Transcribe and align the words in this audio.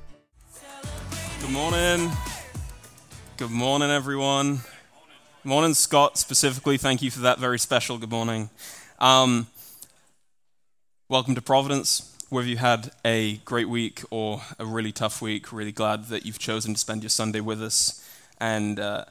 Good 1.41 1.49
morning. 1.49 2.09
Good 3.35 3.51
morning, 3.51 3.89
everyone. 3.89 4.61
Good 5.43 5.49
morning, 5.49 5.73
Scott, 5.73 6.17
specifically. 6.17 6.77
Thank 6.77 7.01
you 7.01 7.11
for 7.11 7.19
that 7.19 7.39
very 7.39 7.59
special 7.59 7.97
good 7.97 8.09
morning. 8.09 8.49
Um, 8.97 9.47
welcome 11.09 11.35
to 11.35 11.41
Providence. 11.41 12.15
Whether 12.29 12.47
you 12.47 12.55
had 12.55 12.91
a 13.03 13.35
great 13.43 13.67
week 13.67 14.01
or 14.11 14.43
a 14.57 14.65
really 14.65 14.93
tough 14.93 15.21
week, 15.21 15.51
really 15.51 15.73
glad 15.73 16.05
that 16.05 16.25
you've 16.25 16.39
chosen 16.39 16.75
to 16.75 16.79
spend 16.79 17.03
your 17.03 17.09
Sunday 17.09 17.41
with 17.41 17.61
us. 17.61 18.01
And 18.39 18.79
uh, 18.79 19.03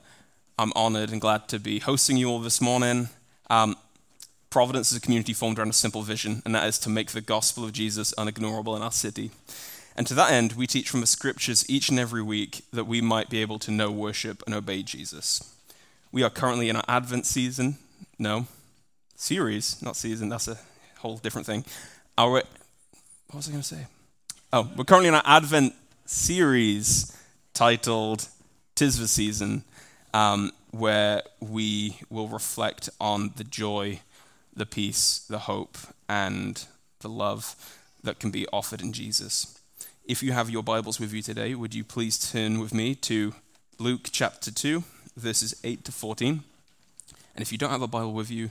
I'm 0.61 0.75
honored 0.77 1.11
and 1.11 1.23
glad 1.23 1.49
to 1.49 1.59
be 1.59 1.79
hosting 1.79 2.19
you 2.19 2.29
all 2.29 2.39
this 2.39 2.61
morning. 2.61 3.09
Um, 3.49 3.77
Providence 4.51 4.91
is 4.91 4.99
a 4.99 5.01
community 5.01 5.33
formed 5.33 5.59
around 5.59 5.71
a 5.71 5.73
simple 5.73 6.03
vision, 6.03 6.43
and 6.45 6.55
that 6.55 6.69
is 6.69 6.79
to 6.81 6.91
make 6.91 7.13
the 7.13 7.23
gospel 7.23 7.65
of 7.65 7.73
Jesus 7.73 8.13
unignorable 8.19 8.77
in 8.77 8.83
our 8.83 8.93
city. 8.93 9.31
And 9.97 10.07
to 10.07 10.13
that 10.13 10.33
end, 10.33 10.53
we 10.53 10.67
teach 10.67 10.91
from 10.91 11.01
the 11.01 11.07
scriptures 11.07 11.65
each 11.71 11.89
and 11.89 11.99
every 11.99 12.21
week 12.21 12.63
that 12.75 12.85
we 12.85 13.01
might 13.01 13.31
be 13.31 13.41
able 13.41 13.59
to 13.59 13.71
know, 13.71 13.91
worship, 13.91 14.43
and 14.45 14.55
obey 14.55 14.83
Jesus. 14.83 15.43
We 16.13 16.23
are 16.23 16.29
currently 16.29 16.69
in 16.69 16.77
our 16.77 16.85
Advent 16.87 17.25
season. 17.25 17.79
No, 18.19 18.47
series, 19.17 19.81
not 19.81 19.97
season, 19.97 20.29
that's 20.29 20.47
a 20.47 20.59
whole 20.99 21.17
different 21.17 21.47
thing. 21.47 21.65
Our, 22.19 22.33
what 22.33 22.47
was 23.33 23.49
I 23.49 23.53
going 23.53 23.63
to 23.63 23.67
say? 23.67 23.87
Oh, 24.53 24.69
we're 24.77 24.85
currently 24.85 25.09
in 25.09 25.15
our 25.15 25.23
Advent 25.25 25.73
series 26.05 27.17
titled 27.55 28.29
Tis 28.75 28.99
the 28.99 29.09
Season, 29.09 29.65
um, 30.13 30.53
where 30.71 31.23
we 31.41 31.99
will 32.09 32.29
reflect 32.29 32.89
on 33.01 33.33
the 33.37 33.45
joy, 33.45 34.01
the 34.55 34.67
peace, 34.67 35.19
the 35.29 35.41
hope, 35.41 35.79
and 36.09 36.67
the 37.01 37.09
love 37.09 37.57
that 38.03 38.19
can 38.19 38.31
be 38.31 38.47
offered 38.53 38.81
in 38.81 38.93
Jesus. 38.93 39.59
If 40.05 40.23
you 40.23 40.33
have 40.33 40.51
your 40.51 40.63
Bibles 40.63 40.99
with 40.99 41.13
you 41.13 41.23
today, 41.23 41.55
would 41.55 41.75
you 41.75 41.85
please 41.85 42.19
turn 42.31 42.59
with 42.59 42.75
me 42.75 42.95
to 42.97 43.35
Luke 43.79 44.09
chapter 44.11 44.51
2, 44.51 44.83
verses 45.17 45.55
8 45.63 45.85
to 45.85 45.93
14? 45.93 46.43
And 47.35 47.43
if 47.43 47.53
you 47.53 47.59
don't 47.59 47.71
have 47.71 47.83
a 47.83 47.87
Bible 47.87 48.13
with 48.13 48.31
you, 48.31 48.51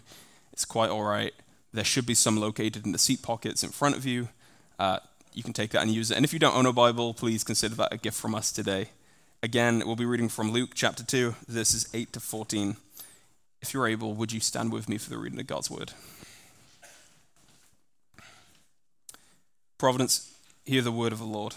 it's 0.53 0.65
quite 0.65 0.89
all 0.89 1.03
right. 1.03 1.33
There 1.73 1.83
should 1.83 2.05
be 2.05 2.13
some 2.13 2.37
located 2.37 2.85
in 2.85 2.91
the 2.91 2.97
seat 2.97 3.21
pockets 3.21 3.63
in 3.63 3.69
front 3.69 3.95
of 3.95 4.05
you. 4.05 4.29
Uh, 4.77 4.99
you 5.33 5.43
can 5.43 5.53
take 5.53 5.71
that 5.71 5.81
and 5.81 5.91
use 5.91 6.11
it. 6.11 6.15
And 6.15 6.25
if 6.25 6.33
you 6.33 6.39
don't 6.39 6.55
own 6.55 6.65
a 6.65 6.73
Bible, 6.73 7.13
please 7.13 7.43
consider 7.43 7.75
that 7.75 7.93
a 7.93 7.97
gift 7.97 8.17
from 8.17 8.33
us 8.33 8.51
today. 8.51 8.89
Again, 9.41 9.83
we'll 9.85 9.95
be 9.95 10.03
reading 10.03 10.27
from 10.27 10.51
Luke 10.51 10.71
chapter 10.75 11.01
2, 11.01 11.33
verses 11.47 11.87
8 11.93 12.11
to 12.11 12.19
14. 12.19 12.75
If 13.61 13.73
you're 13.73 13.87
able, 13.87 14.13
would 14.13 14.33
you 14.33 14.41
stand 14.41 14.73
with 14.73 14.89
me 14.89 14.97
for 14.97 15.09
the 15.09 15.17
reading 15.17 15.39
of 15.39 15.47
God's 15.47 15.71
word? 15.71 15.93
Providence, 19.77 20.29
hear 20.65 20.81
the 20.81 20.91
word 20.91 21.13
of 21.13 21.19
the 21.19 21.25
Lord. 21.25 21.55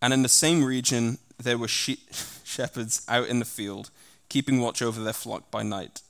And 0.00 0.14
in 0.14 0.22
the 0.22 0.30
same 0.30 0.64
region, 0.64 1.18
there 1.36 1.58
were 1.58 1.68
she- 1.68 2.00
shepherds 2.44 3.04
out 3.06 3.28
in 3.28 3.38
the 3.38 3.44
field, 3.44 3.90
keeping 4.30 4.58
watch 4.58 4.80
over 4.80 5.02
their 5.02 5.12
flock 5.12 5.50
by 5.50 5.62
night. 5.62 6.00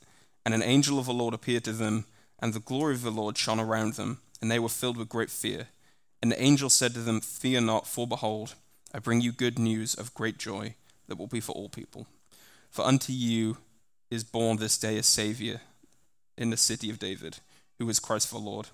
And 0.44 0.54
an 0.54 0.62
angel 0.62 1.00
of 1.00 1.06
the 1.06 1.12
Lord 1.12 1.34
appeared 1.34 1.64
to 1.64 1.72
them, 1.72 2.04
and 2.38 2.54
the 2.54 2.60
glory 2.60 2.94
of 2.94 3.02
the 3.02 3.10
Lord 3.10 3.36
shone 3.36 3.58
around 3.58 3.94
them, 3.94 4.18
and 4.40 4.48
they 4.48 4.60
were 4.60 4.68
filled 4.68 4.96
with 4.96 5.08
great 5.08 5.30
fear. 5.30 5.66
And 6.22 6.30
the 6.30 6.40
angel 6.40 6.70
said 6.70 6.94
to 6.94 7.00
them, 7.00 7.20
Fear 7.20 7.62
not, 7.62 7.88
for 7.88 8.06
behold, 8.06 8.54
I 8.94 8.98
bring 8.98 9.20
you 9.20 9.32
good 9.32 9.58
news 9.58 9.94
of 9.94 10.14
great 10.14 10.38
joy 10.38 10.74
that 11.08 11.18
will 11.18 11.26
be 11.26 11.40
for 11.40 11.52
all 11.52 11.68
people. 11.68 12.06
For 12.70 12.84
unto 12.84 13.12
you 13.12 13.58
is 14.10 14.24
born 14.24 14.56
this 14.56 14.78
day 14.78 14.96
a 14.98 15.02
Saviour 15.02 15.60
in 16.36 16.50
the 16.50 16.56
city 16.56 16.90
of 16.90 16.98
David, 16.98 17.38
who 17.78 17.88
is 17.88 17.98
Christ 17.98 18.30
the 18.30 18.38
Lord. 18.38 18.68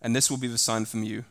And 0.00 0.14
this 0.14 0.30
will 0.30 0.38
be 0.38 0.48
the 0.48 0.58
sign 0.58 0.84
from 0.84 1.02
you 1.02 1.24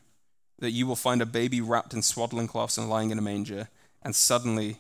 that 0.60 0.72
you 0.72 0.86
will 0.86 0.96
find 0.96 1.22
a 1.22 1.26
baby 1.26 1.60
wrapped 1.60 1.94
in 1.94 2.02
swaddling 2.02 2.48
cloths 2.48 2.78
and 2.78 2.90
lying 2.90 3.10
in 3.10 3.18
a 3.18 3.22
manger. 3.22 3.68
And 4.04 4.16
suddenly 4.16 4.78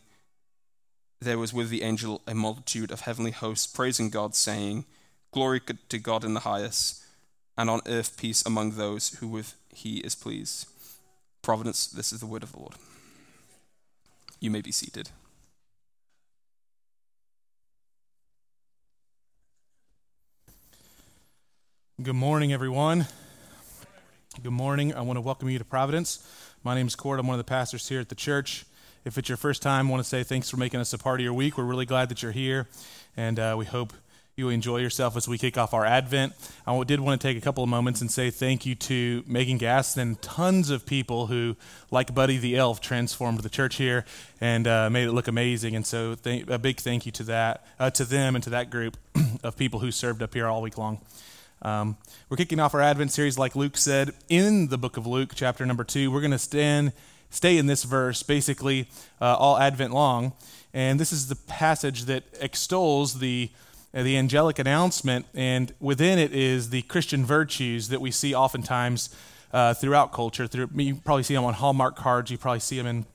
there 1.19 1.39
was 1.39 1.53
with 1.53 1.69
the 1.69 1.81
angel 1.81 2.21
a 2.27 2.35
multitude 2.35 2.91
of 2.91 3.01
heavenly 3.01 3.31
hosts 3.31 3.67
praising 3.67 4.09
God, 4.09 4.35
saying, 4.35 4.85
Glory 5.31 5.59
to 5.89 5.99
God 5.99 6.23
in 6.23 6.33
the 6.33 6.41
highest, 6.41 7.03
and 7.57 7.69
on 7.69 7.81
earth 7.85 8.17
peace 8.17 8.45
among 8.45 8.71
those 8.71 9.09
who 9.15 9.27
with 9.27 9.55
he 9.73 9.97
is 9.99 10.15
pleased. 10.15 10.67
Providence, 11.41 11.87
this 11.87 12.13
is 12.13 12.19
the 12.19 12.25
word 12.25 12.43
of 12.43 12.51
the 12.51 12.59
Lord. 12.59 12.75
You 14.41 14.49
may 14.49 14.61
be 14.61 14.71
seated. 14.71 15.11
Good 22.01 22.15
morning, 22.15 22.51
everyone. 22.51 23.05
Good 24.41 24.51
morning. 24.51 24.95
I 24.95 25.01
want 25.01 25.17
to 25.17 25.21
welcome 25.21 25.47
you 25.47 25.59
to 25.59 25.63
Providence. 25.63 26.27
My 26.63 26.73
name 26.73 26.87
is 26.87 26.95
Kort. 26.95 27.19
I'm 27.19 27.27
one 27.27 27.35
of 27.35 27.45
the 27.45 27.47
pastors 27.47 27.87
here 27.87 27.99
at 27.99 28.09
the 28.09 28.15
church. 28.15 28.65
If 29.05 29.19
it's 29.19 29.29
your 29.29 29.37
first 29.37 29.61
time, 29.61 29.89
I 29.89 29.91
want 29.91 30.01
to 30.01 30.09
say 30.09 30.23
thanks 30.23 30.49
for 30.49 30.57
making 30.57 30.79
us 30.79 30.91
a 30.91 30.97
part 30.97 31.19
of 31.19 31.23
your 31.23 31.35
week. 31.35 31.59
We're 31.59 31.63
really 31.65 31.85
glad 31.85 32.09
that 32.09 32.23
you're 32.23 32.31
here, 32.31 32.67
and 33.15 33.37
uh, 33.37 33.53
we 33.55 33.65
hope 33.65 33.93
you 34.41 34.49
enjoy 34.49 34.77
yourself 34.77 35.15
as 35.15 35.27
we 35.27 35.37
kick 35.37 35.55
off 35.55 35.71
our 35.73 35.85
Advent. 35.85 36.33
I 36.65 36.83
did 36.83 36.99
want 36.99 37.21
to 37.21 37.27
take 37.27 37.37
a 37.37 37.41
couple 37.41 37.63
of 37.63 37.69
moments 37.69 38.01
and 38.01 38.09
say 38.09 38.31
thank 38.31 38.65
you 38.65 38.73
to 38.75 39.23
Megan 39.27 39.59
Gaston 39.59 40.01
and 40.01 40.21
tons 40.21 40.71
of 40.71 40.85
people 40.85 41.27
who, 41.27 41.55
like 41.91 42.15
Buddy 42.15 42.37
the 42.37 42.57
Elf, 42.57 42.81
transformed 42.81 43.41
the 43.41 43.49
church 43.49 43.75
here 43.75 44.03
and 44.41 44.67
uh, 44.67 44.89
made 44.89 45.07
it 45.07 45.11
look 45.11 45.27
amazing. 45.27 45.75
And 45.75 45.85
so, 45.85 46.15
th- 46.15 46.47
a 46.47 46.57
big 46.57 46.79
thank 46.79 47.05
you 47.05 47.11
to 47.13 47.23
that, 47.25 47.65
uh, 47.79 47.91
to 47.91 48.03
them, 48.03 48.33
and 48.33 48.43
to 48.43 48.49
that 48.49 48.71
group 48.71 48.97
of 49.43 49.55
people 49.55 49.79
who 49.79 49.91
served 49.91 50.23
up 50.23 50.33
here 50.33 50.47
all 50.47 50.63
week 50.63 50.77
long. 50.77 50.99
Um, 51.61 51.97
we're 52.27 52.37
kicking 52.37 52.59
off 52.59 52.73
our 52.73 52.81
Advent 52.81 53.11
series, 53.11 53.37
like 53.37 53.55
Luke 53.55 53.77
said, 53.77 54.15
in 54.27 54.69
the 54.69 54.77
book 54.79 54.97
of 54.97 55.05
Luke, 55.05 55.33
chapter 55.35 55.67
number 55.67 55.83
two. 55.83 56.09
We're 56.09 56.21
going 56.21 56.31
to 56.31 56.39
stand, 56.39 56.93
stay 57.29 57.59
in 57.59 57.67
this 57.67 57.83
verse 57.83 58.23
basically 58.23 58.87
uh, 59.21 59.35
all 59.35 59.59
Advent 59.59 59.93
long. 59.93 60.33
And 60.73 60.99
this 60.99 61.11
is 61.11 61.27
the 61.27 61.35
passage 61.35 62.05
that 62.05 62.23
extols 62.39 63.19
the, 63.19 63.49
the 63.93 64.17
angelic 64.17 64.57
announcement, 64.59 65.25
and 65.33 65.73
within 65.79 66.17
it 66.17 66.33
is 66.33 66.69
the 66.69 66.81
Christian 66.83 67.25
virtues 67.25 67.89
that 67.89 67.99
we 67.99 68.11
see 68.11 68.33
oftentimes 68.33 69.09
uh, 69.53 69.73
throughout 69.73 70.13
culture. 70.13 70.47
Through, 70.47 70.69
you 70.75 70.95
probably 70.95 71.23
see 71.23 71.33
them 71.33 71.43
on 71.43 71.53
Hallmark 71.53 71.95
cards, 71.95 72.31
you 72.31 72.37
probably 72.37 72.61
see 72.61 72.77
them 72.77 72.87
in 72.87 73.05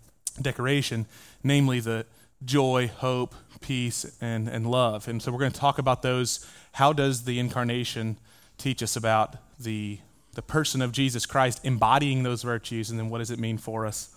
decoration, 0.40 1.06
namely 1.42 1.80
the 1.80 2.04
joy, 2.44 2.90
hope, 2.98 3.34
peace, 3.60 4.16
and, 4.20 4.48
and 4.48 4.70
love. 4.70 5.08
And 5.08 5.22
so 5.22 5.32
we're 5.32 5.38
going 5.38 5.52
to 5.52 5.58
talk 5.58 5.78
about 5.78 6.02
those. 6.02 6.46
How 6.72 6.92
does 6.92 7.24
the 7.24 7.38
incarnation 7.38 8.18
teach 8.58 8.82
us 8.82 8.96
about 8.96 9.36
the, 9.58 9.98
the 10.34 10.42
person 10.42 10.82
of 10.82 10.92
Jesus 10.92 11.24
Christ 11.24 11.60
embodying 11.64 12.22
those 12.22 12.42
virtues, 12.42 12.90
and 12.90 12.98
then 12.98 13.08
what 13.08 13.18
does 13.18 13.30
it 13.30 13.38
mean 13.38 13.56
for 13.56 13.86
us? 13.86 14.10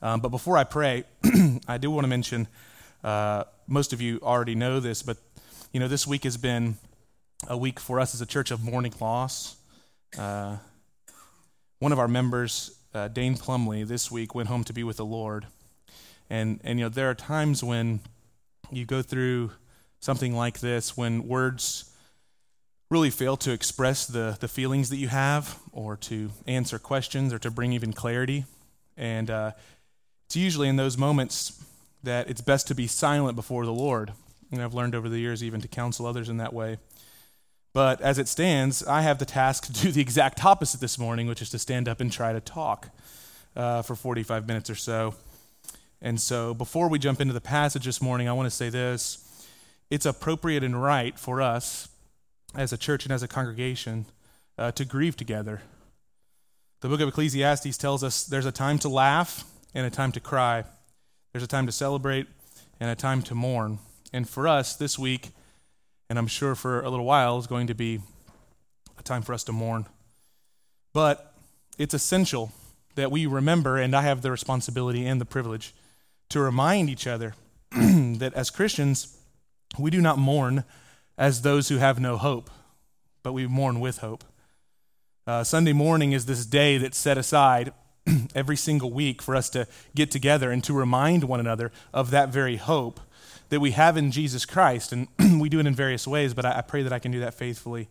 Um, 0.00 0.20
but 0.20 0.28
before 0.28 0.56
I 0.56 0.64
pray, 0.64 1.04
I 1.68 1.78
do 1.78 1.90
want 1.90 2.04
to 2.04 2.08
mention 2.08 2.46
uh, 3.02 3.44
most 3.66 3.92
of 3.92 4.00
you 4.00 4.20
already 4.22 4.54
know 4.54 4.80
this, 4.80 5.02
but 5.02 5.16
you 5.74 5.80
know 5.80 5.88
this 5.88 6.06
week 6.06 6.22
has 6.22 6.36
been 6.36 6.76
a 7.48 7.56
week 7.56 7.80
for 7.80 7.98
us 7.98 8.14
as 8.14 8.20
a 8.20 8.26
church 8.26 8.52
of 8.52 8.62
mourning 8.62 8.94
loss. 9.00 9.56
Uh, 10.16 10.58
one 11.80 11.90
of 11.90 11.98
our 11.98 12.06
members, 12.06 12.78
uh, 12.94 13.08
Dane 13.08 13.36
Plumley, 13.36 13.82
this 13.82 14.08
week 14.08 14.36
went 14.36 14.48
home 14.48 14.62
to 14.62 14.72
be 14.72 14.84
with 14.84 14.98
the 14.98 15.04
Lord, 15.04 15.46
and 16.30 16.60
and 16.62 16.78
you 16.78 16.84
know 16.84 16.88
there 16.88 17.10
are 17.10 17.14
times 17.14 17.64
when 17.64 17.98
you 18.70 18.86
go 18.86 19.02
through 19.02 19.50
something 19.98 20.36
like 20.36 20.60
this 20.60 20.96
when 20.96 21.26
words 21.26 21.90
really 22.88 23.10
fail 23.10 23.36
to 23.38 23.50
express 23.50 24.06
the, 24.06 24.36
the 24.38 24.46
feelings 24.46 24.90
that 24.90 24.98
you 24.98 25.08
have 25.08 25.58
or 25.72 25.96
to 25.96 26.30
answer 26.46 26.78
questions 26.78 27.32
or 27.32 27.40
to 27.40 27.50
bring 27.50 27.72
even 27.72 27.92
clarity. 27.92 28.44
And 28.96 29.28
uh, 29.28 29.52
it's 30.26 30.36
usually 30.36 30.68
in 30.68 30.76
those 30.76 30.96
moments 30.96 31.64
that 32.04 32.30
it's 32.30 32.42
best 32.42 32.68
to 32.68 32.74
be 32.76 32.86
silent 32.86 33.34
before 33.34 33.64
the 33.64 33.72
Lord. 33.72 34.12
And 34.54 34.64
I've 34.64 34.74
learned 34.74 34.94
over 34.94 35.08
the 35.08 35.18
years 35.18 35.42
even 35.42 35.60
to 35.60 35.68
counsel 35.68 36.06
others 36.06 36.28
in 36.28 36.38
that 36.38 36.52
way. 36.52 36.78
But 37.72 38.00
as 38.00 38.18
it 38.18 38.28
stands, 38.28 38.84
I 38.86 39.02
have 39.02 39.18
the 39.18 39.24
task 39.24 39.66
to 39.66 39.72
do 39.72 39.90
the 39.90 40.00
exact 40.00 40.44
opposite 40.44 40.80
this 40.80 40.98
morning, 40.98 41.26
which 41.26 41.42
is 41.42 41.50
to 41.50 41.58
stand 41.58 41.88
up 41.88 42.00
and 42.00 42.10
try 42.10 42.32
to 42.32 42.40
talk 42.40 42.90
uh, 43.56 43.82
for 43.82 43.94
45 43.94 44.46
minutes 44.46 44.70
or 44.70 44.74
so. 44.74 45.14
And 46.00 46.20
so 46.20 46.54
before 46.54 46.88
we 46.88 46.98
jump 46.98 47.20
into 47.20 47.34
the 47.34 47.40
passage 47.40 47.84
this 47.84 48.00
morning, 48.00 48.28
I 48.28 48.32
want 48.32 48.46
to 48.46 48.54
say 48.54 48.68
this. 48.68 49.20
It's 49.90 50.06
appropriate 50.06 50.62
and 50.62 50.80
right 50.80 51.18
for 51.18 51.42
us 51.42 51.88
as 52.54 52.72
a 52.72 52.78
church 52.78 53.04
and 53.04 53.12
as 53.12 53.22
a 53.22 53.28
congregation 53.28 54.06
uh, 54.58 54.70
to 54.72 54.84
grieve 54.84 55.16
together. 55.16 55.62
The 56.80 56.88
book 56.88 57.00
of 57.00 57.08
Ecclesiastes 57.08 57.76
tells 57.78 58.04
us 58.04 58.24
there's 58.24 58.46
a 58.46 58.52
time 58.52 58.78
to 58.80 58.88
laugh 58.88 59.44
and 59.74 59.86
a 59.86 59.90
time 59.90 60.12
to 60.12 60.20
cry, 60.20 60.64
there's 61.32 61.42
a 61.42 61.48
time 61.48 61.66
to 61.66 61.72
celebrate 61.72 62.26
and 62.78 62.90
a 62.90 62.94
time 62.94 63.22
to 63.22 63.34
mourn. 63.34 63.78
And 64.14 64.28
for 64.28 64.46
us 64.46 64.76
this 64.76 64.96
week, 64.96 65.30
and 66.08 66.20
I'm 66.20 66.28
sure 66.28 66.54
for 66.54 66.80
a 66.80 66.88
little 66.88 67.04
while, 67.04 67.36
is 67.36 67.48
going 67.48 67.66
to 67.66 67.74
be 67.74 67.98
a 68.96 69.02
time 69.02 69.22
for 69.22 69.34
us 69.34 69.42
to 69.42 69.52
mourn. 69.52 69.86
But 70.92 71.34
it's 71.78 71.94
essential 71.94 72.52
that 72.94 73.10
we 73.10 73.26
remember, 73.26 73.76
and 73.76 73.92
I 73.92 74.02
have 74.02 74.22
the 74.22 74.30
responsibility 74.30 75.04
and 75.04 75.20
the 75.20 75.24
privilege 75.24 75.74
to 76.28 76.38
remind 76.38 76.90
each 76.90 77.08
other 77.08 77.34
that 77.72 78.32
as 78.34 78.50
Christians, 78.50 79.18
we 79.80 79.90
do 79.90 80.00
not 80.00 80.16
mourn 80.16 80.62
as 81.18 81.42
those 81.42 81.68
who 81.68 81.78
have 81.78 81.98
no 81.98 82.16
hope, 82.16 82.50
but 83.24 83.32
we 83.32 83.48
mourn 83.48 83.80
with 83.80 83.98
hope. 83.98 84.22
Uh, 85.26 85.42
Sunday 85.42 85.72
morning 85.72 86.12
is 86.12 86.26
this 86.26 86.46
day 86.46 86.78
that's 86.78 86.96
set 86.96 87.18
aside 87.18 87.72
every 88.36 88.56
single 88.56 88.92
week 88.92 89.20
for 89.20 89.34
us 89.34 89.50
to 89.50 89.66
get 89.96 90.12
together 90.12 90.52
and 90.52 90.62
to 90.62 90.72
remind 90.72 91.24
one 91.24 91.40
another 91.40 91.72
of 91.92 92.12
that 92.12 92.28
very 92.28 92.58
hope 92.58 93.00
that 93.48 93.60
we 93.60 93.72
have 93.72 93.96
in 93.96 94.10
Jesus 94.10 94.44
Christ. 94.44 94.92
And 94.92 95.08
we 95.40 95.48
do 95.48 95.60
it 95.60 95.66
in 95.66 95.74
various 95.74 96.06
ways, 96.06 96.34
but 96.34 96.44
I, 96.44 96.58
I 96.58 96.60
pray 96.60 96.82
that 96.82 96.92
I 96.92 96.98
can 96.98 97.12
do 97.12 97.20
that 97.20 97.34
faithfully 97.34 97.88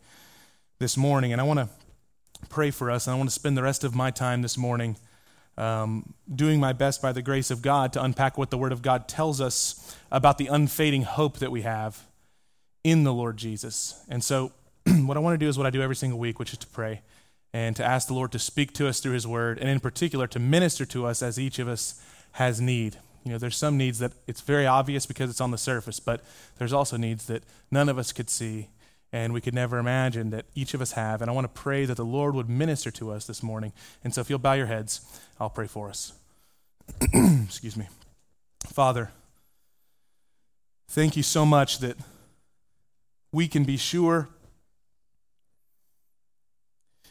this 0.79 0.97
morning. 0.97 1.31
And 1.31 1.41
I 1.41 1.43
want 1.43 1.59
to 1.59 1.69
pray 2.49 2.71
for 2.71 2.91
us, 2.91 3.07
and 3.07 3.13
I 3.13 3.17
want 3.17 3.29
to 3.29 3.33
spend 3.33 3.57
the 3.57 3.63
rest 3.63 3.83
of 3.83 3.95
my 3.95 4.11
time 4.11 4.41
this 4.41 4.57
morning 4.57 4.97
um, 5.57 6.13
doing 6.33 6.59
my 6.59 6.73
best 6.73 7.01
by 7.01 7.11
the 7.11 7.21
grace 7.21 7.51
of 7.51 7.61
God 7.61 7.93
to 7.93 8.03
unpack 8.03 8.37
what 8.37 8.49
the 8.49 8.57
Word 8.57 8.71
of 8.71 8.81
God 8.81 9.07
tells 9.07 9.39
us 9.39 9.97
about 10.11 10.37
the 10.37 10.47
unfading 10.47 11.03
hope 11.03 11.37
that 11.37 11.51
we 11.51 11.61
have 11.61 12.05
in 12.83 13.03
the 13.03 13.13
Lord 13.13 13.37
Jesus. 13.37 14.03
And 14.09 14.23
so, 14.23 14.51
what 14.85 15.15
I 15.15 15.19
want 15.19 15.35
to 15.35 15.37
do 15.37 15.47
is 15.47 15.57
what 15.57 15.67
I 15.67 15.69
do 15.69 15.81
every 15.81 15.95
single 15.95 16.19
week, 16.19 16.39
which 16.39 16.53
is 16.53 16.59
to 16.59 16.67
pray 16.67 17.01
and 17.53 17.75
to 17.75 17.85
ask 17.85 18.07
the 18.07 18.15
Lord 18.15 18.31
to 18.31 18.39
speak 18.39 18.73
to 18.73 18.87
us 18.87 18.99
through 18.99 19.13
His 19.13 19.27
Word, 19.27 19.59
and 19.59 19.69
in 19.69 19.79
particular 19.79 20.25
to 20.27 20.39
minister 20.39 20.85
to 20.87 21.05
us 21.05 21.21
as 21.21 21.39
each 21.39 21.59
of 21.59 21.67
us 21.67 22.01
has 22.33 22.59
need. 22.59 22.97
You 23.23 23.31
know, 23.31 23.37
there's 23.37 23.55
some 23.55 23.77
needs 23.77 23.99
that 23.99 24.11
it's 24.27 24.41
very 24.41 24.67
obvious 24.67 25.05
because 25.05 25.29
it's 25.29 25.41
on 25.41 25.51
the 25.51 25.57
surface, 25.57 25.99
but 25.99 26.21
there's 26.57 26.73
also 26.73 26.97
needs 26.97 27.25
that 27.27 27.43
none 27.71 27.89
of 27.89 27.97
us 27.97 28.11
could 28.11 28.29
see 28.29 28.69
and 29.13 29.31
we 29.31 29.39
could 29.39 29.53
never 29.53 29.77
imagine 29.77 30.31
that 30.31 30.45
each 30.55 30.73
of 30.73 30.81
us 30.81 30.93
have. 30.93 31.21
And 31.21 31.29
I 31.29 31.33
want 31.33 31.45
to 31.45 31.61
pray 31.61 31.85
that 31.85 31.97
the 31.97 32.03
Lord 32.03 32.33
would 32.33 32.49
minister 32.49 32.89
to 32.91 33.11
us 33.11 33.25
this 33.25 33.43
morning. 33.43 33.71
And 34.03 34.13
so 34.13 34.21
if 34.21 34.29
you'll 34.29 34.39
bow 34.39 34.53
your 34.53 34.65
heads, 34.65 35.01
I'll 35.39 35.51
pray 35.51 35.67
for 35.67 35.87
us. 35.87 36.13
Excuse 37.45 37.77
me. 37.77 37.87
Father, 38.65 39.11
thank 40.89 41.15
you 41.15 41.21
so 41.21 41.45
much 41.45 41.77
that 41.77 41.95
we 43.31 43.47
can 43.47 43.63
be 43.63 43.77
sure 43.77 44.29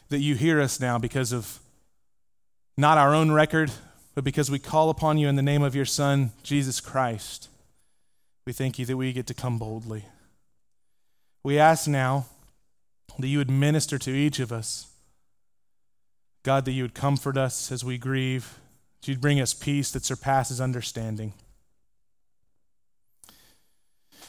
that 0.09 0.19
you 0.19 0.35
hear 0.35 0.61
us 0.61 0.79
now 0.79 0.97
because 0.97 1.31
of 1.31 1.59
not 2.77 2.97
our 2.97 3.15
own 3.15 3.31
record, 3.31 3.71
but 4.15 4.23
because 4.23 4.51
we 4.51 4.59
call 4.59 4.89
upon 4.89 5.17
you 5.17 5.27
in 5.27 5.35
the 5.35 5.41
name 5.41 5.63
of 5.63 5.75
your 5.75 5.85
Son, 5.85 6.31
Jesus 6.43 6.79
Christ. 6.79 7.49
We 8.45 8.53
thank 8.53 8.77
you 8.77 8.85
that 8.85 8.97
we 8.97 9.13
get 9.13 9.27
to 9.27 9.33
come 9.33 9.57
boldly. 9.57 10.05
We 11.43 11.57
ask 11.57 11.87
now 11.87 12.25
that 13.17 13.27
you 13.27 13.37
would 13.37 13.49
minister 13.49 13.97
to 13.97 14.11
each 14.11 14.39
of 14.39 14.51
us. 14.51 14.87
God, 16.43 16.65
that 16.65 16.71
you 16.73 16.83
would 16.83 16.93
comfort 16.93 17.37
us 17.37 17.71
as 17.71 17.85
we 17.85 17.97
grieve, 17.97 18.59
that 19.01 19.07
you'd 19.07 19.21
bring 19.21 19.39
us 19.39 19.53
peace 19.53 19.91
that 19.91 20.05
surpasses 20.05 20.59
understanding. 20.59 21.33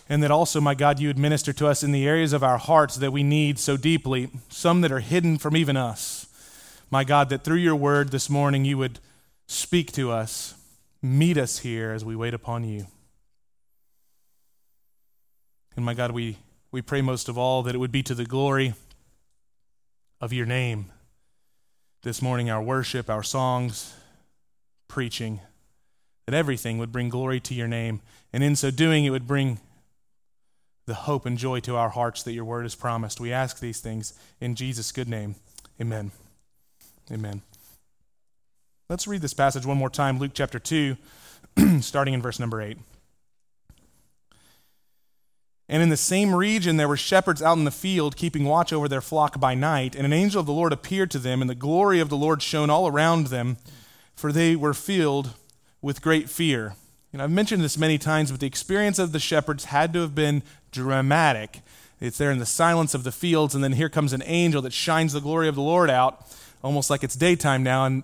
And 0.08 0.22
that 0.22 0.31
also, 0.31 0.60
my 0.60 0.75
God, 0.75 1.00
you 1.00 1.08
would 1.08 1.19
minister 1.19 1.52
to 1.54 1.66
us 1.66 1.82
in 1.82 1.92
the 1.92 2.06
areas 2.06 2.32
of 2.32 2.44
our 2.44 2.58
hearts 2.58 2.96
that 2.96 3.12
we 3.12 3.22
need 3.22 3.58
so 3.58 3.76
deeply, 3.76 4.28
some 4.48 4.82
that 4.82 4.92
are 4.92 5.00
hidden 5.00 5.38
from 5.38 5.56
even 5.56 5.76
us. 5.76 6.26
My 6.90 7.04
God, 7.04 7.31
that 7.31 7.42
through 7.42 7.56
your 7.56 7.75
word 7.75 8.10
this 8.10 8.28
morning 8.28 8.64
you 8.64 8.78
would 8.78 9.00
speak 9.55 9.93
to 9.93 10.11
us, 10.11 10.55
meet 11.03 11.37
us 11.37 11.59
here 11.59 11.93
as 11.93 12.05
we 12.05 12.17
wait 12.17 12.35
upon 12.35 12.65
you. 12.65 12.87
And 15.77 15.85
my 15.85 15.95
God, 15.95 16.12
we 16.12 16.39
we 16.75 16.83
pray 16.83 17.03
most 17.03 17.29
of 17.29 17.39
all 17.39 17.62
that 17.62 17.75
it 17.77 17.79
would 17.79 17.93
be 17.93 18.03
to 18.03 18.17
the 18.17 18.25
glory 18.25 18.75
of 20.21 20.33
your 20.33 20.45
name. 20.45 20.87
This 22.03 22.21
morning, 22.21 22.51
our 22.51 22.61
worship, 22.61 23.09
our 23.09 23.23
songs, 23.23 23.95
preaching, 24.89 25.41
that 26.27 26.35
everything 26.35 26.79
would 26.79 26.91
bring 26.91 27.09
glory 27.09 27.39
to 27.39 27.55
your 27.55 27.69
name. 27.69 28.01
And 28.33 28.43
in 28.43 28.56
so 28.56 28.73
doing, 28.73 29.05
it 29.05 29.11
would 29.11 29.29
bring 29.29 29.61
the 30.87 30.95
hope 30.95 31.27
and 31.27 31.39
joy 31.39 31.61
to 31.61 31.77
our 31.77 31.91
hearts 31.91 32.25
that 32.25 32.33
your 32.33 32.45
word 32.45 32.65
has 32.65 32.75
promised. 32.75 33.21
We 33.21 33.33
ask 33.33 33.61
these 33.61 33.81
things 33.81 34.12
in 34.41 34.56
Jesus' 34.56 34.91
good 34.91 35.09
name. 35.09 35.37
Amen. 35.81 36.11
Amen. 37.11 37.43
Let's 38.90 39.06
read 39.06 39.22
this 39.22 39.32
passage 39.32 39.64
one 39.64 39.78
more 39.78 39.88
time, 39.88 40.19
Luke 40.19 40.32
chapter 40.34 40.58
2, 40.58 40.98
starting 41.81 42.12
in 42.12 42.20
verse 42.20 42.38
number 42.38 42.60
8. 42.60 42.76
And 45.70 45.82
in 45.82 45.88
the 45.88 45.96
same 45.96 46.34
region 46.34 46.76
there 46.76 46.86
were 46.86 46.98
shepherds 46.98 47.40
out 47.40 47.56
in 47.56 47.64
the 47.64 47.70
field, 47.70 48.14
keeping 48.14 48.44
watch 48.44 48.75
over 48.75 48.86
their 48.86 49.00
flock 49.00 49.40
by 49.40 49.54
night. 49.54 49.96
And 49.96 50.04
an 50.04 50.12
angel 50.12 50.40
of 50.40 50.44
the 50.44 50.52
Lord 50.52 50.70
appeared 50.70 51.10
to 51.12 51.19
them, 51.19 51.40
and 51.40 51.48
the 51.48 51.54
glory 51.54 51.98
of 51.98 52.10
the 52.10 52.16
Lord 52.16 52.42
shone 52.42 52.69
all 52.69 52.86
around 52.86 53.28
them, 53.28 53.56
for 54.14 54.31
they 54.31 54.54
were 54.54 54.75
filled 54.75 55.31
with 55.81 56.02
great 56.02 56.28
fear. 56.28 56.75
And 57.14 57.22
I've 57.22 57.31
mentioned 57.31 57.64
this 57.64 57.78
many 57.78 57.96
times, 57.96 58.31
but 58.31 58.40
the 58.40 58.46
experience 58.46 58.98
of 58.98 59.12
the 59.12 59.19
shepherds 59.19 59.64
had 59.66 59.94
to 59.94 60.00
have 60.00 60.14
been 60.14 60.42
dramatic. 60.72 61.62
It's 62.02 62.19
there 62.19 62.31
in 62.31 62.38
the 62.38 62.44
silence 62.44 62.92
of 62.92 63.02
the 63.02 63.12
fields, 63.12 63.54
and 63.54 63.64
then 63.64 63.72
here 63.72 63.88
comes 63.88 64.12
an 64.12 64.22
angel 64.26 64.60
that 64.60 64.75
shines 64.75 65.14
the 65.14 65.22
glory 65.22 65.48
of 65.48 65.54
the 65.54 65.62
Lord 65.62 65.88
out, 65.88 66.26
almost 66.62 66.90
like 66.90 67.02
it's 67.02 67.14
daytime 67.16 67.62
now. 67.62 67.86
And, 67.86 68.02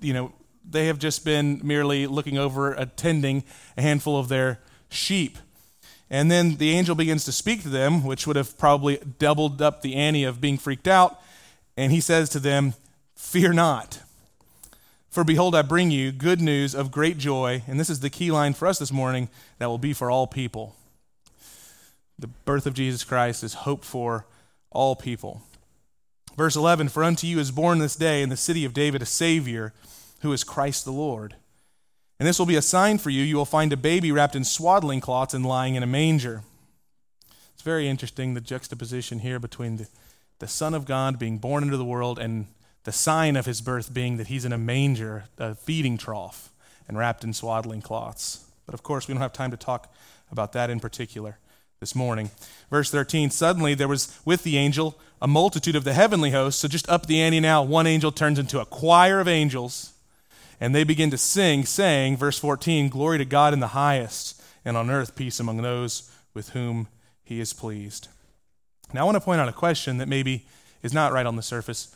you 0.00 0.12
know, 0.12 0.32
they 0.68 0.86
have 0.86 0.98
just 0.98 1.24
been 1.24 1.60
merely 1.62 2.06
looking 2.06 2.38
over, 2.38 2.72
attending 2.72 3.44
a 3.76 3.82
handful 3.82 4.18
of 4.18 4.28
their 4.28 4.60
sheep. 4.88 5.38
And 6.10 6.30
then 6.30 6.56
the 6.56 6.72
angel 6.72 6.94
begins 6.94 7.24
to 7.24 7.32
speak 7.32 7.62
to 7.62 7.68
them, 7.68 8.04
which 8.04 8.26
would 8.26 8.36
have 8.36 8.58
probably 8.58 8.98
doubled 9.18 9.62
up 9.62 9.82
the 9.82 9.94
ante 9.94 10.24
of 10.24 10.40
being 10.40 10.58
freaked 10.58 10.88
out. 10.88 11.20
And 11.76 11.92
he 11.92 12.00
says 12.00 12.28
to 12.30 12.40
them, 12.40 12.74
Fear 13.14 13.52
not. 13.52 14.00
For 15.08 15.24
behold, 15.24 15.54
I 15.54 15.62
bring 15.62 15.90
you 15.90 16.12
good 16.12 16.40
news 16.40 16.74
of 16.74 16.90
great 16.90 17.18
joy. 17.18 17.62
And 17.66 17.78
this 17.78 17.90
is 17.90 18.00
the 18.00 18.10
key 18.10 18.30
line 18.30 18.54
for 18.54 18.66
us 18.68 18.78
this 18.78 18.92
morning 18.92 19.28
that 19.58 19.66
will 19.66 19.78
be 19.78 19.92
for 19.92 20.10
all 20.10 20.26
people. 20.26 20.76
The 22.18 22.28
birth 22.28 22.66
of 22.66 22.74
Jesus 22.74 23.02
Christ 23.02 23.42
is 23.42 23.54
hope 23.54 23.84
for 23.84 24.26
all 24.70 24.94
people. 24.94 25.42
Verse 26.36 26.56
11 26.56 26.88
For 26.88 27.02
unto 27.02 27.26
you 27.26 27.38
is 27.38 27.50
born 27.50 27.78
this 27.78 27.96
day 27.96 28.22
in 28.22 28.28
the 28.28 28.36
city 28.36 28.64
of 28.64 28.72
David 28.72 29.02
a 29.02 29.06
Savior, 29.06 29.72
who 30.20 30.32
is 30.32 30.44
Christ 30.44 30.84
the 30.84 30.92
Lord. 30.92 31.36
And 32.18 32.28
this 32.28 32.38
will 32.38 32.46
be 32.46 32.56
a 32.56 32.62
sign 32.62 32.98
for 32.98 33.10
you. 33.10 33.22
You 33.22 33.36
will 33.36 33.44
find 33.44 33.72
a 33.72 33.76
baby 33.76 34.12
wrapped 34.12 34.36
in 34.36 34.44
swaddling 34.44 35.00
cloths 35.00 35.34
and 35.34 35.44
lying 35.44 35.74
in 35.74 35.82
a 35.82 35.86
manger. 35.86 36.42
It's 37.54 37.62
very 37.62 37.88
interesting 37.88 38.34
the 38.34 38.40
juxtaposition 38.40 39.20
here 39.20 39.38
between 39.38 39.78
the, 39.78 39.88
the 40.38 40.48
Son 40.48 40.74
of 40.74 40.84
God 40.84 41.18
being 41.18 41.38
born 41.38 41.64
into 41.64 41.76
the 41.76 41.84
world 41.84 42.18
and 42.18 42.46
the 42.84 42.92
sign 42.92 43.36
of 43.36 43.46
his 43.46 43.60
birth 43.60 43.92
being 43.92 44.16
that 44.18 44.28
he's 44.28 44.44
in 44.44 44.52
a 44.52 44.58
manger, 44.58 45.24
a 45.38 45.54
feeding 45.54 45.96
trough, 45.98 46.50
and 46.88 46.98
wrapped 46.98 47.24
in 47.24 47.32
swaddling 47.32 47.82
cloths. 47.82 48.44
But 48.66 48.74
of 48.74 48.82
course, 48.82 49.08
we 49.08 49.14
don't 49.14 49.22
have 49.22 49.32
time 49.32 49.50
to 49.50 49.56
talk 49.56 49.92
about 50.30 50.52
that 50.52 50.70
in 50.70 50.80
particular 50.80 51.38
this 51.80 51.94
morning. 51.94 52.30
Verse 52.70 52.90
13 52.90 53.30
Suddenly 53.30 53.74
there 53.74 53.88
was 53.88 54.18
with 54.24 54.42
the 54.42 54.58
angel 54.58 54.98
a 55.22 55.26
multitude 55.26 55.76
of 55.76 55.84
the 55.84 55.92
heavenly 55.92 56.30
hosts. 56.30 56.60
So 56.60 56.68
just 56.68 56.88
up 56.88 57.06
the 57.06 57.20
ante 57.20 57.40
now, 57.40 57.62
one 57.62 57.86
angel 57.86 58.12
turns 58.12 58.38
into 58.38 58.60
a 58.60 58.66
choir 58.66 59.20
of 59.20 59.28
angels 59.28 59.89
and 60.60 60.74
they 60.74 60.84
begin 60.84 61.10
to 61.10 61.18
sing, 61.18 61.64
saying, 61.64 62.18
verse 62.18 62.38
14, 62.38 62.90
Glory 62.90 63.18
to 63.18 63.24
God 63.24 63.52
in 63.52 63.60
the 63.60 63.68
highest, 63.68 64.40
and 64.64 64.76
on 64.76 64.90
earth 64.90 65.16
peace 65.16 65.40
among 65.40 65.62
those 65.62 66.10
with 66.34 66.50
whom 66.50 66.88
he 67.22 67.40
is 67.40 67.52
pleased. 67.52 68.08
Now, 68.92 69.02
I 69.02 69.04
want 69.04 69.16
to 69.16 69.20
point 69.20 69.40
out 69.40 69.48
a 69.48 69.52
question 69.52 69.98
that 69.98 70.08
maybe 70.08 70.46
is 70.82 70.92
not 70.92 71.12
right 71.12 71.26
on 71.26 71.36
the 71.36 71.42
surface. 71.42 71.94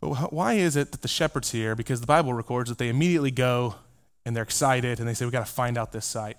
But 0.00 0.32
why 0.32 0.54
is 0.54 0.76
it 0.76 0.92
that 0.92 1.02
the 1.02 1.08
shepherds 1.08 1.52
here, 1.52 1.74
because 1.74 2.00
the 2.00 2.06
Bible 2.06 2.32
records 2.32 2.68
that 2.70 2.78
they 2.78 2.88
immediately 2.88 3.30
go 3.30 3.76
and 4.24 4.34
they're 4.34 4.42
excited 4.42 4.98
and 4.98 5.08
they 5.08 5.14
say, 5.14 5.24
We've 5.24 5.32
got 5.32 5.46
to 5.46 5.52
find 5.52 5.76
out 5.76 5.92
this 5.92 6.06
site. 6.06 6.38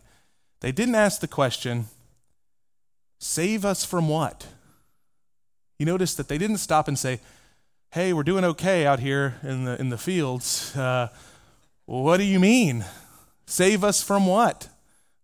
They 0.62 0.72
didn't 0.72 0.96
ask 0.96 1.22
the 1.22 1.28
question, 1.28 1.86
Save 3.20 3.64
us 3.64 3.86
from 3.86 4.10
what? 4.10 4.48
You 5.80 5.86
notice 5.86 6.14
that 6.16 6.28
they 6.28 6.38
didn't 6.38 6.58
stop 6.58 6.88
and 6.88 6.98
say, 6.98 7.20
hey, 7.94 8.12
we're 8.12 8.24
doing 8.24 8.44
okay 8.44 8.88
out 8.88 9.00
here 9.00 9.36
in 9.44 9.66
the, 9.66 9.80
in 9.80 9.90
the 9.90 10.00
fields. 10.00 10.76
Uh, 10.76 11.10
what 11.86 12.18
do 12.18 12.24
you 12.24 12.40
mean? 12.40 12.84
Save 13.46 13.84
us 13.84 14.02
from 14.02 14.26
what? 14.26 14.68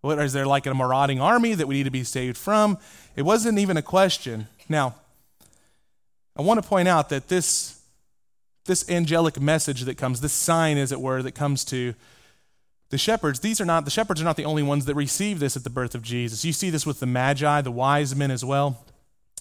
What 0.01 0.19
is 0.19 0.33
there 0.33 0.45
like 0.45 0.67
a 0.67 0.75
marauding 0.75 1.19
army 1.19 1.55
that 1.55 1.65
we 1.65 1.73
need 1.73 1.85
to 1.85 1.89
be 1.89 2.03
saved 2.03 2.37
from? 2.37 2.77
It 3.15 3.23
wasn't 3.23 3.57
even 3.57 3.75
a 3.75 3.81
question. 3.81 4.47
Now, 4.69 4.93
I 6.35 6.43
want 6.43 6.61
to 6.61 6.69
point 6.69 6.87
out 6.87 7.09
that 7.09 7.27
this, 7.27 7.81
this 8.65 8.87
angelic 8.87 9.41
message 9.41 9.81
that 9.85 9.97
comes, 9.97 10.21
this 10.21 10.31
sign, 10.31 10.77
as 10.77 10.91
it 10.91 11.01
were, 11.01 11.23
that 11.23 11.33
comes 11.33 11.65
to 11.65 11.95
the 12.91 12.99
shepherds, 12.99 13.39
these 13.39 13.59
are 13.59 13.65
not, 13.65 13.83
the 13.83 13.89
shepherds 13.89 14.21
are 14.21 14.25
not 14.25 14.37
the 14.37 14.45
only 14.45 14.61
ones 14.61 14.85
that 14.85 14.93
receive 14.93 15.39
this 15.39 15.57
at 15.57 15.63
the 15.63 15.71
birth 15.71 15.95
of 15.95 16.03
Jesus. 16.03 16.45
You 16.45 16.53
see 16.53 16.69
this 16.69 16.85
with 16.85 16.99
the 16.99 17.07
Magi, 17.07 17.61
the 17.61 17.71
wise 17.71 18.15
men 18.15 18.29
as 18.29 18.45
well. 18.45 18.85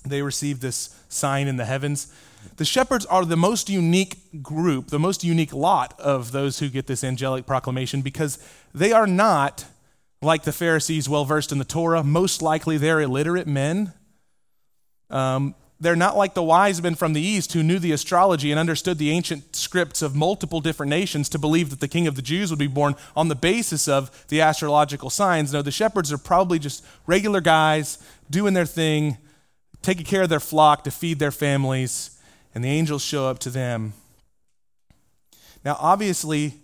They 0.05 0.23
received 0.23 0.63
this 0.63 0.95
sign 1.09 1.49
in 1.49 1.57
the 1.57 1.65
heavens. 1.65 2.13
The 2.57 2.65
shepherds 2.65 3.05
are 3.07 3.25
the 3.25 3.37
most 3.37 3.69
unique 3.69 4.43
group, 4.43 4.89
the 4.89 4.99
most 4.99 5.25
unique 5.25 5.53
lot 5.53 5.99
of 5.99 6.33
those 6.33 6.59
who 6.59 6.69
get 6.69 6.87
this 6.87 7.05
angelic 7.05 7.47
proclamation 7.47 8.03
because 8.03 8.39
they 8.75 8.93
are 8.93 9.07
not 9.07 9.65
like 10.23 10.43
the 10.43 10.53
Pharisees 10.53 11.09
well 11.09 11.25
versed 11.25 11.53
in 11.53 11.59
the 11.59 11.65
Torah. 11.65 12.03
Most 12.03 12.43
likely 12.43 12.77
they're 12.77 13.01
illiterate 13.01 13.47
men. 13.47 13.93
Um, 15.11 15.55
they're 15.81 15.97
not 15.97 16.17
like 16.17 16.35
the 16.35 16.43
wise 16.43 16.83
men 16.83 16.97
from 16.97 17.13
the 17.13 17.21
east 17.21 17.53
who 17.53 17.63
knew 17.63 17.79
the 17.79 17.93
astrology 17.93 18.51
and 18.51 18.59
understood 18.59 18.99
the 18.99 19.11
ancient 19.13 19.55
scripts 19.55 20.03
of 20.03 20.17
multiple 20.17 20.61
different 20.61 20.91
nations 20.91 21.29
to 21.29 21.39
believe 21.39 21.71
that 21.71 21.79
the 21.79 21.87
king 21.87 22.09
of 22.09 22.17
the 22.17 22.23
Jews 22.23 22.51
would 22.51 22.59
be 22.59 22.67
born 22.67 22.97
on 23.15 23.29
the 23.29 23.37
basis 23.37 23.87
of 23.87 24.27
the 24.27 24.41
astrological 24.41 25.09
signs. 25.09 25.53
No, 25.53 25.63
the 25.63 25.71
shepherds 25.71 26.13
are 26.13 26.19
probably 26.19 26.59
just 26.59 26.85
regular 27.07 27.41
guys 27.41 27.99
doing 28.29 28.55
their 28.55 28.67
thing, 28.67 29.19
taking 29.83 30.05
care 30.05 30.23
of 30.23 30.29
their 30.29 30.41
flock 30.41 30.85
to 30.85 30.91
feed 30.91 31.19
their 31.19 31.31
families, 31.31 32.19
and 32.55 32.65
the 32.65 32.69
angels 32.69 33.03
show 33.03 33.27
up 33.27 33.39
to 33.41 33.51
them. 33.51 33.93
Now, 35.65 35.77
obviously, 35.81 36.55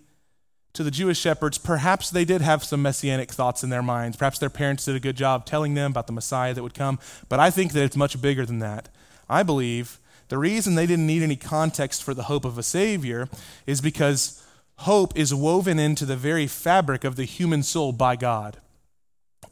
to 0.73 0.83
the 0.83 0.90
Jewish 0.90 1.18
shepherds, 1.18 1.56
perhaps 1.56 2.11
they 2.11 2.25
did 2.25 2.40
have 2.40 2.64
some 2.64 2.83
messianic 2.83 3.30
thoughts 3.30 3.62
in 3.62 3.71
their 3.71 3.83
minds. 3.83 4.16
Perhaps 4.16 4.40
their 4.40 4.50
parents 4.50 4.85
did 4.85 4.97
a 4.97 5.00
good 5.00 5.16
job 5.16 5.47
telling 5.47 5.75
them 5.75 5.92
about 5.92 6.06
the 6.06 6.12
Messiah 6.12 6.52
that 6.52 6.62
would 6.62 6.75
come. 6.75 6.99
But 7.28 7.38
I 7.38 7.50
think 7.50 7.73
that 7.73 7.85
it's 7.85 7.97
much 7.97 8.21
bigger 8.21 8.44
than 8.44 8.59
that. 8.59 8.88
I 9.28 9.42
believe 9.42 10.00
the 10.28 10.38
reason 10.38 10.75
they 10.75 10.87
didn't 10.87 11.06
need 11.06 11.23
any 11.23 11.37
context 11.37 12.02
for 12.02 12.12
the 12.12 12.25
hope 12.25 12.44
of 12.44 12.59
a 12.59 12.62
Savior 12.62 13.28
is 13.66 13.80
because 13.80 14.44
hope 14.78 15.16
is 15.16 15.33
woven 15.33 15.78
into 15.78 16.04
the 16.04 16.16
very 16.16 16.47
fabric 16.47 17.04
of 17.04 17.16
the 17.16 17.25
human 17.25 17.62
soul 17.62 17.92
by 17.92 18.16
God. 18.16 18.59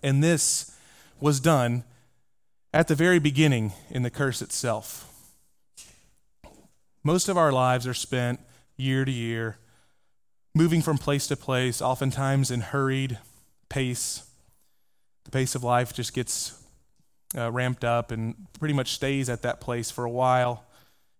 And 0.03 0.25
this 0.25 0.77
was 1.21 1.39
done 1.39 1.85
at 2.73 2.89
the 2.89 2.95
very 2.95 3.19
beginning 3.19 3.73
in 3.91 4.03
the 4.03 4.11
curse 4.11 4.41
itself. 4.41 5.09
Most 7.05 7.29
of 7.29 7.37
our 7.37 7.53
lives 7.53 7.87
are 7.87 7.95
spent 7.95 8.41
year 8.77 9.05
to 9.05 9.11
year, 9.11 9.59
moving 10.55 10.81
from 10.81 10.99
place 10.99 11.27
to 11.27 11.37
place, 11.37 11.83
oftentimes 11.83 12.51
in 12.51 12.61
hurried 12.61 13.19
pace. 13.69 14.29
The 15.25 15.31
pace 15.31 15.55
of 15.55 15.63
life 15.63 15.93
just 15.93 16.15
gets 16.15 16.59
uh, 17.37 17.51
ramped 17.51 17.85
up 17.85 18.11
and 18.11 18.35
pretty 18.59 18.75
much 18.75 18.93
stays 18.93 19.29
at 19.29 19.43
that 19.43 19.61
place 19.61 19.91
for 19.91 20.05
a 20.05 20.11
while. 20.11 20.65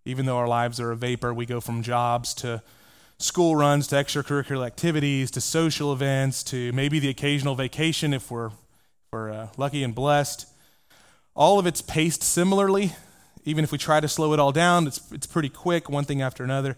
Even 0.05 0.25
though 0.25 0.37
our 0.37 0.47
lives 0.47 0.79
are 0.79 0.91
a 0.91 0.95
vapor, 0.95 1.33
we 1.33 1.45
go 1.45 1.61
from 1.61 1.83
jobs 1.83 2.33
to 2.35 2.61
school 3.19 3.55
runs 3.55 3.87
to 3.87 3.95
extracurricular 3.95 4.65
activities 4.65 5.31
to 5.31 5.41
social 5.41 5.93
events 5.93 6.43
to 6.43 6.71
maybe 6.73 6.99
the 6.99 7.09
occasional 7.09 7.55
vacation 7.55 8.13
if 8.13 8.29
we're, 8.29 8.51
we're 9.11 9.31
uh, 9.31 9.47
lucky 9.57 9.83
and 9.83 9.95
blessed. 9.95 10.47
All 11.35 11.59
of 11.59 11.65
it's 11.65 11.81
paced 11.81 12.23
similarly. 12.23 12.93
Even 13.45 13.63
if 13.63 13.71
we 13.71 13.77
try 13.77 13.99
to 13.99 14.07
slow 14.07 14.33
it 14.33 14.39
all 14.39 14.51
down, 14.51 14.87
it's, 14.87 15.11
it's 15.11 15.27
pretty 15.27 15.49
quick, 15.49 15.89
one 15.89 16.05
thing 16.05 16.21
after 16.21 16.43
another. 16.43 16.77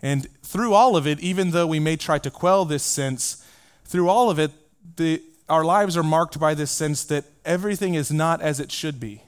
And 0.00 0.28
through 0.42 0.74
all 0.74 0.96
of 0.96 1.06
it, 1.06 1.18
even 1.20 1.50
though 1.50 1.66
we 1.66 1.80
may 1.80 1.96
try 1.96 2.18
to 2.18 2.30
quell 2.30 2.64
this 2.64 2.84
sense, 2.84 3.44
through 3.84 4.08
all 4.08 4.30
of 4.30 4.38
it, 4.38 4.52
the, 4.96 5.22
our 5.48 5.64
lives 5.64 5.96
are 5.96 6.02
marked 6.02 6.38
by 6.38 6.54
this 6.54 6.70
sense 6.70 7.04
that 7.04 7.24
everything 7.44 7.94
is 7.94 8.12
not 8.12 8.40
as 8.40 8.60
it 8.60 8.70
should 8.70 9.00
be. 9.00 9.22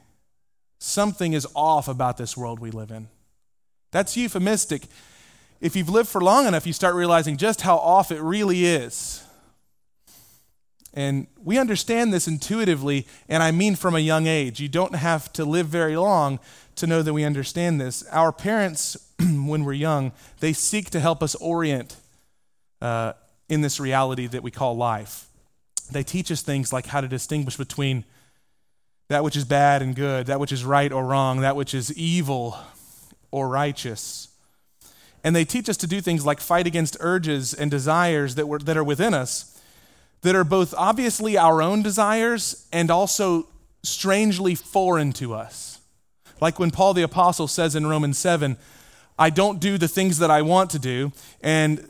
Something 0.79 1.33
is 1.33 1.47
off 1.55 1.88
about 1.88 2.17
this 2.17 2.37
world 2.37 2.61
we 2.61 2.71
live 2.71 2.90
in. 2.90 3.09
That's 3.90 4.17
euphemistic. 4.17 4.83
If 5.61 5.75
you've 5.76 5.88
lived 5.88 6.09
for 6.09 6.21
long 6.21 6.47
enough, 6.47 6.67
you 6.67 6.73
start 6.73 6.95
realizing 6.95 7.37
just 7.37 7.62
how 7.62 7.76
off 7.76 8.12
it 8.12 8.21
really 8.21 8.64
is. 8.64 9.25
And 10.92 11.28
we 11.42 11.59
understand 11.59 12.12
this 12.12 12.26
intuitively, 12.26 13.06
and 13.28 13.42
I 13.42 13.52
mean 13.52 13.76
from 13.76 13.94
a 13.94 14.00
young 14.00 14.26
age. 14.26 14.61
You 14.61 14.68
don't 14.68 14.94
have 14.94 15.32
to 15.35 15.44
live 15.44 15.66
very 15.66 15.97
long 15.97 16.40
to 16.76 16.87
know 16.87 17.02
that 17.02 17.12
we 17.12 17.25
understand 17.25 17.80
this. 17.80 18.02
Our 18.11 18.32
parents, 18.32 18.97
when 19.20 19.64
we're 19.64 19.73
young, 19.75 20.12
they 20.40 20.52
seek 20.52 20.90
to 20.90 21.00
help 21.00 21.23
us 21.23 21.35
orient 21.37 21.97
uh, 22.82 23.12
in 23.49 23.61
this 23.61 23.78
reality 23.78 24.26
that 24.26 24.42
we 24.42 24.50
call 24.50 24.76
life 24.76 25.26
they 25.92 26.02
teach 26.02 26.30
us 26.30 26.42
things 26.42 26.73
like 26.73 26.87
how 26.87 27.00
to 27.00 27.09
distinguish 27.09 27.56
between 27.56 28.04
that 29.09 29.25
which 29.25 29.37
is 29.37 29.44
bad 29.44 29.82
and 29.82 29.94
good, 29.94 30.26
that 30.26 30.38
which 30.38 30.52
is 30.52 30.64
right 30.64 30.92
or 30.92 31.04
wrong, 31.04 31.40
that 31.40 31.56
which 31.56 31.75
is 31.75 31.92
evil 31.97 32.56
or 33.30 33.49
righteous. 33.49 34.28
And 35.25 35.35
they 35.35 35.44
teach 35.44 35.68
us 35.68 35.76
to 35.78 35.87
do 35.87 36.00
things 36.00 36.25
like 36.25 36.40
fight 36.40 36.66
against 36.66 36.97
urges 37.00 37.52
and 37.52 37.70
desires 37.70 38.37
that, 38.37 38.47
were, 38.47 38.59
that 38.61 38.76
are 38.76 38.85
within 38.85 39.12
us, 39.12 39.60
that 40.23 40.35
are 40.35 40.45
both 40.45 40.75
obviously 40.77 41.37
our 41.37 41.62
own 41.62 41.83
desires 41.83 42.67
and 42.73 42.91
also 42.91 43.47
strangely 43.83 44.55
foreign 44.55 45.12
to 45.15 45.35
us. 45.35 45.81
Like 46.41 46.59
when 46.59 46.71
Paul 46.71 46.95
the 46.95 47.03
Apostle 47.03 47.49
says 47.49 47.75
in 47.75 47.87
Romans 47.87 48.19
7, 48.19 48.57
I 49.19 49.31
don't 49.31 49.61
do 49.61 49.77
the 49.79 49.89
things 49.89 50.19
that 50.19 50.31
I 50.31 50.43
want 50.43 50.71
to 50.71 50.79
do, 50.79 51.12
and 51.43 51.87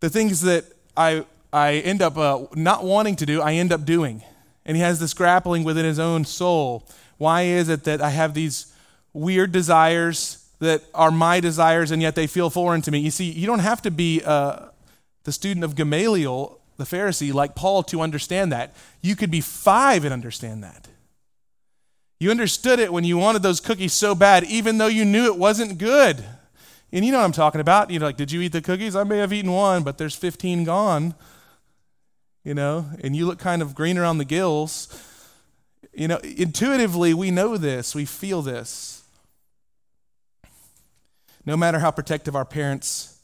the 0.00 0.08
things 0.08 0.40
that 0.42 0.64
I 0.96 1.26
I 1.52 1.74
end 1.74 2.00
up 2.00 2.16
uh, 2.16 2.46
not 2.54 2.84
wanting 2.84 3.16
to 3.16 3.26
do, 3.26 3.42
I 3.42 3.54
end 3.54 3.72
up 3.72 3.84
doing. 3.84 4.22
And 4.64 4.76
he 4.76 4.82
has 4.82 5.00
this 5.00 5.14
grappling 5.14 5.64
within 5.64 5.84
his 5.84 5.98
own 5.98 6.24
soul. 6.24 6.86
Why 7.18 7.42
is 7.42 7.68
it 7.68 7.84
that 7.84 8.00
I 8.00 8.10
have 8.10 8.34
these 8.34 8.72
weird 9.12 9.50
desires 9.50 10.48
that 10.60 10.82
are 10.94 11.10
my 11.10 11.40
desires 11.40 11.90
and 11.90 12.00
yet 12.00 12.14
they 12.14 12.26
feel 12.26 12.50
foreign 12.50 12.82
to 12.82 12.90
me? 12.90 13.00
You 13.00 13.10
see, 13.10 13.30
you 13.30 13.46
don't 13.46 13.60
have 13.60 13.82
to 13.82 13.90
be 13.90 14.22
uh, 14.24 14.66
the 15.24 15.32
student 15.32 15.64
of 15.64 15.74
Gamaliel, 15.74 16.59
the 16.80 16.84
Pharisee, 16.84 17.32
like 17.32 17.54
Paul 17.54 17.82
to 17.84 18.00
understand 18.00 18.52
that. 18.52 18.74
You 19.00 19.14
could 19.14 19.30
be 19.30 19.40
five 19.40 20.04
and 20.04 20.12
understand 20.12 20.64
that. 20.64 20.88
You 22.18 22.30
understood 22.30 22.80
it 22.80 22.92
when 22.92 23.04
you 23.04 23.16
wanted 23.16 23.42
those 23.42 23.60
cookies 23.60 23.92
so 23.92 24.14
bad, 24.14 24.44
even 24.44 24.78
though 24.78 24.88
you 24.88 25.04
knew 25.04 25.26
it 25.26 25.38
wasn't 25.38 25.78
good. 25.78 26.24
And 26.92 27.04
you 27.04 27.12
know 27.12 27.18
what 27.18 27.24
I'm 27.24 27.32
talking 27.32 27.60
about. 27.60 27.90
You're 27.90 28.02
like, 28.02 28.16
did 28.16 28.32
you 28.32 28.40
eat 28.40 28.52
the 28.52 28.60
cookies? 28.60 28.96
I 28.96 29.04
may 29.04 29.18
have 29.18 29.32
eaten 29.32 29.52
one, 29.52 29.84
but 29.84 29.96
there's 29.96 30.16
15 30.16 30.64
gone 30.64 31.14
you 32.44 32.54
know, 32.54 32.86
and 33.02 33.14
you 33.14 33.26
look 33.26 33.38
kind 33.38 33.62
of 33.62 33.74
green 33.74 33.98
around 33.98 34.18
the 34.18 34.24
gills. 34.24 34.88
You 35.92 36.08
know, 36.08 36.18
intuitively, 36.18 37.12
we 37.14 37.30
know 37.30 37.56
this, 37.56 37.94
we 37.94 38.04
feel 38.04 38.42
this. 38.42 39.02
No 41.44 41.56
matter 41.56 41.78
how 41.78 41.90
protective 41.90 42.36
our 42.36 42.44
parents 42.44 43.18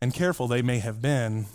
and 0.00 0.12
careful 0.14 0.48
they 0.48 0.62
may 0.62 0.78
have 0.78 1.02
been, 1.02 1.46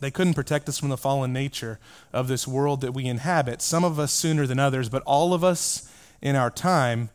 they 0.00 0.10
couldn't 0.10 0.34
protect 0.34 0.68
us 0.68 0.78
from 0.78 0.88
the 0.88 0.96
fallen 0.96 1.32
nature 1.32 1.78
of 2.12 2.28
this 2.28 2.46
world 2.46 2.80
that 2.80 2.92
we 2.92 3.06
inhabit. 3.06 3.62
Some 3.62 3.84
of 3.84 3.98
us 3.98 4.12
sooner 4.12 4.46
than 4.46 4.58
others, 4.58 4.88
but 4.88 5.02
all 5.04 5.32
of 5.34 5.44
us 5.44 5.90
in 6.20 6.36
our 6.36 6.50
time 6.50 7.10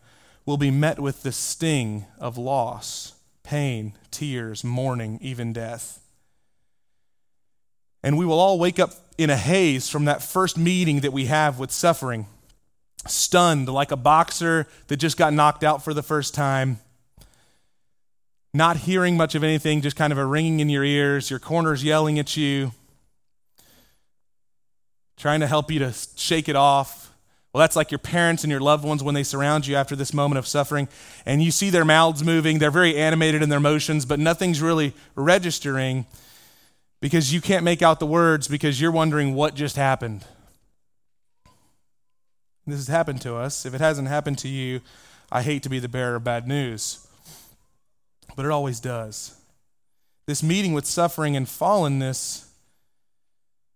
will 0.46 0.58
be 0.58 0.72
met 0.72 1.00
with 1.00 1.24
the 1.24 1.32
sting 1.32 2.06
of 2.20 2.38
loss, 2.38 3.14
pain, 3.44 3.94
tears, 4.12 4.64
mourning, 4.64 5.20
even 5.22 5.54
death. 5.54 6.02
And 8.02 8.18
we 8.18 8.26
will 8.26 8.40
all 8.40 8.58
wake 8.58 8.80
up 8.80 8.92
in 9.18 9.30
a 9.30 9.38
haze 9.38 9.90
from 9.90 10.06
that 10.06 10.24
first 10.24 10.58
meeting 10.58 11.02
that 11.02 11.14
we 11.14 11.26
have 11.26 11.60
with 11.60 11.72
suffering, 11.72 12.28
stunned 13.06 13.68
like 13.68 13.92
a 13.92 13.98
boxer 13.98 14.68
that 14.88 14.98
just 14.98 15.18
got 15.18 15.34
knocked 15.34 15.64
out 15.64 15.84
for 15.84 15.94
the 15.94 16.04
first 16.04 16.34
time, 16.34 16.80
not 18.53 18.77
hearing 18.77 19.15
much 19.15 19.36
of 19.36 19.44
anything, 19.44 19.82
just 19.82 19.96
kind 19.96 20.12
of 20.12 20.18
a 20.18 20.25
ringing 20.25 20.60
in 20.60 20.70
your 20.70 20.84
ears, 20.84 21.29
your 21.29 21.39
corners 21.39 21.84
yelling 21.84 22.18
at 22.18 22.36
you, 22.36 22.72
trying 25.18 25.39
to 25.39 25.48
help 25.48 25.72
you 25.72 25.79
to 25.79 25.94
shake 26.15 26.50
it 26.50 26.56
off. 26.56 27.13
Well, 27.53 27.62
that's 27.62 27.75
like 27.75 27.91
your 27.91 28.00
parents 28.00 28.44
and 28.44 28.51
your 28.51 28.60
loved 28.60 28.86
ones 28.86 29.03
when 29.03 29.15
they 29.15 29.24
surround 29.24 29.65
you 29.65 29.75
after 29.75 29.96
this 29.96 30.13
moment 30.13 30.38
of 30.38 30.48
suffering, 30.48 30.88
and 31.25 31.44
you 31.44 31.51
see 31.51 31.70
their 31.70 31.86
mouths 31.86 32.24
moving. 32.24 32.60
They're 32.60 32.72
very 32.72 32.96
animated 32.96 33.41
in 33.41 33.50
their 33.50 33.60
motions, 33.60 34.06
but 34.06 34.20
nothing's 34.20 34.62
really 34.62 34.94
registering 35.15 36.06
because 37.01 37.34
you 37.34 37.41
can't 37.41 37.63
make 37.63 37.82
out 37.82 38.00
the 38.00 38.06
words 38.06 38.48
because 38.48 38.79
you're 38.79 38.91
wondering 38.91 39.34
what 39.34 39.56
just 39.56 39.75
happened. 39.75 40.25
This 42.68 42.77
has 42.77 42.88
happened 42.88 43.22
to 43.22 43.36
us. 43.36 43.65
If 43.65 43.74
it 43.74 43.82
hasn't 43.82 44.10
happened 44.10 44.38
to 44.39 44.48
you, 44.48 44.82
I 45.32 45.41
hate 45.41 45.63
to 45.63 45.70
be 45.70 45.79
the 45.79 45.89
bearer 45.89 46.15
of 46.15 46.24
bad 46.24 46.48
news, 46.48 47.08
but 48.39 48.46
it 48.46 48.51
always 48.53 48.79
does. 48.79 49.36
This 50.25 50.41
meeting 50.41 50.72
with 50.72 50.86
suffering 50.86 51.36
and 51.36 51.46
fallenness 51.46 52.46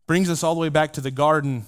brings 0.08 0.30
us 0.30 0.42
all 0.42 0.56
the 0.56 0.62
way 0.62 0.70
back 0.70 0.94
to 0.94 1.02
the 1.02 1.12
garden 1.12 1.66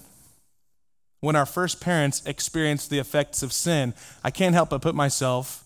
when 1.20 1.36
our 1.36 1.44
first 1.44 1.78
parents 1.78 2.24
experienced 2.24 2.88
the 2.88 2.98
effects 2.98 3.42
of 3.42 3.52
sin. 3.52 3.92
I 4.24 4.30
can't 4.30 4.54
help 4.54 4.70
but 4.70 4.80
put 4.80 4.94
myself 4.94 5.62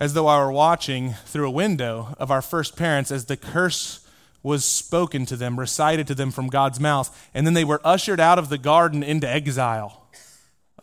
as 0.00 0.14
though 0.14 0.26
I 0.26 0.44
were 0.44 0.50
watching 0.50 1.12
through 1.26 1.46
a 1.46 1.52
window 1.52 2.16
of 2.18 2.32
our 2.32 2.42
first 2.42 2.74
parents 2.74 3.12
as 3.12 3.26
the 3.26 3.36
curse 3.36 4.04
was 4.42 4.64
spoken 4.64 5.24
to 5.26 5.36
them, 5.36 5.60
recited 5.60 6.08
to 6.08 6.14
them 6.16 6.32
from 6.32 6.48
God's 6.48 6.80
mouth, 6.80 7.30
and 7.32 7.46
then 7.46 7.54
they 7.54 7.62
were 7.62 7.80
ushered 7.84 8.18
out 8.18 8.40
of 8.40 8.48
the 8.48 8.58
garden 8.58 9.04
into 9.04 9.30
exile, 9.30 10.08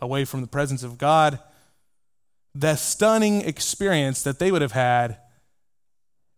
away 0.00 0.24
from 0.24 0.40
the 0.40 0.46
presence 0.46 0.82
of 0.82 0.96
God. 0.96 1.38
The 2.54 2.76
stunning 2.76 3.42
experience 3.42 4.22
that 4.22 4.38
they 4.38 4.50
would 4.50 4.62
have 4.62 4.72
had 4.72 5.18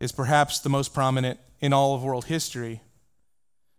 is 0.03 0.11
perhaps 0.11 0.59
the 0.59 0.69
most 0.69 0.93
prominent 0.93 1.39
in 1.61 1.73
all 1.73 1.95
of 1.95 2.03
world 2.03 2.25
history. 2.25 2.81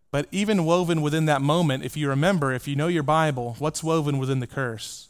But 0.10 0.28
even 0.32 0.64
woven 0.64 1.02
within 1.02 1.26
that 1.26 1.42
moment, 1.42 1.84
if 1.84 1.98
you 1.98 2.08
remember, 2.08 2.54
if 2.54 2.66
you 2.66 2.78
know 2.78 2.88
your 2.88 3.04
Bible, 3.04 3.58
what's 3.60 3.84
woven 3.84 4.18
within 4.18 4.40
the 4.40 4.48
curse? 4.48 5.10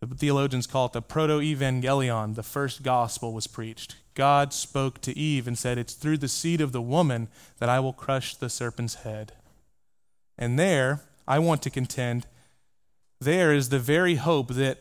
The 0.00 0.06
theologians 0.06 0.66
call 0.66 0.86
it 0.86 0.92
the 0.94 1.02
protoevangelium, 1.02 2.36
the 2.36 2.42
first 2.42 2.82
gospel 2.82 3.34
was 3.34 3.46
preached. 3.46 3.96
God 4.14 4.54
spoke 4.54 5.02
to 5.02 5.16
Eve 5.16 5.46
and 5.46 5.58
said, 5.58 5.76
It's 5.76 5.92
through 5.92 6.18
the 6.18 6.28
seed 6.28 6.62
of 6.62 6.72
the 6.72 6.80
woman 6.80 7.28
that 7.58 7.68
I 7.68 7.78
will 7.80 7.92
crush 7.92 8.34
the 8.34 8.48
serpent's 8.48 8.94
head. 8.94 9.32
And 10.38 10.58
there, 10.58 11.02
I 11.28 11.38
want 11.38 11.60
to 11.62 11.70
contend, 11.70 12.26
there 13.20 13.52
is 13.52 13.68
the 13.68 13.78
very 13.78 14.14
hope 14.14 14.54
that 14.54 14.78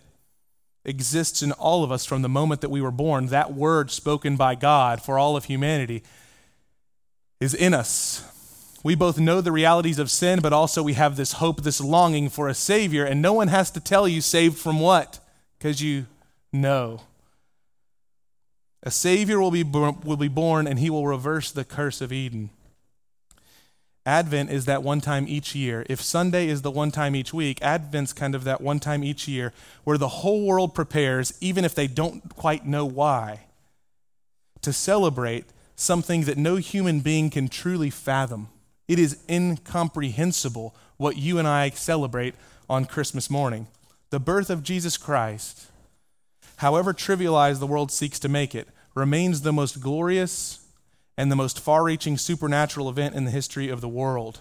exists 0.86 1.42
in 1.42 1.52
all 1.54 1.84
of 1.84 1.92
us 1.92 2.06
from 2.06 2.22
the 2.22 2.30
moment 2.30 2.62
that 2.62 2.70
we 2.70 2.82
were 2.82 2.92
born. 2.92 3.28
That 3.28 3.54
word 3.54 3.92
spoken 3.92 4.36
by 4.36 4.56
God 4.56 5.02
for 5.02 5.18
all 5.18 5.38
of 5.38 5.46
humanity 5.46 6.04
is 7.40 7.54
in 7.54 7.74
us. 7.74 8.30
We 8.84 8.96
both 8.96 9.18
know 9.18 9.40
the 9.40 9.52
realities 9.52 9.98
of 9.98 10.12
sin, 10.12 10.42
but 10.42 10.52
also 10.52 10.84
we 10.84 10.94
have 10.94 11.16
this 11.16 11.34
hope, 11.34 11.64
this 11.64 11.80
longing 11.80 12.30
for 12.30 12.50
a 12.50 12.54
Savior. 12.54 13.06
And 13.06 13.22
no 13.22 13.32
one 13.32 13.48
has 13.48 13.72
to 13.72 13.80
tell 13.80 14.08
you, 14.08 14.20
saved 14.20 14.58
from 14.58 14.80
what? 14.80 15.20
Because 15.58 15.82
you 15.82 16.08
know. 16.52 17.02
A 18.84 18.92
Savior 18.92 19.40
will 19.40 19.52
be, 19.52 19.64
will 19.64 20.18
be 20.18 20.28
born, 20.28 20.68
and 20.68 20.80
he 20.80 20.90
will 20.90 21.08
reverse 21.08 21.50
the 21.50 21.64
curse 21.64 22.02
of 22.02 22.12
Eden. 22.12 22.50
Advent 24.06 24.50
is 24.50 24.66
that 24.66 24.84
one 24.84 25.00
time 25.00 25.26
each 25.28 25.56
year. 25.56 25.86
If 25.90 26.02
Sunday 26.02 26.50
is 26.50 26.62
the 26.62 26.72
one 26.72 26.92
time 26.92 27.16
each 27.16 27.34
week, 27.34 27.62
Advent's 27.62 28.12
kind 28.12 28.36
of 28.36 28.44
that 28.44 28.60
one 28.60 28.80
time 28.80 29.04
each 29.04 29.28
year 29.28 29.54
where 29.86 29.98
the 29.98 30.10
whole 30.10 30.46
world 30.46 30.76
prepares, 30.76 31.34
even 31.40 31.64
if 31.64 31.74
they 31.74 31.88
don't 31.88 32.36
quite 32.36 32.66
know 32.66 32.86
why, 32.86 33.46
to 34.62 34.74
celebrate 34.74 35.46
something 35.76 36.24
that 36.24 36.38
no 36.38 36.58
human 36.58 37.00
being 37.00 37.30
can 37.30 37.48
truly 37.48 37.90
fathom. 37.90 38.50
It 38.88 39.00
is 39.00 39.20
incomprehensible 39.30 40.76
what 40.98 41.18
you 41.18 41.40
and 41.40 41.48
I 41.48 41.70
celebrate 41.70 42.36
on 42.70 42.86
Christmas 42.86 43.30
morning 43.30 43.68
the 44.10 44.20
birth 44.20 44.50
of 44.50 44.64
Jesus 44.64 44.98
Christ. 44.98 45.72
However 46.58 46.94
trivialized 46.94 47.60
the 47.60 47.68
world 47.68 47.92
seeks 47.92 48.20
to 48.20 48.30
make 48.30 48.54
it, 48.54 48.68
remains 48.94 49.42
the 49.42 49.54
most 49.54 49.82
glorious 49.82 50.63
and 51.18 51.32
the 51.32 51.36
most 51.36 51.60
far 51.60 51.84
reaching 51.84 52.18
supernatural 52.18 52.90
event 52.90 53.16
in 53.16 53.26
the 53.26 53.32
history 53.32 53.70
of 53.70 53.82
the 53.82 53.88
world. 53.88 54.40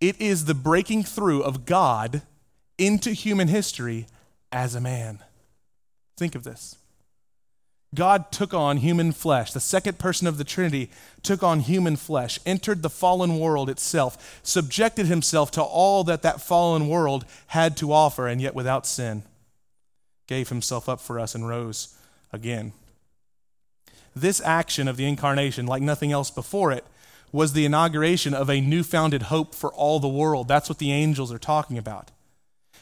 It 0.00 0.20
is 0.20 0.44
the 0.44 0.54
breaking 0.54 1.04
through 1.04 1.42
of 1.42 1.66
God 1.66 2.22
into 2.78 3.10
human 3.10 3.48
history 3.48 4.06
as 4.50 4.74
a 4.74 4.80
man. 4.80 5.20
Think 6.16 6.34
of 6.34 6.44
this. 6.44 6.76
God 7.94 8.30
took 8.30 8.54
on 8.54 8.76
human 8.76 9.10
flesh. 9.10 9.52
The 9.52 9.60
second 9.60 9.98
person 9.98 10.28
of 10.28 10.38
the 10.38 10.44
Trinity 10.44 10.90
took 11.22 11.42
on 11.42 11.60
human 11.60 11.96
flesh, 11.96 12.38
entered 12.46 12.82
the 12.82 12.90
fallen 12.90 13.38
world 13.40 13.68
itself, 13.68 14.40
subjected 14.44 15.06
himself 15.06 15.50
to 15.52 15.62
all 15.62 16.04
that 16.04 16.22
that 16.22 16.40
fallen 16.40 16.88
world 16.88 17.24
had 17.48 17.76
to 17.78 17.92
offer, 17.92 18.28
and 18.28 18.40
yet 18.40 18.54
without 18.54 18.86
sin, 18.86 19.24
gave 20.28 20.50
himself 20.50 20.88
up 20.88 21.00
for 21.00 21.18
us 21.18 21.34
and 21.34 21.48
rose 21.48 21.96
again. 22.32 22.72
This 24.14 24.40
action 24.40 24.88
of 24.88 24.96
the 24.96 25.06
incarnation, 25.06 25.66
like 25.66 25.82
nothing 25.82 26.12
else 26.12 26.30
before 26.30 26.72
it, 26.72 26.84
was 27.32 27.52
the 27.52 27.64
inauguration 27.64 28.34
of 28.34 28.50
a 28.50 28.60
new 28.60 28.82
founded 28.82 29.22
hope 29.22 29.54
for 29.54 29.72
all 29.72 30.00
the 30.00 30.08
world. 30.08 30.48
That's 30.48 30.68
what 30.68 30.78
the 30.78 30.92
angels 30.92 31.32
are 31.32 31.38
talking 31.38 31.78
about. 31.78 32.10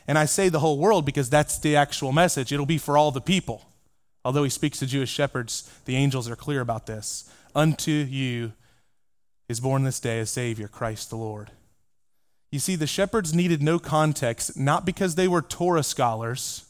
And 0.06 0.16
I 0.16 0.25
say 0.25 0.49
the 0.49 0.61
whole 0.61 0.78
world 0.78 1.04
because 1.04 1.28
that's 1.28 1.58
the 1.58 1.76
actual 1.76 2.12
message. 2.12 2.50
It'll 2.50 2.64
be 2.64 2.78
for 2.78 2.97
all 2.97 3.11
the 3.11 3.20
people. 3.20 3.66
Although 4.25 4.44
he 4.44 4.50
speaks 4.50 4.78
to 4.78 4.87
Jewish 4.87 5.11
shepherds, 5.11 5.70
the 5.85 5.97
angels 5.97 6.28
are 6.30 6.37
clear 6.37 6.61
about 6.61 6.87
this. 6.87 7.30
Unto 7.54 7.90
you 7.90 8.52
is 9.49 9.61
born 9.61 9.85
this 9.85 10.00
day 10.00 10.20
a 10.20 10.26
Savior, 10.26 10.68
Christ 10.68 11.11
the 11.11 11.16
Lord. 11.16 11.50
You 12.50 12.58
see, 12.58 12.76
the 12.76 12.87
shepherds 12.87 13.35
needed 13.35 13.61
no 13.62 13.78
context, 13.78 14.56
not 14.56 14.87
because 14.87 15.14
they 15.14 15.28
were 15.28 15.42
Torah 15.42 15.82
scholars 15.82 16.64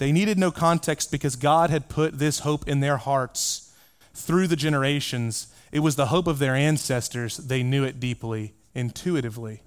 they 0.00 0.12
needed 0.12 0.38
no 0.38 0.50
context 0.50 1.12
because 1.12 1.36
God 1.36 1.68
had 1.68 1.90
put 1.90 2.18
this 2.18 2.38
hope 2.38 2.66
in 2.66 2.80
their 2.80 2.96
hearts 2.96 3.70
through 4.14 4.46
the 4.46 4.56
generations. 4.56 5.48
It 5.72 5.80
was 5.80 5.96
the 5.96 6.06
hope 6.06 6.26
of 6.26 6.38
their 6.38 6.54
ancestors. 6.54 7.36
They 7.36 7.62
knew 7.62 7.84
it 7.84 8.00
deeply, 8.00 8.54
intuitively. 8.74 9.60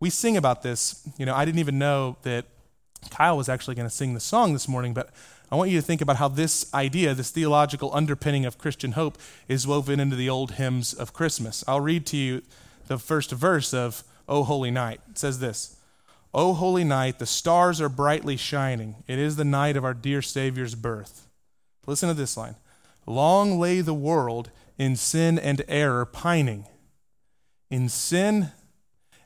We 0.00 0.10
sing 0.10 0.36
about 0.36 0.62
this. 0.62 1.08
You 1.16 1.26
know, 1.26 1.34
I 1.36 1.44
didn't 1.44 1.60
even 1.60 1.78
know 1.78 2.16
that 2.22 2.46
Kyle 3.08 3.36
was 3.36 3.48
actually 3.48 3.76
going 3.76 3.88
to 3.88 3.94
sing 3.94 4.14
the 4.14 4.20
song 4.20 4.52
this 4.52 4.66
morning, 4.66 4.94
but 4.94 5.10
I 5.48 5.54
want 5.54 5.70
you 5.70 5.78
to 5.78 5.86
think 5.86 6.00
about 6.00 6.16
how 6.16 6.26
this 6.26 6.68
idea, 6.74 7.14
this 7.14 7.30
theological 7.30 7.94
underpinning 7.94 8.44
of 8.46 8.58
Christian 8.58 8.92
hope, 8.92 9.16
is 9.46 9.64
woven 9.64 10.00
into 10.00 10.16
the 10.16 10.28
old 10.28 10.54
hymns 10.54 10.92
of 10.92 11.12
Christmas. 11.12 11.62
I'll 11.68 11.80
read 11.80 12.04
to 12.06 12.16
you 12.16 12.42
the 12.88 12.98
first 12.98 13.30
verse 13.30 13.72
of 13.72 14.02
O 14.28 14.42
Holy 14.42 14.72
Night. 14.72 15.00
It 15.08 15.18
says 15.18 15.38
this 15.38 15.75
O 16.36 16.52
holy 16.52 16.84
night, 16.84 17.18
the 17.18 17.24
stars 17.24 17.80
are 17.80 17.88
brightly 17.88 18.36
shining. 18.36 18.96
It 19.08 19.18
is 19.18 19.36
the 19.36 19.44
night 19.44 19.74
of 19.74 19.86
our 19.86 19.94
dear 19.94 20.20
Savior's 20.20 20.74
birth. 20.74 21.28
Listen 21.86 22.10
to 22.10 22.14
this 22.14 22.36
line 22.36 22.56
Long 23.06 23.58
lay 23.58 23.80
the 23.80 23.94
world 23.94 24.50
in 24.76 24.96
sin 24.96 25.38
and 25.38 25.62
error 25.66 26.04
pining. 26.04 26.66
In 27.70 27.88
sin 27.88 28.50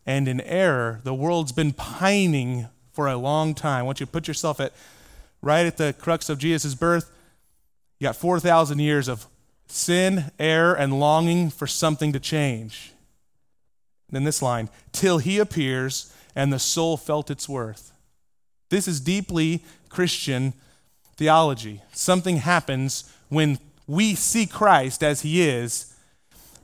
and 0.07 0.29
in 0.29 0.41
error, 0.43 1.01
the 1.03 1.13
world's 1.13 1.51
been 1.51 1.73
pining 1.73 2.69
for 2.93 3.09
a 3.09 3.17
long 3.17 3.55
time. 3.55 3.87
Once 3.87 3.99
you 3.99 4.07
put 4.07 4.29
yourself 4.29 4.61
at 4.61 4.73
right 5.43 5.67
at 5.67 5.79
the 5.79 5.93
crux 5.99 6.29
of 6.29 6.39
Jesus' 6.39 6.77
birth. 6.77 7.11
You 7.99 8.05
got 8.07 8.17
4,000 8.17 8.79
years 8.79 9.09
of 9.09 9.27
sin, 9.67 10.31
error, 10.39 10.75
and 10.75 11.01
longing 11.01 11.51
for 11.51 11.67
something 11.67 12.13
to 12.13 12.21
change. 12.21 12.93
then 14.11 14.25
this 14.25 14.43
line, 14.43 14.69
till 14.93 15.19
he 15.19 15.39
appears 15.39 16.13
and 16.35 16.53
the 16.53 16.59
soul 16.59 16.97
felt 16.97 17.31
its 17.31 17.49
worth. 17.49 17.93
This 18.69 18.87
is 18.87 19.01
deeply 19.01 19.65
Christian 19.89 20.55
theology. 21.17 21.83
Something 21.93 22.37
happens 22.39 23.13
when 23.29 23.59
we 23.87 24.15
see 24.15 24.47
Christ 24.47 25.03
as 25.03 25.23
he 25.23 25.43
is. 25.43 25.95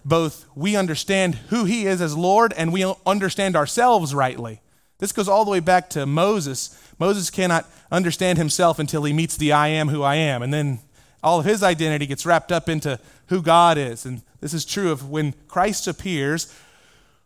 Both 0.05 0.46
we 0.55 0.76
understand 0.76 1.35
who 1.50 1.64
he 1.64 1.87
is 1.87 2.00
as 2.00 2.16
Lord 2.16 2.55
and 2.57 2.72
we 2.72 2.90
understand 3.05 3.57
ourselves 3.57 4.14
rightly. 4.14 4.61
This 4.98 5.12
goes 5.12 5.29
all 5.29 5.44
the 5.44 5.50
way 5.50 5.61
back 5.61 5.90
to 5.90 6.07
Moses. 6.07 6.79
Moses 6.98 7.29
cannot 7.29 7.68
understand 7.90 8.38
himself 8.38 8.79
until 8.79 9.05
he 9.05 9.12
meets 9.12 9.37
the 9.37 9.52
I 9.52 9.68
am 9.68 9.88
who 9.88 10.02
I 10.02 10.14
am. 10.14 10.42
And 10.42 10.55
then 10.55 10.79
all 11.22 11.40
of 11.40 11.44
his 11.44 11.62
identity 11.62 12.07
gets 12.07 12.24
wrapped 12.24 12.52
up 12.52 12.68
into 12.68 13.00
who 13.26 13.42
God 13.42 13.76
is. 13.76 14.07
And 14.07 14.22
this 14.40 14.55
is 14.55 14.64
true 14.64 14.92
of 14.92 15.11
when 15.11 15.35
Christ 15.48 15.88
appears, 15.88 16.55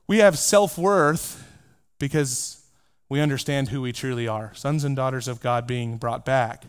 we 0.06 0.18
have 0.18 0.38
self 0.38 0.78
worth 0.78 1.44
because 2.00 2.60
we 3.08 3.20
understand 3.20 3.68
who 3.68 3.82
we 3.82 3.92
truly 3.92 4.26
are 4.26 4.52
sons 4.54 4.82
and 4.82 4.96
daughters 4.96 5.28
of 5.28 5.40
God 5.40 5.68
being 5.68 5.96
brought 5.96 6.24
back. 6.24 6.64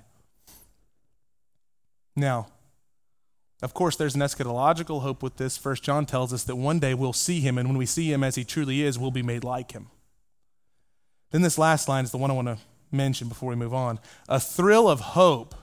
Now, 2.15 2.49
of 3.63 3.73
course, 3.73 3.95
there's 3.95 4.15
an 4.15 4.21
eschatological 4.21 5.01
hope 5.01 5.23
with 5.23 5.37
this. 5.37 5.57
First 5.57 5.81
John 5.81 6.05
tells 6.05 6.33
us 6.33 6.43
that 6.43 6.55
one 6.55 6.79
day 6.79 6.93
we'll 6.93 7.13
see 7.13 7.39
him, 7.39 7.57
and 7.57 7.69
when 7.69 7.77
we 7.77 7.85
see 7.85 8.11
him 8.11 8.23
as 8.23 8.35
he 8.35 8.43
truly 8.43 8.81
is, 8.81 8.99
we'll 8.99 9.11
be 9.11 9.23
made 9.23 9.43
like 9.43 9.71
him. 9.71 9.87
Then 11.29 11.41
this 11.41 11.57
last 11.57 11.87
line 11.87 12.03
is 12.03 12.11
the 12.11 12.17
one 12.17 12.29
I 12.29 12.33
want 12.33 12.47
to 12.47 12.57
mention 12.91 13.29
before 13.29 13.49
we 13.49 13.55
move 13.55 13.73
on. 13.73 13.99
A 14.27 14.39
thrill 14.39 14.89
of 14.89 14.99
hope, 14.99 15.55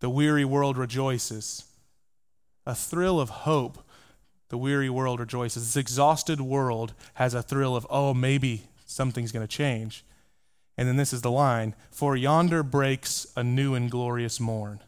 the 0.00 0.10
weary 0.10 0.44
world 0.44 0.76
rejoices. 0.76 1.64
A 2.66 2.74
thrill 2.74 3.20
of 3.20 3.30
hope, 3.30 3.88
the 4.48 4.58
weary 4.58 4.90
world 4.90 5.20
rejoices. 5.20 5.64
This 5.64 5.80
exhausted 5.80 6.40
world 6.40 6.92
has 7.14 7.34
a 7.34 7.42
thrill 7.42 7.74
of, 7.76 7.86
oh, 7.88 8.12
maybe 8.12 8.64
something's 8.92 9.32
going 9.32 9.46
to 9.46 9.56
change. 9.56 10.04
And 10.76 10.88
then 10.88 10.96
this 10.96 11.12
is 11.12 11.22
the 11.22 11.30
line 11.30 11.74
For 11.90 12.16
yonder 12.16 12.62
breaks 12.62 13.26
a 13.36 13.44
new 13.44 13.74
and 13.74 13.90
glorious 13.90 14.40
morn. 14.40 14.80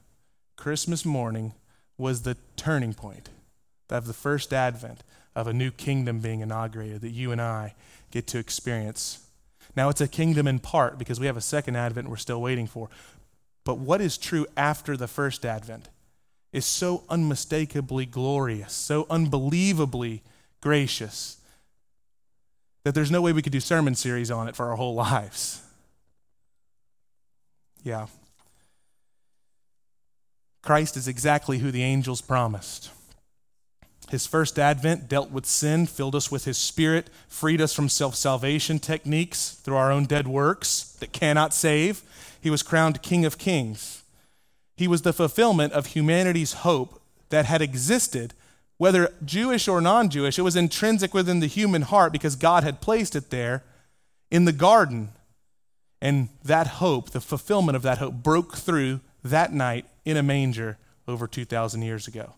Christmas 0.56 1.04
morning 1.04 1.54
was 1.98 2.22
the 2.22 2.36
turning 2.56 2.94
point 2.94 3.28
of 3.90 4.06
the 4.06 4.12
first 4.12 4.52
advent 4.52 5.02
of 5.34 5.46
a 5.46 5.52
new 5.52 5.70
kingdom 5.70 6.20
being 6.20 6.40
inaugurated 6.40 7.00
that 7.02 7.10
you 7.10 7.32
and 7.32 7.40
I 7.40 7.74
get 8.10 8.26
to 8.28 8.38
experience. 8.38 9.26
Now, 9.76 9.88
it's 9.88 10.00
a 10.00 10.08
kingdom 10.08 10.46
in 10.46 10.60
part 10.60 10.98
because 10.98 11.18
we 11.18 11.26
have 11.26 11.36
a 11.36 11.42
second 11.42 11.76
advent 11.76 12.08
we're 12.08 12.16
still 12.16 12.40
waiting 12.40 12.66
for. 12.66 12.88
But 13.64 13.78
what 13.78 14.00
is 14.00 14.16
true 14.16 14.46
after 14.56 14.96
the 14.96 15.08
first 15.08 15.44
advent 15.44 15.88
is 16.52 16.64
so 16.64 17.02
unmistakably 17.08 18.06
glorious, 18.06 18.72
so 18.72 19.06
unbelievably 19.10 20.22
gracious 20.60 21.38
that 22.84 22.94
there's 22.94 23.10
no 23.10 23.22
way 23.22 23.32
we 23.32 23.42
could 23.42 23.52
do 23.52 23.60
sermon 23.60 23.94
series 23.94 24.30
on 24.30 24.46
it 24.46 24.54
for 24.54 24.68
our 24.70 24.76
whole 24.76 24.94
lives. 25.06 25.62
Yeah. 27.82 28.06
Christ 30.62 30.96
is 30.96 31.08
exactly 31.08 31.58
who 31.58 31.70
the 31.70 31.82
angels 31.82 32.20
promised. 32.22 32.90
His 34.10 34.26
first 34.26 34.58
advent 34.58 35.08
dealt 35.08 35.30
with 35.30 35.46
sin, 35.46 35.86
filled 35.86 36.14
us 36.14 36.30
with 36.30 36.44
his 36.44 36.58
spirit, 36.58 37.08
freed 37.26 37.60
us 37.60 37.74
from 37.74 37.88
self 37.88 38.14
salvation 38.14 38.78
techniques 38.78 39.50
through 39.50 39.76
our 39.76 39.90
own 39.90 40.04
dead 40.04 40.28
works 40.28 40.96
that 41.00 41.12
cannot 41.12 41.54
save. 41.54 42.02
He 42.40 42.50
was 42.50 42.62
crowned 42.62 43.02
King 43.02 43.24
of 43.24 43.38
Kings. 43.38 44.02
He 44.76 44.88
was 44.88 45.02
the 45.02 45.12
fulfillment 45.12 45.72
of 45.72 45.86
humanity's 45.86 46.52
hope 46.52 47.00
that 47.30 47.46
had 47.46 47.62
existed 47.62 48.34
whether 48.76 49.12
Jewish 49.24 49.68
or 49.68 49.80
non 49.80 50.10
Jewish, 50.10 50.38
it 50.38 50.42
was 50.42 50.56
intrinsic 50.56 51.14
within 51.14 51.40
the 51.40 51.46
human 51.46 51.82
heart 51.82 52.12
because 52.12 52.36
God 52.36 52.64
had 52.64 52.80
placed 52.80 53.14
it 53.14 53.30
there 53.30 53.62
in 54.30 54.44
the 54.44 54.52
garden. 54.52 55.10
And 56.00 56.28
that 56.44 56.66
hope, 56.66 57.10
the 57.10 57.20
fulfillment 57.20 57.76
of 57.76 57.82
that 57.82 57.98
hope, 57.98 58.14
broke 58.14 58.56
through 58.56 59.00
that 59.22 59.52
night 59.52 59.86
in 60.04 60.16
a 60.16 60.22
manger 60.22 60.76
over 61.08 61.26
2,000 61.26 61.82
years 61.82 62.06
ago. 62.06 62.34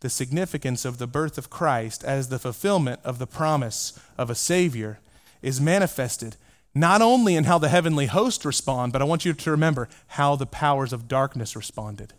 The 0.00 0.10
significance 0.10 0.84
of 0.84 0.98
the 0.98 1.06
birth 1.06 1.38
of 1.38 1.50
Christ 1.50 2.04
as 2.04 2.28
the 2.28 2.38
fulfillment 2.38 3.00
of 3.04 3.18
the 3.18 3.26
promise 3.26 3.98
of 4.16 4.30
a 4.30 4.34
Savior 4.34 5.00
is 5.42 5.60
manifested 5.60 6.36
not 6.74 7.02
only 7.02 7.34
in 7.34 7.44
how 7.44 7.58
the 7.58 7.68
heavenly 7.68 8.06
host 8.06 8.44
respond, 8.44 8.92
but 8.92 9.02
I 9.02 9.06
want 9.06 9.24
you 9.24 9.32
to 9.32 9.50
remember 9.50 9.88
how 10.08 10.36
the 10.36 10.46
powers 10.46 10.92
of 10.92 11.08
darkness 11.08 11.56
responded. 11.56 12.12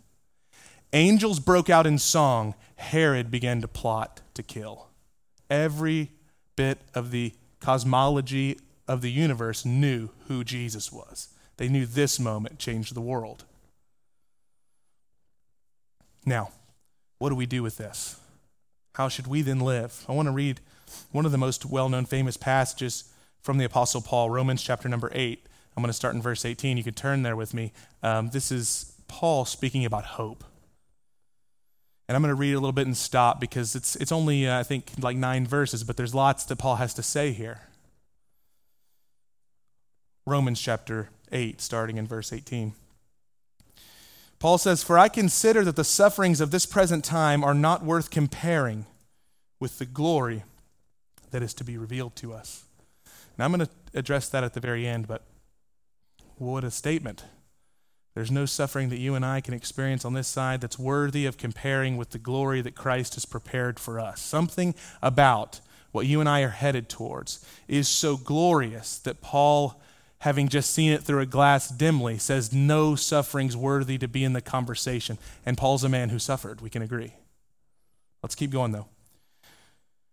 Angels 0.92 1.38
broke 1.38 1.70
out 1.70 1.86
in 1.86 1.98
song. 1.98 2.54
Herod 2.76 3.30
began 3.30 3.60
to 3.60 3.68
plot 3.68 4.22
to 4.34 4.42
kill. 4.42 4.88
Every 5.48 6.12
bit 6.56 6.80
of 6.94 7.10
the 7.10 7.32
cosmology 7.60 8.58
of 8.88 9.02
the 9.02 9.10
universe 9.10 9.64
knew 9.64 10.10
who 10.26 10.42
Jesus 10.42 10.90
was. 10.90 11.28
They 11.58 11.68
knew 11.68 11.86
this 11.86 12.18
moment 12.18 12.58
changed 12.58 12.94
the 12.94 13.00
world. 13.00 13.44
Now, 16.24 16.50
what 17.18 17.28
do 17.28 17.34
we 17.34 17.46
do 17.46 17.62
with 17.62 17.76
this? 17.76 18.18
How 18.94 19.08
should 19.08 19.26
we 19.26 19.42
then 19.42 19.60
live? 19.60 20.04
I 20.08 20.12
want 20.12 20.26
to 20.26 20.32
read 20.32 20.60
one 21.12 21.24
of 21.24 21.32
the 21.32 21.38
most 21.38 21.64
well 21.64 21.88
known 21.88 22.06
famous 22.06 22.36
passages 22.36 23.04
from 23.42 23.58
the 23.58 23.64
Apostle 23.64 24.00
Paul, 24.00 24.30
Romans 24.30 24.62
chapter 24.62 24.88
number 24.88 25.10
8. 25.14 25.46
I'm 25.76 25.82
going 25.82 25.88
to 25.88 25.94
start 25.94 26.14
in 26.14 26.22
verse 26.22 26.44
18. 26.44 26.76
You 26.76 26.84
can 26.84 26.94
turn 26.94 27.22
there 27.22 27.36
with 27.36 27.54
me. 27.54 27.72
Um, 28.02 28.30
this 28.30 28.50
is 28.50 28.92
Paul 29.06 29.44
speaking 29.44 29.84
about 29.84 30.04
hope. 30.04 30.44
And 32.10 32.16
I'm 32.16 32.22
going 32.22 32.34
to 32.34 32.34
read 32.34 32.54
a 32.54 32.58
little 32.58 32.72
bit 32.72 32.88
and 32.88 32.96
stop 32.96 33.38
because 33.38 33.76
it's, 33.76 33.94
it's 33.94 34.10
only, 34.10 34.48
uh, 34.48 34.58
I 34.58 34.64
think, 34.64 34.90
like 34.98 35.16
nine 35.16 35.46
verses, 35.46 35.84
but 35.84 35.96
there's 35.96 36.12
lots 36.12 36.44
that 36.46 36.56
Paul 36.56 36.74
has 36.74 36.92
to 36.94 37.04
say 37.04 37.30
here. 37.30 37.60
Romans 40.26 40.60
chapter 40.60 41.10
8, 41.30 41.60
starting 41.60 41.98
in 41.98 42.08
verse 42.08 42.32
18. 42.32 42.72
Paul 44.40 44.58
says, 44.58 44.82
For 44.82 44.98
I 44.98 45.08
consider 45.08 45.64
that 45.64 45.76
the 45.76 45.84
sufferings 45.84 46.40
of 46.40 46.50
this 46.50 46.66
present 46.66 47.04
time 47.04 47.44
are 47.44 47.54
not 47.54 47.84
worth 47.84 48.10
comparing 48.10 48.86
with 49.60 49.78
the 49.78 49.86
glory 49.86 50.42
that 51.30 51.44
is 51.44 51.54
to 51.54 51.62
be 51.62 51.78
revealed 51.78 52.16
to 52.16 52.32
us. 52.32 52.64
Now, 53.38 53.44
I'm 53.44 53.52
going 53.52 53.66
to 53.66 53.72
address 53.94 54.28
that 54.30 54.42
at 54.42 54.54
the 54.54 54.60
very 54.60 54.84
end, 54.84 55.06
but 55.06 55.22
what 56.38 56.64
a 56.64 56.72
statement. 56.72 57.22
There's 58.20 58.30
no 58.30 58.44
suffering 58.44 58.90
that 58.90 58.98
you 58.98 59.14
and 59.14 59.24
I 59.24 59.40
can 59.40 59.54
experience 59.54 60.04
on 60.04 60.12
this 60.12 60.28
side 60.28 60.60
that's 60.60 60.78
worthy 60.78 61.24
of 61.24 61.38
comparing 61.38 61.96
with 61.96 62.10
the 62.10 62.18
glory 62.18 62.60
that 62.60 62.74
Christ 62.74 63.14
has 63.14 63.24
prepared 63.24 63.80
for 63.80 63.98
us. 63.98 64.20
Something 64.20 64.74
about 65.00 65.60
what 65.90 66.04
you 66.04 66.20
and 66.20 66.28
I 66.28 66.42
are 66.42 66.50
headed 66.50 66.90
towards 66.90 67.42
is 67.66 67.88
so 67.88 68.18
glorious 68.18 68.98
that 68.98 69.22
Paul, 69.22 69.80
having 70.18 70.48
just 70.48 70.70
seen 70.70 70.92
it 70.92 71.02
through 71.02 71.20
a 71.20 71.24
glass 71.24 71.70
dimly, 71.70 72.18
says 72.18 72.52
no 72.52 72.94
suffering's 72.94 73.56
worthy 73.56 73.96
to 73.96 74.06
be 74.06 74.22
in 74.22 74.34
the 74.34 74.42
conversation. 74.42 75.16
And 75.46 75.56
Paul's 75.56 75.82
a 75.82 75.88
man 75.88 76.10
who 76.10 76.18
suffered. 76.18 76.60
We 76.60 76.68
can 76.68 76.82
agree. 76.82 77.14
Let's 78.22 78.34
keep 78.34 78.50
going, 78.50 78.72
though. 78.72 78.88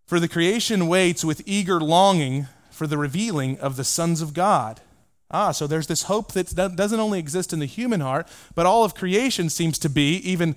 For 0.06 0.22
the 0.22 0.30
creation 0.30 0.88
waits 0.88 1.26
with 1.26 1.42
eager 1.46 1.82
longing 1.82 2.48
for 2.72 2.88
the 2.88 2.98
revealing 2.98 3.60
of 3.60 3.76
the 3.76 3.84
sons 3.84 4.22
of 4.22 4.34
God. 4.34 4.80
Ah, 5.30 5.52
so 5.52 5.68
there's 5.68 5.88
this 5.88 6.04
hope 6.04 6.32
that 6.34 6.76
doesn't 6.76 7.00
only 7.00 7.20
exist 7.20 7.52
in 7.52 7.60
the 7.60 7.66
human 7.66 8.00
heart, 8.00 8.28
but 8.56 8.66
all 8.66 8.86
of 8.86 8.96
creation 8.96 9.50
seems 9.50 9.78
to 9.80 9.90
be, 9.90 10.18
even 10.18 10.56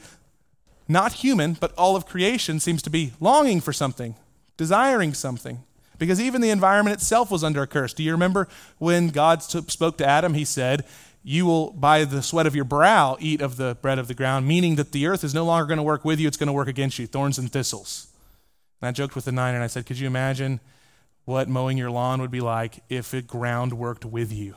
not 0.86 1.14
human, 1.14 1.54
but 1.54 1.72
all 1.76 1.96
of 1.96 2.06
creation 2.06 2.60
seems 2.60 2.82
to 2.82 2.90
be 2.90 3.12
longing 3.20 3.60
for 3.60 3.72
something, 3.72 4.14
desiring 4.56 5.14
something. 5.14 5.62
Because 5.98 6.20
even 6.20 6.40
the 6.40 6.50
environment 6.50 6.94
itself 6.94 7.30
was 7.30 7.44
under 7.44 7.62
a 7.62 7.66
curse. 7.66 7.92
Do 7.92 8.02
you 8.02 8.12
remember 8.12 8.48
when 8.78 9.08
God 9.08 9.42
spoke 9.42 9.98
to 9.98 10.06
Adam? 10.06 10.32
He 10.34 10.46
said, 10.46 10.84
You 11.22 11.44
will, 11.44 11.72
by 11.72 12.04
the 12.04 12.22
sweat 12.22 12.46
of 12.46 12.56
your 12.56 12.64
brow, 12.64 13.18
eat 13.20 13.42
of 13.42 13.56
the 13.56 13.76
bread 13.82 13.98
of 13.98 14.08
the 14.08 14.14
ground, 14.14 14.48
meaning 14.48 14.76
that 14.76 14.92
the 14.92 15.06
earth 15.06 15.24
is 15.24 15.34
no 15.34 15.44
longer 15.44 15.66
going 15.66 15.76
to 15.76 15.82
work 15.82 16.04
with 16.04 16.18
you, 16.18 16.26
it's 16.26 16.38
going 16.38 16.46
to 16.46 16.54
work 16.54 16.68
against 16.68 16.98
you, 16.98 17.06
thorns 17.06 17.38
and 17.38 17.52
thistles. 17.52 18.08
And 18.80 18.88
I 18.88 18.92
joked 18.92 19.14
with 19.14 19.26
the 19.26 19.32
nine 19.32 19.54
and 19.54 19.62
I 19.62 19.66
said, 19.66 19.84
Could 19.84 19.98
you 19.98 20.06
imagine 20.06 20.60
what 21.24 21.48
mowing 21.48 21.78
your 21.78 21.90
lawn 21.90 22.20
would 22.20 22.30
be 22.30 22.40
like 22.40 22.82
if 22.88 23.10
the 23.10 23.22
ground 23.22 23.72
worked 23.72 24.04
with 24.04 24.32
you? 24.32 24.54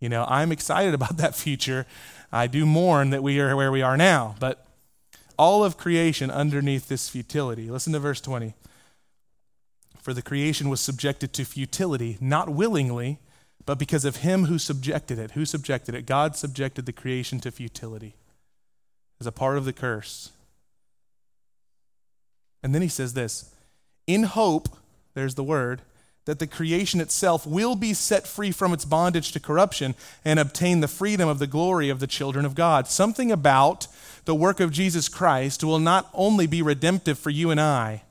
You 0.00 0.08
know, 0.08 0.24
I'm 0.28 0.52
excited 0.52 0.94
about 0.94 1.16
that 1.18 1.34
future. 1.34 1.86
I 2.32 2.46
do 2.46 2.66
mourn 2.66 3.10
that 3.10 3.22
we 3.22 3.40
are 3.40 3.54
where 3.54 3.72
we 3.72 3.82
are 3.82 3.96
now, 3.96 4.34
but 4.40 4.66
all 5.38 5.64
of 5.64 5.76
creation 5.76 6.30
underneath 6.30 6.88
this 6.88 7.08
futility. 7.08 7.70
Listen 7.70 7.92
to 7.92 7.98
verse 7.98 8.20
20. 8.20 8.54
For 10.00 10.12
the 10.12 10.22
creation 10.22 10.68
was 10.68 10.80
subjected 10.80 11.32
to 11.32 11.44
futility, 11.44 12.18
not 12.20 12.50
willingly, 12.50 13.18
but 13.64 13.78
because 13.78 14.04
of 14.04 14.16
him 14.16 14.44
who 14.44 14.58
subjected 14.58 15.18
it. 15.18 15.30
Who 15.32 15.46
subjected 15.46 15.94
it? 15.94 16.06
God 16.06 16.36
subjected 16.36 16.84
the 16.84 16.92
creation 16.92 17.40
to 17.40 17.50
futility 17.50 18.14
as 19.20 19.26
a 19.26 19.32
part 19.32 19.56
of 19.56 19.64
the 19.64 19.72
curse. 19.72 20.32
And 22.62 22.74
then 22.74 22.82
he 22.82 22.88
says 22.88 23.14
this 23.14 23.54
In 24.06 24.24
hope, 24.24 24.68
there's 25.14 25.34
the 25.34 25.44
word, 25.44 25.82
that 26.24 26.38
the 26.38 26.46
creation 26.46 27.00
itself 27.00 27.46
will 27.46 27.76
be 27.76 27.92
set 27.92 28.26
free 28.26 28.50
from 28.50 28.72
its 28.72 28.84
bondage 28.84 29.32
to 29.32 29.40
corruption 29.40 29.94
and 30.24 30.38
obtain 30.38 30.80
the 30.80 30.88
freedom 30.88 31.28
of 31.28 31.38
the 31.38 31.46
glory 31.46 31.88
of 31.88 32.00
the 32.00 32.06
children 32.06 32.44
of 32.44 32.54
God. 32.54 32.88
Something 32.88 33.30
about 33.30 33.86
the 34.24 34.34
work 34.34 34.58
of 34.60 34.72
Jesus 34.72 35.08
Christ 35.08 35.62
will 35.62 35.78
not 35.78 36.08
only 36.14 36.46
be 36.46 36.62
redemptive 36.62 37.18
for 37.18 37.30
you 37.30 37.50
and 37.50 37.60
I, 37.60 38.02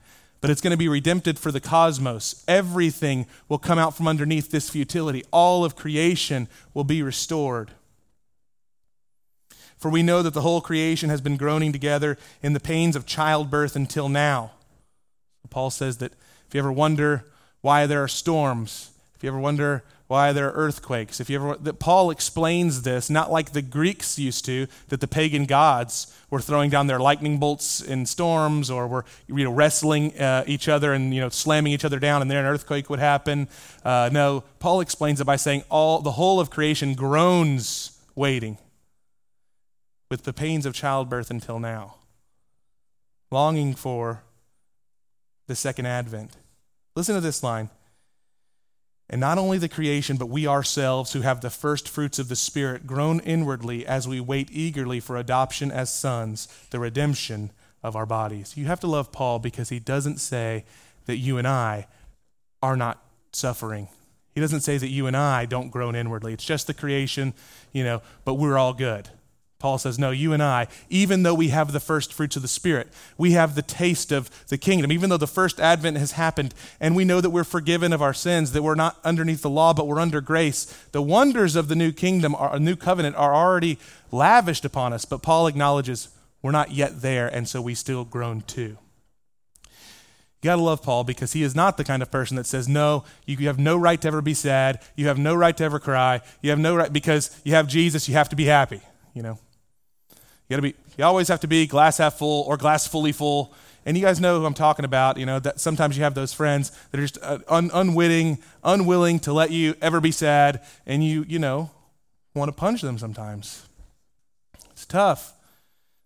but 0.41 0.51
it's 0.51 0.61
going 0.61 0.71
to 0.71 0.77
be 0.77 0.89
redemptive 0.89 1.39
for 1.39 1.51
the 1.51 1.61
cosmos. 1.61 2.43
Everything 2.47 3.25
will 3.47 3.57
come 3.57 3.79
out 3.79 3.95
from 3.95 4.07
underneath 4.07 4.51
this 4.51 4.69
futility. 4.69 5.23
All 5.31 5.65
of 5.65 5.75
creation 5.75 6.47
will 6.73 6.83
be 6.83 7.01
restored. 7.01 7.71
For 9.77 9.89
we 9.89 10.03
know 10.03 10.21
that 10.21 10.33
the 10.33 10.41
whole 10.41 10.61
creation 10.61 11.09
has 11.09 11.21
been 11.21 11.37
groaning 11.37 11.71
together 11.71 12.17
in 12.41 12.53
the 12.53 12.59
pains 12.59 12.95
of 12.95 13.05
childbirth 13.05 13.75
until 13.75 14.07
now. 14.07 14.51
Paul 15.49 15.69
says 15.69 15.97
that 15.97 16.13
if 16.53 16.55
you 16.55 16.59
ever 16.59 16.71
wonder 16.71 17.25
why 17.61 17.87
there 17.87 18.03
are 18.03 18.07
storms, 18.07 18.91
if 19.15 19.23
you 19.23 19.29
ever 19.29 19.39
wonder 19.39 19.83
why 20.05 20.31
there 20.31 20.49
are 20.49 20.51
earthquakes, 20.51 21.19
if 21.19 21.27
you 21.27 21.37
ever 21.37 21.57
that 21.57 21.79
Paul 21.79 22.11
explains 22.11 22.83
this 22.83 23.09
not 23.09 23.31
like 23.31 23.53
the 23.53 23.63
Greeks 23.63 24.19
used 24.19 24.45
to, 24.45 24.67
that 24.89 25.01
the 25.01 25.07
pagan 25.07 25.45
gods 25.45 26.15
were 26.29 26.39
throwing 26.39 26.69
down 26.69 26.85
their 26.85 26.99
lightning 26.99 27.39
bolts 27.39 27.81
in 27.81 28.05
storms 28.05 28.69
or 28.69 28.87
were 28.87 29.03
you 29.25 29.43
know 29.43 29.51
wrestling 29.51 30.15
uh, 30.19 30.43
each 30.45 30.69
other 30.69 30.93
and 30.93 31.11
you 31.11 31.21
know 31.21 31.29
slamming 31.29 31.73
each 31.73 31.85
other 31.85 31.97
down 31.97 32.21
and 32.21 32.29
then 32.29 32.37
an 32.37 32.45
earthquake 32.45 32.87
would 32.87 32.99
happen. 32.99 33.47
Uh, 33.83 34.11
no, 34.13 34.43
Paul 34.59 34.79
explains 34.79 35.19
it 35.19 35.25
by 35.25 35.37
saying 35.37 35.63
all 35.71 36.01
the 36.01 36.11
whole 36.11 36.39
of 36.39 36.51
creation 36.51 36.93
groans 36.93 37.99
waiting 38.13 38.59
with 40.11 40.23
the 40.23 40.33
pains 40.33 40.67
of 40.67 40.75
childbirth 40.75 41.31
until 41.31 41.57
now, 41.57 41.95
longing 43.31 43.73
for 43.73 44.21
the 45.47 45.55
second 45.55 45.87
advent. 45.87 46.37
Listen 46.95 47.15
to 47.15 47.21
this 47.21 47.43
line. 47.43 47.69
And 49.09 49.19
not 49.19 49.37
only 49.37 49.57
the 49.57 49.69
creation, 49.69 50.17
but 50.17 50.29
we 50.29 50.47
ourselves 50.47 51.13
who 51.13 51.21
have 51.21 51.41
the 51.41 51.49
first 51.49 51.89
fruits 51.89 52.19
of 52.19 52.29
the 52.29 52.35
Spirit 52.35 52.87
groan 52.87 53.19
inwardly 53.19 53.85
as 53.85 54.07
we 54.07 54.19
wait 54.19 54.49
eagerly 54.51 54.99
for 54.99 55.17
adoption 55.17 55.71
as 55.71 55.93
sons, 55.93 56.47
the 56.71 56.79
redemption 56.79 57.51
of 57.83 57.95
our 57.95 58.05
bodies. 58.05 58.55
You 58.55 58.65
have 58.65 58.79
to 58.79 58.87
love 58.87 59.11
Paul 59.11 59.39
because 59.39 59.69
he 59.69 59.79
doesn't 59.79 60.19
say 60.19 60.65
that 61.05 61.17
you 61.17 61.37
and 61.37 61.47
I 61.47 61.87
are 62.61 62.77
not 62.77 63.03
suffering. 63.33 63.89
He 64.33 64.41
doesn't 64.41 64.61
say 64.61 64.77
that 64.77 64.87
you 64.87 65.05
and 65.05 65.17
I 65.17 65.45
don't 65.45 65.69
groan 65.69 65.95
inwardly. 65.95 66.33
It's 66.33 66.45
just 66.45 66.65
the 66.65 66.73
creation, 66.73 67.33
you 67.71 67.83
know, 67.83 68.01
but 68.25 68.35
we're 68.35 68.57
all 68.57 68.73
good. 68.73 69.09
Paul 69.63 69.77
says, 69.77 69.97
No, 69.97 70.11
you 70.11 70.33
and 70.33 70.43
I, 70.43 70.67
even 70.89 71.23
though 71.23 71.33
we 71.33 71.47
have 71.47 71.71
the 71.71 71.79
first 71.79 72.11
fruits 72.11 72.35
of 72.35 72.41
the 72.41 72.49
Spirit, 72.49 72.89
we 73.17 73.31
have 73.31 73.55
the 73.55 73.61
taste 73.61 74.11
of 74.11 74.29
the 74.49 74.57
kingdom, 74.57 74.91
even 74.91 75.09
though 75.09 75.15
the 75.15 75.25
first 75.25 75.57
advent 75.57 75.95
has 75.95 76.11
happened, 76.11 76.53
and 76.81 76.97
we 76.97 77.05
know 77.05 77.21
that 77.21 77.29
we're 77.29 77.45
forgiven 77.45 77.93
of 77.93 78.01
our 78.01 78.13
sins, 78.13 78.51
that 78.51 78.61
we're 78.61 78.75
not 78.75 78.99
underneath 79.05 79.41
the 79.41 79.49
law, 79.49 79.73
but 79.73 79.87
we're 79.87 80.01
under 80.01 80.19
grace. 80.19 80.65
The 80.91 81.01
wonders 81.01 81.55
of 81.55 81.69
the 81.69 81.77
new 81.77 81.93
kingdom, 81.93 82.35
our 82.35 82.59
new 82.59 82.75
covenant, 82.75 83.15
are 83.15 83.33
already 83.33 83.79
lavished 84.11 84.65
upon 84.65 84.91
us, 84.91 85.05
but 85.05 85.21
Paul 85.21 85.47
acknowledges 85.47 86.09
we're 86.41 86.51
not 86.51 86.71
yet 86.71 87.01
there, 87.01 87.29
and 87.29 87.47
so 87.47 87.61
we 87.61 87.73
still 87.73 88.03
groan 88.03 88.41
too. 88.41 88.77
You 89.61 90.49
got 90.49 90.57
to 90.57 90.61
love 90.61 90.83
Paul 90.83 91.05
because 91.05 91.31
he 91.31 91.41
is 91.41 91.55
not 91.55 91.77
the 91.77 91.85
kind 91.85 92.03
of 92.03 92.11
person 92.11 92.35
that 92.35 92.47
says, 92.47 92.67
No, 92.67 93.05
you 93.25 93.47
have 93.47 93.57
no 93.57 93.77
right 93.77 94.01
to 94.01 94.09
ever 94.09 94.21
be 94.21 94.33
sad. 94.33 94.81
You 94.97 95.07
have 95.07 95.17
no 95.17 95.33
right 95.33 95.55
to 95.55 95.63
ever 95.63 95.79
cry. 95.79 96.19
You 96.41 96.49
have 96.49 96.59
no 96.59 96.75
right, 96.75 96.91
because 96.91 97.39
you 97.45 97.53
have 97.53 97.69
Jesus, 97.69 98.09
you 98.09 98.15
have 98.15 98.27
to 98.27 98.35
be 98.35 98.43
happy, 98.43 98.81
you 99.13 99.23
know? 99.23 99.39
You 100.47 100.55
got 100.55 100.55
to 100.57 100.61
be. 100.61 100.75
You 100.97 101.05
always 101.05 101.27
have 101.27 101.39
to 101.41 101.47
be 101.47 101.65
glass 101.65 101.97
half 101.97 102.15
full 102.15 102.43
or 102.43 102.57
glass 102.57 102.87
fully 102.87 103.11
full. 103.11 103.53
And 103.85 103.97
you 103.97 104.03
guys 104.03 104.19
know 104.19 104.39
who 104.39 104.45
I'm 104.45 104.53
talking 104.53 104.85
about. 104.85 105.17
You 105.17 105.25
know 105.25 105.39
that 105.39 105.59
sometimes 105.59 105.97
you 105.97 106.03
have 106.03 106.13
those 106.13 106.33
friends 106.33 106.71
that 106.91 106.99
are 106.99 107.03
just 107.03 107.17
uh, 107.21 107.39
un- 107.47 107.71
unwitting, 107.73 108.39
unwilling 108.63 109.19
to 109.21 109.33
let 109.33 109.51
you 109.51 109.75
ever 109.81 109.99
be 109.99 110.11
sad, 110.11 110.61
and 110.85 111.03
you, 111.03 111.25
you 111.27 111.39
know, 111.39 111.71
want 112.33 112.49
to 112.49 112.53
punch 112.53 112.81
them 112.81 112.97
sometimes. 112.97 113.67
It's 114.71 114.85
tough. 114.85 115.33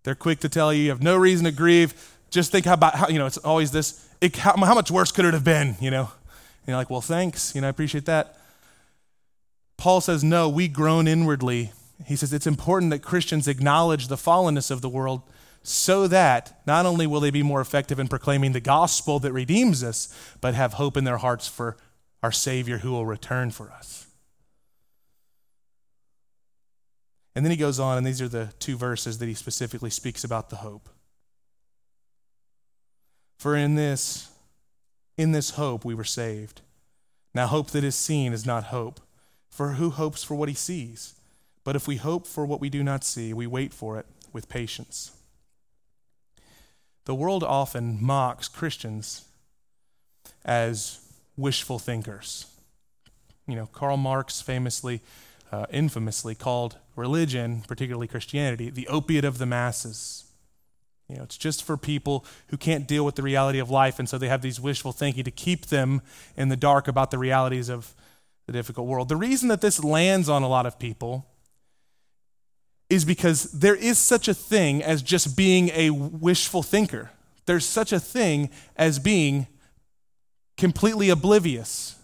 They're 0.03 0.15
quick 0.15 0.39
to 0.39 0.49
tell 0.49 0.73
you 0.73 0.83
you 0.83 0.89
have 0.89 1.03
no 1.03 1.17
reason 1.17 1.45
to 1.45 1.51
grieve. 1.51 2.15
Just 2.29 2.51
think 2.51 2.65
about 2.65 2.95
how 2.95 3.07
you 3.09 3.19
know 3.19 3.25
it's 3.25 3.37
always 3.37 3.71
this. 3.71 4.07
It, 4.21 4.35
how, 4.37 4.55
how 4.57 4.73
much 4.73 4.89
worse 4.89 5.11
could 5.11 5.25
it 5.25 5.33
have 5.33 5.43
been? 5.43 5.75
You 5.79 5.91
know, 5.91 6.09
and 6.67 6.67
you're 6.67 6.77
like, 6.77 6.89
well, 6.89 7.01
thanks. 7.01 7.53
You 7.53 7.61
know, 7.61 7.67
I 7.67 7.69
appreciate 7.69 8.05
that. 8.05 8.37
Paul 9.77 10.01
says, 10.01 10.23
no, 10.23 10.49
we 10.49 10.67
groan 10.67 11.07
inwardly 11.07 11.71
he 12.05 12.15
says 12.15 12.33
it's 12.33 12.47
important 12.47 12.91
that 12.91 13.01
Christians 13.01 13.47
acknowledge 13.47 14.07
the 14.07 14.15
fallenness 14.15 14.69
of 14.69 14.81
the 14.81 14.89
world 14.89 15.23
so 15.63 16.07
that 16.07 16.61
not 16.65 16.85
only 16.85 17.07
will 17.07 17.19
they 17.19 17.31
be 17.31 17.43
more 17.43 17.59
effective 17.59 17.99
in 17.99 18.07
proclaiming 18.07 18.53
the 18.53 18.59
gospel 18.59 19.19
that 19.19 19.33
redeems 19.33 19.83
us, 19.83 20.13
but 20.39 20.53
have 20.53 20.73
hope 20.73 20.95
in 20.95 21.03
their 21.03 21.17
hearts 21.17 21.47
for 21.47 21.75
our 22.23 22.31
Savior 22.31 22.77
who 22.77 22.91
will 22.91 23.05
return 23.05 23.51
for 23.51 23.71
us. 23.71 24.07
And 27.35 27.45
then 27.45 27.51
he 27.51 27.57
goes 27.57 27.79
on, 27.79 27.97
and 27.97 28.07
these 28.07 28.21
are 28.21 28.27
the 28.27 28.53
two 28.59 28.77
verses 28.77 29.17
that 29.19 29.27
he 29.27 29.33
specifically 29.33 29.89
speaks 29.89 30.23
about 30.23 30.49
the 30.49 30.55
hope. 30.57 30.89
For 33.37 33.55
in 33.55 33.75
this, 33.75 34.29
in 35.17 35.33
this 35.33 35.51
hope 35.51 35.85
we 35.85 35.93
were 35.93 36.03
saved. 36.03 36.61
Now, 37.35 37.45
hope 37.45 37.69
that 37.71 37.83
is 37.83 37.95
seen 37.95 38.33
is 38.33 38.45
not 38.45 38.65
hope. 38.65 38.99
For 39.51 39.73
who 39.73 39.91
hopes 39.91 40.23
for 40.23 40.33
what 40.33 40.49
he 40.49 40.55
sees? 40.55 41.13
But 41.67 41.75
if 41.75 41.85
we 41.85 41.97
hope 41.97 42.25
for 42.25 42.45
what 42.45 42.61
we 42.61 42.69
do 42.69 42.81
not 42.81 43.03
see, 43.03 43.33
we 43.33 43.45
wait 43.45 43.73
for 43.73 43.99
it 43.99 44.05
with 44.31 44.47
patience. 44.47 45.11
The 47.03 47.13
world 47.13 47.43
often 47.43 48.01
mocks 48.01 48.47
Christians 48.47 49.25
as 50.45 51.01
wishful 51.35 51.77
thinkers. 51.77 52.45
You 53.49 53.57
know, 53.57 53.65
Karl 53.65 53.97
Marx 53.97 54.39
famously, 54.39 55.01
uh, 55.51 55.65
infamously 55.69 56.35
called 56.35 56.77
religion, 56.95 57.63
particularly 57.67 58.07
Christianity, 58.07 58.69
the 58.69 58.87
opiate 58.87 59.25
of 59.25 59.37
the 59.37 59.45
masses. 59.45 60.23
You 61.09 61.17
know, 61.17 61.23
it's 61.23 61.37
just 61.37 61.65
for 61.65 61.75
people 61.75 62.23
who 62.47 62.55
can't 62.55 62.87
deal 62.87 63.03
with 63.03 63.15
the 63.15 63.23
reality 63.23 63.59
of 63.59 63.69
life, 63.69 63.99
and 63.99 64.07
so 64.07 64.17
they 64.17 64.29
have 64.29 64.41
these 64.41 64.61
wishful 64.61 64.93
thinking 64.93 65.25
to 65.25 65.31
keep 65.31 65.65
them 65.65 66.01
in 66.37 66.47
the 66.47 66.55
dark 66.55 66.87
about 66.87 67.11
the 67.11 67.17
realities 67.17 67.67
of 67.67 67.93
the 68.45 68.53
difficult 68.53 68.87
world. 68.87 69.09
The 69.09 69.17
reason 69.17 69.49
that 69.49 69.59
this 69.59 69.83
lands 69.83 70.29
on 70.29 70.43
a 70.43 70.47
lot 70.47 70.65
of 70.65 70.79
people 70.79 71.25
is 72.89 73.03
because 73.03 73.43
there 73.51 73.75
is 73.75 73.97
such 73.97 74.27
a 74.27 74.33
thing 74.33 74.81
as 74.81 75.01
just 75.01 75.35
being 75.35 75.69
a 75.73 75.89
wishful 75.89 76.63
thinker. 76.63 77.11
There's 77.45 77.65
such 77.65 77.91
a 77.91 77.99
thing 77.99 78.49
as 78.75 78.99
being 78.99 79.47
completely 80.57 81.09
oblivious 81.09 81.95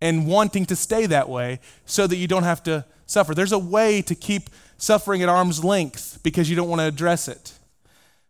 and 0.00 0.26
wanting 0.26 0.66
to 0.66 0.76
stay 0.76 1.06
that 1.06 1.28
way 1.28 1.60
so 1.84 2.06
that 2.06 2.16
you 2.16 2.28
don't 2.28 2.44
have 2.44 2.62
to 2.64 2.84
suffer. 3.06 3.34
There's 3.34 3.52
a 3.52 3.58
way 3.58 4.02
to 4.02 4.14
keep 4.14 4.50
suffering 4.76 5.22
at 5.22 5.28
arm's 5.28 5.64
length 5.64 6.20
because 6.22 6.48
you 6.48 6.56
don't 6.56 6.68
want 6.68 6.80
to 6.80 6.86
address 6.86 7.28
it. 7.28 7.52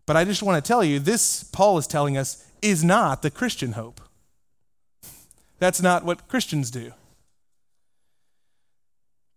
But 0.06 0.16
I 0.16 0.24
just 0.24 0.42
want 0.42 0.62
to 0.62 0.66
tell 0.66 0.84
you 0.84 0.98
this, 0.98 1.44
Paul 1.44 1.78
is 1.78 1.86
telling 1.86 2.16
us, 2.16 2.46
is 2.60 2.84
not 2.84 3.22
the 3.22 3.30
Christian 3.30 3.72
hope. 3.72 4.00
That's 5.58 5.80
not 5.80 6.04
what 6.04 6.28
Christians 6.28 6.70
do. 6.70 6.92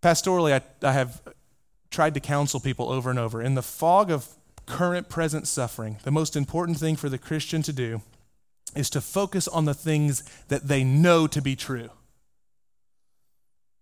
Pastorally, 0.01 0.53
I, 0.53 0.87
I 0.87 0.91
have 0.91 1.21
tried 1.89 2.13
to 2.13 2.19
counsel 2.19 2.59
people 2.59 2.89
over 2.89 3.09
and 3.09 3.19
over. 3.19 3.41
In 3.41 3.55
the 3.55 3.61
fog 3.61 4.11
of 4.11 4.27
current 4.65 5.09
present 5.09 5.47
suffering, 5.47 5.97
the 6.03 6.11
most 6.11 6.35
important 6.35 6.77
thing 6.77 6.95
for 6.95 7.09
the 7.09 7.17
Christian 7.17 7.61
to 7.63 7.73
do 7.73 8.01
is 8.75 8.89
to 8.91 9.01
focus 9.01 9.47
on 9.47 9.65
the 9.65 9.73
things 9.73 10.23
that 10.49 10.67
they 10.67 10.83
know 10.83 11.27
to 11.27 11.41
be 11.41 11.55
true. 11.55 11.89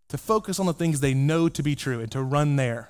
To 0.09 0.17
focus 0.17 0.59
on 0.59 0.67
the 0.67 0.73
things 0.73 0.99
they 0.99 1.13
know 1.13 1.49
to 1.49 1.63
be 1.63 1.75
true 1.75 1.99
and 1.99 2.11
to 2.11 2.21
run 2.21 2.55
there. 2.55 2.89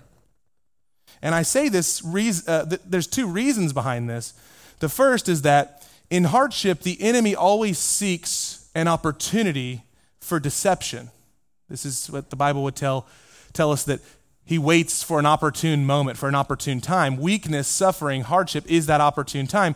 And 1.22 1.34
I 1.34 1.44
say 1.44 1.70
this, 1.70 2.04
uh, 2.06 2.66
th- 2.66 2.82
there's 2.86 3.08
two 3.08 3.28
reasons 3.28 3.74
behind 3.74 4.10
this. 4.10 4.34
The 4.80 4.90
first 4.90 5.30
is 5.30 5.44
that 5.44 5.88
in 6.10 6.26
hardship, 6.26 6.82
the 6.82 7.02
enemy 7.02 7.34
always 7.36 7.80
seeks 7.80 8.70
an 8.76 8.88
opportunity 8.88 9.84
for 10.20 10.40
deception. 10.40 11.10
This 11.70 11.86
is 11.86 12.12
what 12.12 12.30
the 12.30 12.36
Bible 12.36 12.64
would 12.64 12.76
tell, 12.76 13.08
tell 13.54 13.72
us 13.72 13.84
that 13.86 14.02
he 14.46 14.60
waits 14.60 15.02
for 15.02 15.20
an 15.20 15.26
opportune 15.26 15.86
moment, 15.86 16.18
for 16.18 16.30
an 16.30 16.36
opportune 16.36 16.80
time. 16.80 17.18
Weakness, 17.18 17.68
suffering, 17.68 18.22
hardship 18.22 18.70
is 18.70 18.86
that 18.86 19.02
opportune 19.02 19.48
time. 19.48 19.76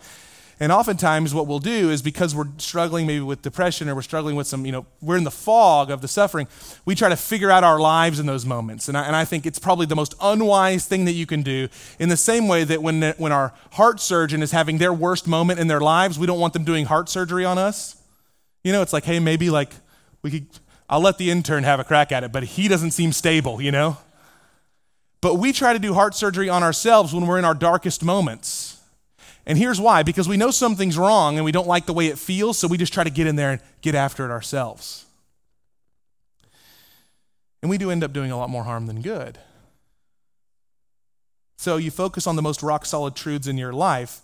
And 0.61 0.73
oftentimes, 0.73 1.33
what 1.33 1.47
we'll 1.47 1.59
do 1.59 1.89
is 1.89 2.01
because 2.01 2.35
we're 2.35 2.49
struggling 2.57 3.07
maybe 3.07 3.21
with 3.21 3.41
depression 3.41 3.87
or 3.87 3.95
we're 3.95 4.01
struggling 4.01 4.35
with 4.35 4.45
some, 4.45 4.65
you 4.65 4.73
know, 4.73 4.85
we're 5.01 5.15
in 5.15 5.23
the 5.23 5.31
fog 5.31 5.89
of 5.89 6.01
the 6.01 6.07
suffering, 6.09 6.49
we 6.83 6.95
try 6.95 7.07
to 7.07 7.15
figure 7.15 7.49
out 7.49 7.63
our 7.63 7.79
lives 7.79 8.19
in 8.19 8.25
those 8.25 8.45
moments. 8.45 8.89
And 8.89 8.97
I, 8.97 9.05
and 9.05 9.15
I 9.15 9.23
think 9.23 9.45
it's 9.45 9.57
probably 9.57 9.85
the 9.85 9.95
most 9.95 10.15
unwise 10.21 10.85
thing 10.85 11.05
that 11.05 11.13
you 11.13 11.25
can 11.25 11.43
do, 11.43 11.69
in 11.97 12.09
the 12.09 12.17
same 12.17 12.49
way 12.49 12.65
that 12.65 12.83
when, 12.83 13.01
when 13.17 13.31
our 13.31 13.53
heart 13.71 14.01
surgeon 14.01 14.43
is 14.43 14.51
having 14.51 14.79
their 14.79 14.93
worst 14.93 15.27
moment 15.27 15.61
in 15.61 15.67
their 15.67 15.79
lives, 15.79 16.19
we 16.19 16.27
don't 16.27 16.41
want 16.41 16.51
them 16.51 16.65
doing 16.65 16.85
heart 16.85 17.07
surgery 17.07 17.45
on 17.45 17.57
us. 17.57 17.95
You 18.61 18.73
know, 18.73 18.81
it's 18.81 18.91
like, 18.91 19.05
hey, 19.05 19.19
maybe 19.19 19.49
like 19.49 19.71
we 20.23 20.31
could, 20.31 20.47
I'll 20.89 20.99
let 20.99 21.17
the 21.17 21.31
intern 21.31 21.63
have 21.63 21.79
a 21.79 21.85
crack 21.85 22.11
at 22.11 22.25
it, 22.25 22.33
but 22.33 22.43
he 22.43 22.67
doesn't 22.67 22.91
seem 22.91 23.13
stable, 23.13 23.61
you 23.61 23.71
know? 23.71 23.97
But 25.21 25.35
we 25.35 25.51
try 25.51 25.73
to 25.73 25.79
do 25.79 25.93
heart 25.93 26.15
surgery 26.15 26.49
on 26.49 26.63
ourselves 26.63 27.13
when 27.13 27.27
we're 27.27 27.39
in 27.39 27.45
our 27.45 27.53
darkest 27.53 28.03
moments. 28.03 28.81
And 29.45 29.57
here's 29.57 29.81
why 29.81 30.03
because 30.03 30.29
we 30.29 30.37
know 30.37 30.51
something's 30.51 30.97
wrong 30.97 31.35
and 31.35 31.45
we 31.45 31.51
don't 31.51 31.67
like 31.67 31.85
the 31.85 31.93
way 31.93 32.07
it 32.07 32.19
feels, 32.19 32.57
so 32.57 32.67
we 32.67 32.77
just 32.77 32.93
try 32.93 33.03
to 33.03 33.09
get 33.09 33.27
in 33.27 33.35
there 33.35 33.51
and 33.51 33.61
get 33.81 33.95
after 33.95 34.25
it 34.25 34.31
ourselves. 34.31 35.05
And 37.61 37.69
we 37.69 37.77
do 37.77 37.91
end 37.91 38.03
up 38.03 38.13
doing 38.13 38.31
a 38.31 38.37
lot 38.37 38.49
more 38.49 38.63
harm 38.63 38.85
than 38.85 39.01
good. 39.01 39.37
So 41.57 41.75
you 41.75 41.91
focus 41.91 42.25
on 42.25 42.37
the 42.37 42.41
most 42.41 42.63
rock 42.63 42.85
solid 42.85 43.15
truths 43.15 43.47
in 43.47 43.57
your 43.57 43.73
life 43.73 44.21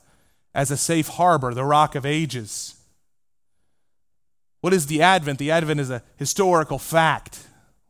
as 0.54 0.72
a 0.72 0.78
safe 0.78 1.10
harbor, 1.10 1.54
the 1.54 1.66
rock 1.66 1.96
of 1.96 2.06
ages. 2.06 2.76
What 4.62 4.74
is 4.74 4.86
the 4.86 5.02
Advent? 5.02 5.38
The 5.38 5.52
Advent 5.52 5.82
is 5.82 5.90
a 5.90 6.02
historical 6.16 6.80
fact. 6.80 7.40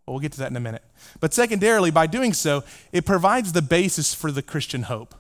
Well, 0.06 0.16
we'll 0.16 0.22
get 0.22 0.32
to 0.34 0.40
that 0.40 0.50
in 0.50 0.58
a 0.58 0.62
minute. 0.62 0.84
But 1.20 1.34
secondarily, 1.34 1.92
by 1.92 2.08
doing 2.08 2.34
so, 2.34 2.64
it 2.92 3.06
provides 3.06 3.54
the 3.54 3.62
basis 3.62 4.14
for 4.14 4.32
the 4.32 4.42
Christian 4.42 4.84
hope. 4.84 5.16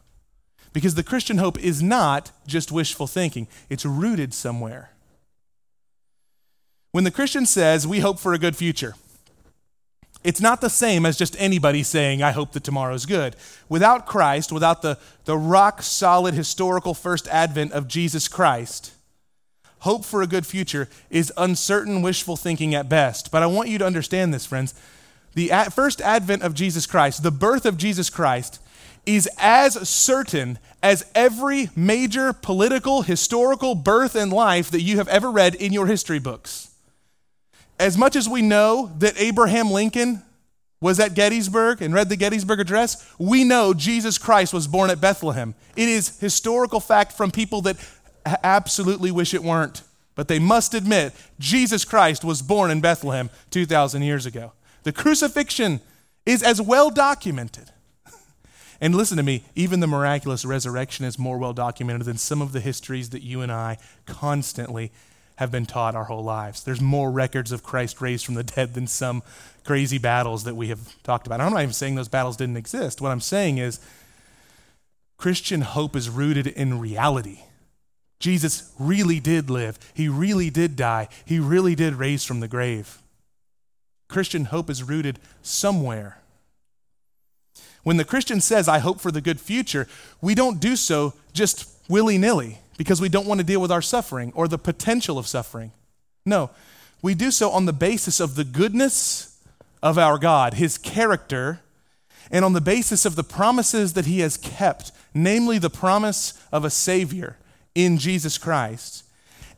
Because 0.73 0.95
the 0.95 1.03
Christian 1.03 1.37
hope 1.37 1.57
is 1.59 1.81
not 1.81 2.31
just 2.45 2.71
wishful 2.71 3.07
thinking, 3.07 3.47
it's 3.69 3.85
rooted 3.85 4.33
somewhere. 4.33 4.91
When 6.91 7.05
the 7.05 7.11
Christian 7.11 7.45
says, 7.45 7.87
We 7.87 7.99
hope 7.99 8.19
for 8.19 8.33
a 8.33 8.39
good 8.39 8.55
future, 8.55 8.95
it's 10.25 10.41
not 10.41 10.59
the 10.59 10.69
same 10.69 11.05
as 11.05 11.17
just 11.17 11.35
anybody 11.39 11.83
saying, 11.83 12.23
I 12.23 12.31
hope 12.31 12.53
that 12.53 12.63
tomorrow's 12.63 13.05
good. 13.05 13.35
Without 13.69 14.07
Christ, 14.07 14.51
without 14.51 14.81
the, 14.81 14.97
the 15.25 15.37
rock 15.37 15.83
solid 15.83 16.33
historical 16.33 16.95
first 16.95 17.27
advent 17.27 17.73
of 17.73 17.87
Jesus 17.87 18.27
Christ, 18.27 18.91
hope 19.79 20.03
for 20.03 20.23
a 20.23 20.27
good 20.27 20.47
future 20.47 20.89
is 21.11 21.31
uncertain, 21.37 22.01
wishful 22.01 22.35
thinking 22.35 22.73
at 22.73 22.89
best. 22.89 23.31
But 23.31 23.43
I 23.43 23.45
want 23.45 23.69
you 23.69 23.77
to 23.77 23.85
understand 23.85 24.33
this, 24.33 24.47
friends. 24.47 24.73
The 25.35 25.49
first 25.73 26.01
advent 26.01 26.41
of 26.41 26.53
Jesus 26.53 26.87
Christ, 26.87 27.21
the 27.21 27.31
birth 27.31 27.65
of 27.65 27.77
Jesus 27.77 28.09
Christ, 28.09 28.59
is 29.05 29.29
as 29.37 29.87
certain 29.87 30.57
as 30.81 31.05
every 31.13 31.69
major 31.75 32.33
political, 32.33 33.03
historical 33.03 33.75
birth 33.75 34.15
and 34.15 34.33
life 34.33 34.71
that 34.71 34.81
you 34.81 34.97
have 34.97 35.07
ever 35.09 35.29
read 35.29 35.53
in 35.55 35.73
your 35.73 35.87
history 35.87 36.19
books. 36.19 36.71
As 37.79 37.97
much 37.97 38.15
as 38.15 38.29
we 38.29 38.41
know 38.41 38.91
that 38.99 39.19
Abraham 39.19 39.69
Lincoln 39.69 40.23
was 40.79 40.99
at 40.99 41.13
Gettysburg 41.13 41.81
and 41.81 41.93
read 41.93 42.09
the 42.09 42.15
Gettysburg 42.15 42.59
Address, 42.59 43.13
we 43.19 43.43
know 43.43 43.73
Jesus 43.73 44.17
Christ 44.17 44.53
was 44.53 44.67
born 44.67 44.89
at 44.89 45.01
Bethlehem. 45.01 45.53
It 45.75 45.89
is 45.89 46.17
historical 46.19 46.79
fact 46.79 47.11
from 47.11 47.31
people 47.31 47.61
that 47.63 47.77
absolutely 48.43 49.11
wish 49.11 49.33
it 49.33 49.43
weren't, 49.43 49.83
but 50.15 50.27
they 50.27 50.39
must 50.39 50.73
admit 50.73 51.13
Jesus 51.39 51.83
Christ 51.83 52.23
was 52.23 52.41
born 52.41 52.71
in 52.71 52.81
Bethlehem 52.81 53.29
2,000 53.51 54.01
years 54.01 54.25
ago. 54.25 54.53
The 54.85 54.93
crucifixion 54.93 55.81
is 56.27 56.43
as 56.43 56.61
well 56.61 56.91
documented 56.91 57.71
and 58.79 58.93
listen 58.93 59.17
to 59.17 59.23
me, 59.23 59.43
even 59.55 59.79
the 59.79 59.87
miraculous 59.87 60.45
resurrection 60.45 61.05
is 61.05 61.17
more 61.17 61.39
well 61.39 61.53
documented 61.53 62.05
than 62.05 62.17
some 62.17 62.39
of 62.39 62.51
the 62.51 62.59
histories 62.59 63.09
that 63.09 63.23
you 63.23 63.41
and 63.41 63.51
I 63.51 63.79
constantly 64.05 64.91
have 65.37 65.51
been 65.51 65.65
taught 65.65 65.95
our 65.95 66.03
whole 66.03 66.23
lives. 66.23 66.63
There's 66.63 66.79
more 66.79 67.11
records 67.11 67.51
of 67.51 67.63
Christ 67.63 67.99
raised 67.99 68.27
from 68.27 68.35
the 68.35 68.43
dead 68.43 68.75
than 68.75 68.85
some 68.85 69.23
crazy 69.63 69.97
battles 69.97 70.43
that 70.43 70.55
we 70.55 70.67
have 70.67 71.01
talked 71.01 71.25
about. 71.25 71.41
I'm 71.41 71.51
not 71.51 71.63
even 71.63 71.73
saying 71.73 71.95
those 71.95 72.07
battles 72.07 72.37
didn't 72.37 72.57
exist. 72.57 73.01
What 73.01 73.11
I'm 73.11 73.21
saying 73.21 73.57
is 73.57 73.79
Christian 75.17 75.61
hope 75.61 75.95
is 75.95 76.11
rooted 76.11 76.45
in 76.45 76.79
reality. 76.79 77.39
Jesus 78.19 78.71
really 78.77 79.19
did 79.19 79.49
live, 79.49 79.79
he 79.95 80.07
really 80.07 80.51
did 80.51 80.75
die, 80.75 81.09
he 81.25 81.39
really 81.39 81.73
did 81.73 81.95
raise 81.95 82.23
from 82.23 82.39
the 82.39 82.47
grave. 82.47 82.99
Christian 84.07 84.45
hope 84.45 84.69
is 84.69 84.83
rooted 84.83 85.19
somewhere. 85.41 86.19
When 87.83 87.97
the 87.97 88.03
Christian 88.03 88.41
says, 88.41 88.67
I 88.67 88.79
hope 88.79 88.99
for 88.99 89.11
the 89.11 89.21
good 89.21 89.39
future, 89.39 89.87
we 90.21 90.33
don't 90.33 90.59
do 90.59 90.75
so 90.75 91.13
just 91.33 91.69
willy 91.87 92.17
nilly 92.17 92.59
because 92.77 92.99
we 92.99 93.09
don't 93.09 93.27
want 93.27 93.39
to 93.39 93.45
deal 93.45 93.61
with 93.61 93.71
our 93.71 93.81
suffering 93.81 94.31
or 94.35 94.47
the 94.47 94.57
potential 94.57 95.17
of 95.17 95.27
suffering. 95.27 95.71
No, 96.25 96.49
we 97.01 97.13
do 97.13 97.29
so 97.29 97.51
on 97.51 97.65
the 97.65 97.73
basis 97.73 98.19
of 98.19 98.35
the 98.35 98.43
goodness 98.43 99.37
of 99.83 99.99
our 99.99 100.17
God, 100.17 100.55
His 100.55 100.79
character, 100.79 101.61
and 102.31 102.43
on 102.43 102.53
the 102.53 102.61
basis 102.61 103.05
of 103.05 103.15
the 103.15 103.23
promises 103.23 103.93
that 103.93 104.07
He 104.07 104.21
has 104.21 104.35
kept, 104.37 104.91
namely 105.13 105.59
the 105.59 105.69
promise 105.69 106.33
of 106.51 106.65
a 106.65 106.71
Savior 106.71 107.37
in 107.75 107.99
Jesus 107.99 108.39
Christ, 108.39 109.03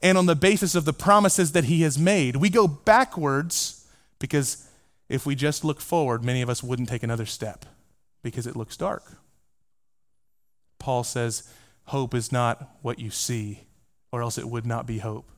and 0.03 0.17
on 0.17 0.25
the 0.25 0.36
basis 0.36 0.75
of 0.75 0.83
the 0.83 0.91
promises 0.91 1.53
that 1.53 1.63
He 1.63 1.83
has 1.83 1.97
made. 1.97 2.36
We 2.36 2.49
go 2.49 2.67
backwards 2.67 3.77
because 4.19 4.67
if 5.10 5.25
we 5.25 5.36
just 5.36 5.63
look 5.63 5.80
forward, 5.80 6.23
many 6.23 6.41
of 6.41 6.49
us 6.49 6.63
wouldn't 6.63 6.89
take 6.89 7.03
another 7.03 7.25
step 7.25 7.65
because 8.23 8.47
it 8.47 8.56
looks 8.56 8.77
dark. 8.77 9.03
Paul 10.80 11.03
says, 11.03 11.49
Hope 11.86 12.13
is 12.13 12.32
not 12.32 12.77
what 12.82 12.99
you 12.99 13.10
see, 13.10 13.62
or 14.12 14.21
else 14.21 14.38
it 14.38 14.49
would 14.49 14.65
not 14.65 14.86
be 14.86 14.97
hope. 14.97 15.30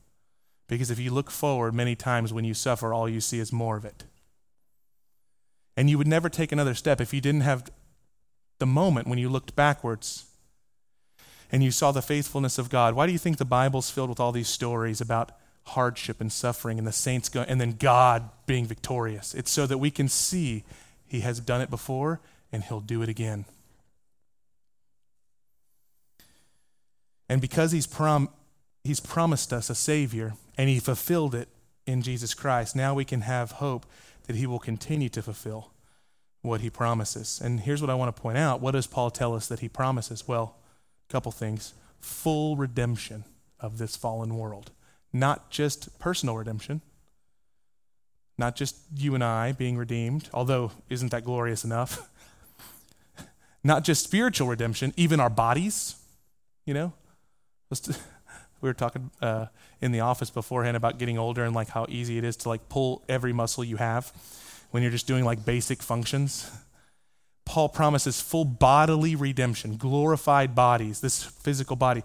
Because 0.68 0.90
if 0.90 0.98
you 0.98 1.12
look 1.12 1.30
forward, 1.30 1.74
many 1.74 1.94
times 1.94 2.32
when 2.32 2.44
you 2.44 2.54
suffer, 2.54 2.92
all 2.92 3.08
you 3.08 3.20
see 3.20 3.38
is 3.38 3.52
more 3.52 3.76
of 3.76 3.84
it. 3.84 4.04
And 5.76 5.88
you 5.88 5.96
would 5.98 6.08
never 6.08 6.28
take 6.28 6.52
another 6.52 6.74
step 6.74 7.00
if 7.00 7.14
you 7.14 7.20
didn't 7.20 7.40
have 7.42 7.70
the 8.58 8.66
moment 8.66 9.08
when 9.08 9.18
you 9.18 9.28
looked 9.28 9.56
backwards 9.56 10.26
and 11.52 11.64
you 11.64 11.70
saw 11.70 11.90
the 11.92 12.02
faithfulness 12.02 12.58
of 12.58 12.68
God. 12.68 12.94
Why 12.94 13.06
do 13.06 13.12
you 13.12 13.18
think 13.18 13.38
the 13.38 13.44
Bible's 13.44 13.90
filled 13.90 14.10
with 14.10 14.20
all 14.20 14.32
these 14.32 14.48
stories 14.48 15.00
about 15.00 15.32
hardship 15.70 16.20
and 16.20 16.32
suffering 16.32 16.78
and 16.78 16.86
the 16.86 16.92
saints 16.92 17.28
going 17.28 17.48
and 17.48 17.60
then 17.60 17.72
God 17.72 18.30
being 18.46 18.66
victorious? 18.66 19.34
It's 19.34 19.50
so 19.50 19.66
that 19.66 19.78
we 19.78 19.90
can 19.90 20.08
see 20.08 20.64
he 21.06 21.20
has 21.20 21.40
done 21.40 21.60
it 21.60 21.70
before 21.70 22.20
and 22.52 22.62
he'll 22.64 22.80
do 22.80 23.02
it 23.02 23.08
again. 23.08 23.44
And 27.28 27.40
because 27.40 27.72
he's 27.72 27.86
prom 27.86 28.28
he's 28.82 29.00
promised 29.00 29.52
us 29.52 29.70
a 29.70 29.74
savior 29.74 30.34
and 30.56 30.68
he 30.68 30.80
fulfilled 30.80 31.34
it 31.34 31.48
in 31.86 32.02
Jesus 32.02 32.34
Christ, 32.34 32.74
now 32.74 32.94
we 32.94 33.04
can 33.04 33.22
have 33.22 33.52
hope 33.52 33.86
that 34.26 34.36
he 34.36 34.46
will 34.46 34.58
continue 34.58 35.08
to 35.10 35.22
fulfill 35.22 35.72
what 36.42 36.60
he 36.60 36.70
promises. 36.70 37.40
And 37.42 37.60
here's 37.60 37.80
what 37.80 37.90
I 37.90 37.94
want 37.94 38.14
to 38.14 38.22
point 38.22 38.38
out. 38.38 38.60
What 38.60 38.72
does 38.72 38.86
Paul 38.86 39.10
tell 39.10 39.34
us 39.34 39.46
that 39.48 39.60
he 39.60 39.68
promises? 39.68 40.26
Well, 40.26 40.56
a 41.08 41.12
couple 41.12 41.32
things. 41.32 41.74
Full 42.00 42.56
redemption 42.56 43.24
of 43.58 43.78
this 43.78 43.96
fallen 43.96 44.36
world. 44.36 44.70
Not 45.12 45.50
just 45.50 45.98
personal 45.98 46.36
redemption, 46.36 46.82
not 48.38 48.56
just 48.56 48.76
you 48.96 49.14
and 49.14 49.22
I 49.22 49.52
being 49.52 49.76
redeemed, 49.76 50.30
although 50.32 50.72
isn't 50.88 51.10
that 51.10 51.24
glorious 51.24 51.64
enough? 51.64 52.08
not 53.64 53.84
just 53.84 54.04
spiritual 54.04 54.48
redemption, 54.48 54.94
even 54.96 55.20
our 55.20 55.30
bodies, 55.30 55.96
you 56.64 56.74
know? 56.74 56.92
we 58.60 58.68
were 58.68 58.74
talking 58.74 59.10
uh, 59.20 59.46
in 59.80 59.92
the 59.92 60.00
office 60.00 60.30
beforehand 60.30 60.76
about 60.76 60.98
getting 60.98 61.18
older 61.18 61.44
and 61.44 61.54
like 61.54 61.68
how 61.68 61.86
easy 61.88 62.18
it 62.18 62.24
is 62.24 62.36
to 62.36 62.48
like 62.48 62.68
pull 62.68 63.04
every 63.08 63.32
muscle 63.32 63.62
you 63.62 63.76
have 63.76 64.12
when 64.70 64.82
you're 64.82 64.92
just 64.92 65.06
doing 65.06 65.24
like 65.24 65.44
basic 65.44 65.82
functions. 65.82 66.50
Paul 67.44 67.68
promises 67.68 68.20
full 68.20 68.44
bodily 68.44 69.16
redemption, 69.16 69.76
glorified 69.76 70.54
bodies, 70.54 71.00
this 71.00 71.24
physical 71.24 71.76
body. 71.76 72.02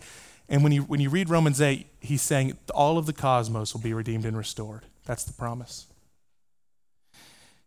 And 0.48 0.64
when 0.64 0.72
you, 0.72 0.84
when 0.84 1.00
you 1.00 1.10
read 1.10 1.30
Romans 1.30 1.60
8, 1.60 1.88
he's 2.00 2.22
saying 2.22 2.58
all 2.74 2.98
of 2.98 3.06
the 3.06 3.14
cosmos 3.14 3.74
will 3.74 3.82
be 3.82 3.94
redeemed 3.94 4.26
and 4.26 4.38
restored. 4.38 4.84
That's 5.06 5.24
the 5.24 5.34
promise. 5.34 5.88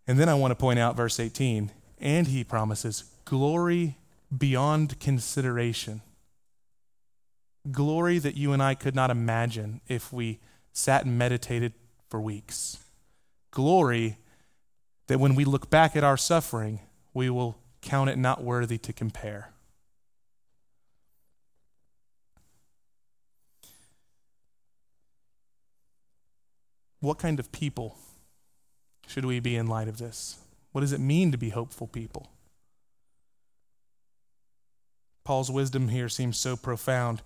And 0.07 0.19
then 0.19 0.29
I 0.29 0.35
want 0.35 0.53
to 0.53 0.57
point 0.57 0.79
out 0.79 0.97
verse 0.97 1.21
18, 1.21 1.71
and 1.99 2.27
he 2.29 2.45
promises 2.45 3.05
glory 3.25 3.97
beyond 4.37 4.99
consideration. 5.01 6.03
Glory 7.71 8.19
that 8.19 8.37
you 8.37 8.53
and 8.53 8.63
I 8.63 8.75
could 8.75 8.95
not 8.95 9.11
imagine 9.11 9.81
if 9.89 10.13
we 10.13 10.39
sat 10.73 11.05
and 11.05 11.19
meditated 11.19 11.73
for 12.09 12.21
weeks. 12.21 12.79
Glory 13.51 14.19
that 15.09 15.19
when 15.19 15.35
we 15.35 15.45
look 15.45 15.69
back 15.69 15.97
at 15.97 16.05
our 16.05 16.17
suffering, 16.17 16.81
we 17.13 17.29
will 17.29 17.59
count 17.83 18.09
it 18.09 18.17
not 18.17 18.43
worthy 18.43 18.79
to 18.79 18.93
compare. 18.93 19.51
What 27.01 27.19
kind 27.19 27.39
of 27.39 27.53
people 27.53 27.97
should 29.07 29.25
we 29.25 29.41
be 29.41 29.57
in 29.57 29.67
light 29.67 29.89
of 29.89 29.99
this? 29.99 30.39
What 30.73 30.83
does 30.83 30.93
it 30.93 31.01
mean 31.01 31.33
to 31.33 31.39
be 31.39 31.51
hopeful 31.51 31.87
people? 31.87 32.31
Paul's 35.25 35.51
wisdom 35.51 35.89
here 35.89 36.09
seems 36.09 36.39
so 36.39 36.57
profound. 36.57 37.23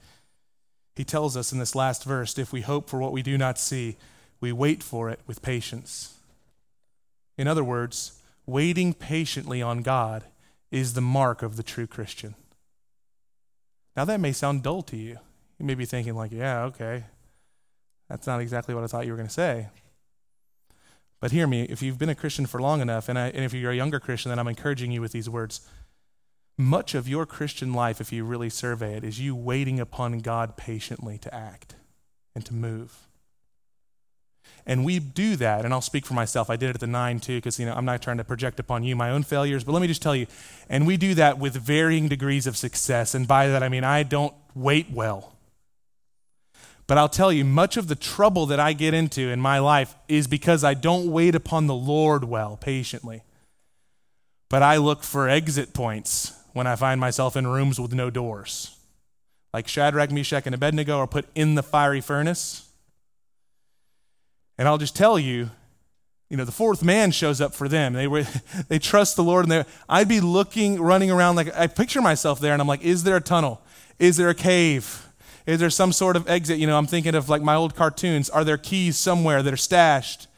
He 0.97 1.05
tells 1.05 1.37
us 1.37 1.53
in 1.53 1.59
this 1.59 1.75
last 1.75 2.05
verse 2.05 2.37
if 2.39 2.53
we 2.53 2.61
hope 2.61 2.91
for 2.91 2.99
what 2.99 3.13
we 3.13 3.23
do 3.23 3.39
not 3.39 3.59
see, 3.59 3.97
we 4.41 4.53
wait 4.53 4.83
for 4.83 5.09
it 5.09 5.21
with 5.27 5.41
patience. 5.41 6.19
In 7.39 7.47
other 7.47 7.65
words, 7.65 8.21
waiting 8.45 8.93
patiently 8.93 9.63
on 9.63 9.83
God 9.83 10.25
is 10.71 10.95
the 10.95 11.01
mark 11.01 11.43
of 11.43 11.57
the 11.57 11.63
true 11.63 11.87
Christian. 11.87 12.35
Now, 13.97 14.05
that 14.05 14.21
may 14.21 14.33
sound 14.33 14.63
dull 14.63 14.83
to 14.83 14.97
you. 14.97 15.19
You 15.59 15.67
may 15.67 15.75
be 15.75 15.85
thinking, 15.85 16.15
like, 16.15 16.33
yeah, 16.33 16.63
okay. 16.65 17.05
That's 18.13 18.27
not 18.27 18.43
exactly 18.43 18.75
what 18.75 18.85
I 18.85 18.89
thought 18.89 19.07
you 19.07 19.13
were 19.13 19.17
going 19.17 19.27
to 19.27 19.33
say. 19.33 19.69
But 21.19 21.33
hear 21.33 21.47
me, 21.47 21.63
if 21.63 21.81
you've 21.81 21.97
been 21.97 22.11
a 22.11 22.15
Christian 22.15 22.45
for 22.45 22.61
long 22.61 22.83
enough, 22.83 23.09
and, 23.09 23.19
I, 23.19 23.29
and 23.29 23.43
if 23.43 23.55
you're 23.55 23.71
a 23.71 23.75
younger 23.75 23.99
Christian, 23.99 24.29
then 24.29 24.39
I'm 24.39 24.49
encouraging 24.49 24.93
you 24.93 25.01
with 25.01 25.13
these 25.13 25.31
words. 25.31 25.63
Much 26.59 26.95
of 26.95 27.09
your 27.09 27.25
Christian 27.25 27.73
life, 27.73 28.03
if 28.03 28.13
you 28.13 28.25
really 28.25 28.51
survey 28.51 28.99
it, 28.99 29.03
is 29.03 29.19
you 29.19 29.35
waiting 29.35 29.81
upon 29.81 30.19
God 30.19 30.59
patiently 30.59 31.17
to 31.19 31.35
act 31.35 31.75
and 32.35 32.45
to 32.45 32.53
move. 32.53 33.09
And 34.67 34.85
we 34.85 34.99
do 34.99 35.35
that, 35.37 35.65
and 35.65 35.73
I'll 35.73 35.81
speak 35.81 36.05
for 36.05 36.13
myself. 36.13 36.51
I 36.51 36.57
did 36.57 36.69
it 36.69 36.75
at 36.75 36.81
the 36.81 36.87
nine 36.87 37.19
too, 37.19 37.39
because 37.39 37.59
you 37.59 37.65
know 37.65 37.73
I'm 37.73 37.87
not 37.87 38.03
trying 38.03 38.19
to 38.19 38.25
project 38.25 38.61
upon 38.61 38.85
you 38.85 38.95
my 38.95 39.09
own 39.09 39.23
failures, 39.23 39.65
but 39.65 39.73
let 39.73 39.81
me 39.81 39.89
just 39.89 40.03
tell 40.03 40.15
you, 40.15 40.27
and 40.69 40.87
we 40.87 40.99
do 40.99 41.15
that 41.15 41.39
with 41.39 41.55
varying 41.55 42.09
degrees 42.09 42.47
of 42.47 42.59
success. 42.59 43.15
And 43.15 43.27
by 43.27 43.49
that 43.49 43.63
I 43.63 43.71
mean 43.71 43.85
I 43.85 44.03
don't 44.03 44.35
wait 44.55 44.91
well. 44.91 45.32
But 46.87 46.99
I'll 46.99 47.09
tell 47.09 47.33
you, 47.33 47.45
much 47.45 47.77
of 47.77 47.89
the 47.89 47.95
trouble 47.95 48.47
that 48.47 48.61
I 48.61 48.73
get 48.73 48.95
into 48.95 49.31
in 49.31 49.41
my 49.41 49.59
life 49.59 49.95
is 50.09 50.27
because 50.27 50.65
I 50.65 50.75
don't 50.75 51.11
wait 51.11 51.35
upon 51.35 51.67
the 51.67 51.75
Lord 51.75 52.25
well, 52.25 52.57
patiently. 52.57 53.23
But 54.49 54.63
I 54.63 54.77
look 54.77 55.03
for 55.03 55.29
exit 55.29 55.73
points 55.73 56.33
when 56.53 56.67
I 56.67 56.77
find 56.77 57.01
myself 57.01 57.37
in 57.37 57.47
rooms 57.47 57.81
with 57.81 57.95
no 57.95 58.11
doors. 58.11 58.77
Like 59.55 59.69
Shadrach, 59.69 60.11
Meshach, 60.11 60.47
and 60.47 60.55
Abednego 60.55 60.99
are 60.99 61.07
put 61.07 61.27
in 61.35 61.55
the 61.55 61.63
fiery 61.63 62.01
furnace. 62.01 62.69
And 64.59 64.69
I'll 64.69 64.79
just 64.79 64.97
tell 64.97 65.19
you, 65.19 65.51
you 66.29 66.37
know, 66.37 66.45
the 66.45 66.53
fourth 66.53 66.83
man 66.83 67.11
shows 67.11 67.41
up 67.41 67.55
for 67.55 67.69
them. 67.69 67.93
They 67.93 68.07
were, 68.07 68.25
they 68.69 68.79
trust 68.79 69.17
the 69.17 69.25
Lord, 69.25 69.45
and 69.45 69.53
they, 69.53 69.65
I'd 69.89 70.09
be 70.09 70.21
looking, 70.21 70.81
running 70.81 71.11
around 71.11 71.37
like 71.37 71.55
I 71.57 71.67
picture 71.67 72.01
myself 72.01 72.41
there, 72.41 72.53
and 72.53 72.61
I'm 72.61 72.69
like, 72.69 72.83
is 72.83 73.05
there 73.05 73.17
a 73.17 73.21
tunnel? 73.21 73.61
Is 73.99 74.17
there 74.17 74.31
a 74.31 74.35
cave? 74.35 75.07
Is 75.47 75.61
there 75.61 75.71
some 75.71 75.93
sort 75.93 76.17
of 76.17 76.29
exit? 76.29 76.59
You 76.59 76.67
know, 76.67 76.79
I'm 76.79 76.87
thinking 76.87 77.15
of 77.15 77.29
like 77.29 77.43
my 77.43 77.55
old 77.55 77.75
cartoons. 77.75 78.31
Are 78.31 78.45
there 78.45 78.59
keys 78.59 78.97
somewhere 78.97 79.43
that 79.43 79.53
are 79.53 79.57
stashed? 79.57 80.29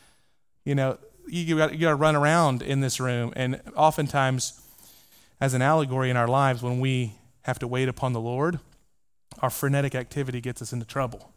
You 0.65 0.75
know, 0.75 0.99
you 1.29 1.57
got, 1.57 1.73
you 1.73 1.81
got 1.81 1.91
to 1.91 1.97
run 1.97 2.17
around 2.17 2.63
in 2.63 2.81
this 2.81 3.01
room, 3.01 3.33
and 3.37 3.61
oftentimes, 3.77 4.61
as 5.41 5.55
an 5.55 5.63
allegory 5.63 6.11
in 6.11 6.17
our 6.17 6.29
lives, 6.29 6.63
when 6.63 6.81
we 6.81 7.15
have 7.43 7.59
to 7.59 7.67
wait 7.67 7.89
upon 7.89 8.13
the 8.13 8.21
Lord, 8.21 8.61
our 9.41 9.51
frenetic 9.51 9.95
activity 9.95 10.41
gets 10.41 10.63
us 10.63 10.73
into 10.73 10.87
trouble. 10.87 11.33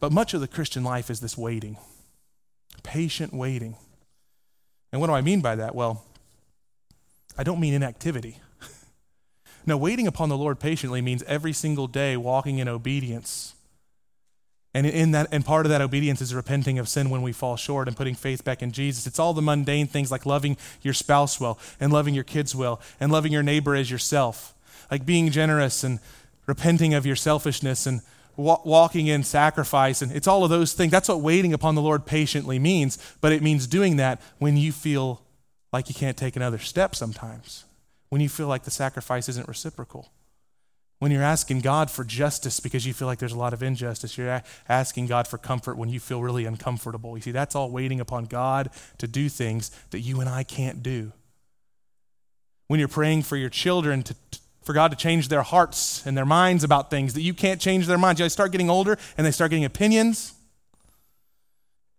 But 0.00 0.12
much 0.12 0.34
of 0.34 0.40
the 0.40 0.48
Christian 0.48 0.82
life 0.82 1.10
is 1.10 1.20
this 1.20 1.36
waiting, 1.36 1.76
patient 2.82 3.32
waiting. 3.32 3.76
And 4.92 5.00
what 5.00 5.06
do 5.06 5.12
I 5.12 5.20
mean 5.20 5.40
by 5.40 5.54
that? 5.56 5.74
Well, 5.74 6.04
I 7.38 7.44
don't 7.44 7.60
mean 7.60 7.74
inactivity. 7.74 8.40
No, 9.70 9.76
waiting 9.76 10.06
upon 10.06 10.28
the 10.28 10.36
Lord 10.36 10.60
patiently 10.60 11.00
means 11.00 11.22
every 11.24 11.52
single 11.52 11.86
day 11.86 12.16
walking 12.16 12.58
in 12.58 12.68
obedience. 12.68 13.54
And 14.72 14.86
in 14.86 15.10
that 15.12 15.28
and 15.32 15.44
part 15.44 15.66
of 15.66 15.70
that 15.70 15.80
obedience 15.80 16.20
is 16.20 16.34
repenting 16.34 16.78
of 16.78 16.88
sin 16.88 17.10
when 17.10 17.22
we 17.22 17.32
fall 17.32 17.56
short 17.56 17.88
and 17.88 17.96
putting 17.96 18.14
faith 18.14 18.44
back 18.44 18.62
in 18.62 18.70
Jesus. 18.70 19.06
It's 19.06 19.18
all 19.18 19.32
the 19.32 19.42
mundane 19.42 19.86
things 19.88 20.10
like 20.10 20.26
loving 20.26 20.56
your 20.82 20.94
spouse 20.94 21.40
well 21.40 21.58
and 21.80 21.92
loving 21.92 22.14
your 22.14 22.24
kids 22.24 22.54
well 22.54 22.80
and 23.00 23.10
loving 23.10 23.32
your 23.32 23.42
neighbor 23.42 23.74
as 23.74 23.90
yourself. 23.90 24.54
Like 24.90 25.04
being 25.04 25.30
generous 25.30 25.82
and 25.82 25.98
repenting 26.46 26.94
of 26.94 27.06
your 27.06 27.16
selfishness 27.16 27.86
and 27.86 28.00
walking 28.36 29.06
in 29.06 29.22
sacrifice, 29.22 30.02
and 30.02 30.12
it's 30.12 30.26
all 30.26 30.44
of 30.44 30.50
those 30.50 30.72
things. 30.72 30.90
That's 30.90 31.08
what 31.08 31.20
waiting 31.20 31.52
upon 31.52 31.74
the 31.74 31.82
Lord 31.82 32.06
patiently 32.06 32.58
means, 32.58 32.96
but 33.20 33.32
it 33.32 33.42
means 33.42 33.66
doing 33.66 33.96
that 33.96 34.20
when 34.38 34.56
you 34.56 34.72
feel 34.72 35.22
like 35.72 35.88
you 35.88 35.94
can't 35.94 36.16
take 36.16 36.36
another 36.36 36.58
step 36.58 36.94
sometimes, 36.94 37.64
when 38.10 38.20
you 38.20 38.28
feel 38.28 38.46
like 38.46 38.64
the 38.64 38.70
sacrifice 38.70 39.28
isn't 39.28 39.48
reciprocal. 39.48 40.12
When 40.98 41.10
you're 41.10 41.22
asking 41.22 41.62
God 41.62 41.90
for 41.90 42.04
justice 42.04 42.60
because 42.60 42.84
you 42.84 42.92
feel 42.92 43.08
like 43.08 43.18
there's 43.18 43.32
a 43.32 43.38
lot 43.38 43.54
of 43.54 43.62
injustice, 43.62 44.18
you're 44.18 44.42
asking 44.68 45.06
God 45.06 45.26
for 45.26 45.38
comfort 45.38 45.78
when 45.78 45.88
you 45.88 45.98
feel 45.98 46.22
really 46.22 46.44
uncomfortable. 46.44 47.16
You 47.16 47.22
see, 47.22 47.30
that's 47.30 47.54
all 47.54 47.70
waiting 47.70 48.00
upon 48.00 48.26
God 48.26 48.68
to 48.98 49.08
do 49.08 49.30
things 49.30 49.70
that 49.90 50.00
you 50.00 50.20
and 50.20 50.28
I 50.28 50.42
can't 50.42 50.82
do. 50.82 51.12
When 52.66 52.78
you're 52.78 52.88
praying 52.88 53.22
for 53.22 53.36
your 53.36 53.48
children 53.48 54.02
to, 54.02 54.14
for 54.62 54.74
God 54.74 54.90
to 54.90 54.96
change 54.96 55.28
their 55.28 55.42
hearts 55.42 56.04
and 56.06 56.16
their 56.16 56.26
minds 56.26 56.64
about 56.64 56.90
things 56.90 57.14
that 57.14 57.22
you 57.22 57.32
can't 57.32 57.60
change 57.60 57.86
their 57.86 57.98
minds. 57.98 58.20
They 58.20 58.28
start 58.28 58.52
getting 58.52 58.70
older 58.70 58.98
and 59.16 59.26
they 59.26 59.30
start 59.30 59.50
getting 59.50 59.64
opinions. 59.64 60.34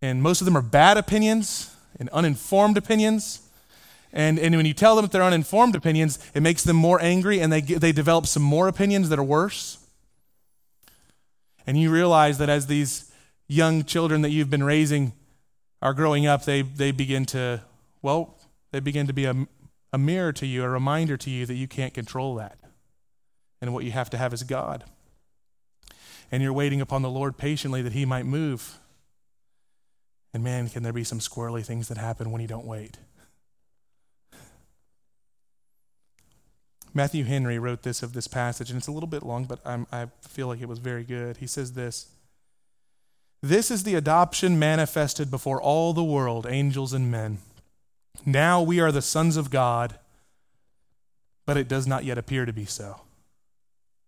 And 0.01 0.21
most 0.21 0.41
of 0.41 0.45
them 0.45 0.55
are 0.55 0.61
bad 0.61 0.97
opinions 0.97 1.75
and 1.99 2.07
uninformed 2.09 2.77
opinions. 2.77 3.47
And, 4.13 4.37
and 4.39 4.55
when 4.55 4.65
you 4.65 4.73
tell 4.73 4.95
them 4.95 5.05
that 5.05 5.11
they're 5.11 5.23
uninformed 5.23 5.75
opinions, 5.75 6.19
it 6.33 6.41
makes 6.41 6.63
them 6.63 6.75
more 6.75 7.01
angry 7.01 7.39
and 7.39 7.51
they, 7.51 7.61
they 7.61 7.91
develop 7.91 8.25
some 8.25 8.43
more 8.43 8.67
opinions 8.67 9.09
that 9.09 9.17
are 9.19 9.23
worse. 9.23 9.77
And 11.65 11.79
you 11.79 11.91
realize 11.91 12.37
that 12.39 12.49
as 12.49 12.67
these 12.67 13.11
young 13.47 13.83
children 13.85 14.21
that 14.23 14.31
you've 14.31 14.49
been 14.49 14.63
raising 14.63 15.13
are 15.81 15.93
growing 15.93 16.25
up, 16.25 16.43
they, 16.43 16.61
they 16.61 16.91
begin 16.91 17.25
to, 17.27 17.61
well, 18.01 18.37
they 18.71 18.79
begin 18.79 19.07
to 19.07 19.13
be 19.13 19.25
a, 19.25 19.47
a 19.93 19.97
mirror 19.97 20.33
to 20.33 20.45
you, 20.45 20.63
a 20.63 20.69
reminder 20.69 21.17
to 21.17 21.29
you 21.29 21.45
that 21.45 21.55
you 21.55 21.67
can't 21.67 21.93
control 21.93 22.35
that. 22.35 22.57
And 23.61 23.73
what 23.73 23.85
you 23.85 23.91
have 23.91 24.09
to 24.09 24.17
have 24.17 24.33
is 24.33 24.43
God. 24.43 24.83
and 26.31 26.41
you're 26.41 26.53
waiting 26.53 26.79
upon 26.79 27.01
the 27.01 27.09
Lord 27.09 27.37
patiently 27.37 27.81
that 27.81 27.93
He 27.93 28.05
might 28.05 28.25
move. 28.25 28.79
And 30.33 30.43
man, 30.43 30.69
can 30.69 30.81
there 30.81 30.93
be 30.93 31.03
some 31.03 31.19
squirrely 31.19 31.65
things 31.65 31.89
that 31.89 31.97
happen 31.97 32.31
when 32.31 32.41
you 32.41 32.47
don't 32.47 32.65
wait? 32.65 32.97
Matthew 36.93 37.23
Henry 37.23 37.57
wrote 37.57 37.83
this 37.83 38.03
of 38.03 38.13
this 38.13 38.27
passage, 38.27 38.69
and 38.69 38.77
it's 38.77 38.87
a 38.87 38.91
little 38.91 39.07
bit 39.07 39.23
long, 39.23 39.45
but 39.45 39.59
I'm, 39.65 39.87
i 39.91 40.07
feel 40.21 40.47
like 40.47 40.61
it 40.61 40.67
was 40.67 40.79
very 40.79 41.03
good. 41.03 41.37
He 41.37 41.47
says 41.47 41.73
this 41.73 42.07
This 43.41 43.71
is 43.71 43.83
the 43.83 43.95
adoption 43.95 44.59
manifested 44.59 45.31
before 45.31 45.61
all 45.61 45.93
the 45.93 46.03
world, 46.03 46.45
angels 46.49 46.93
and 46.93 47.09
men. 47.09 47.39
Now 48.25 48.61
we 48.61 48.79
are 48.79 48.91
the 48.91 49.01
sons 49.01 49.37
of 49.37 49.49
God, 49.49 49.95
but 51.45 51.57
it 51.57 51.67
does 51.67 51.87
not 51.87 52.03
yet 52.03 52.17
appear 52.17 52.45
to 52.45 52.53
be 52.53 52.65
so. 52.65 53.01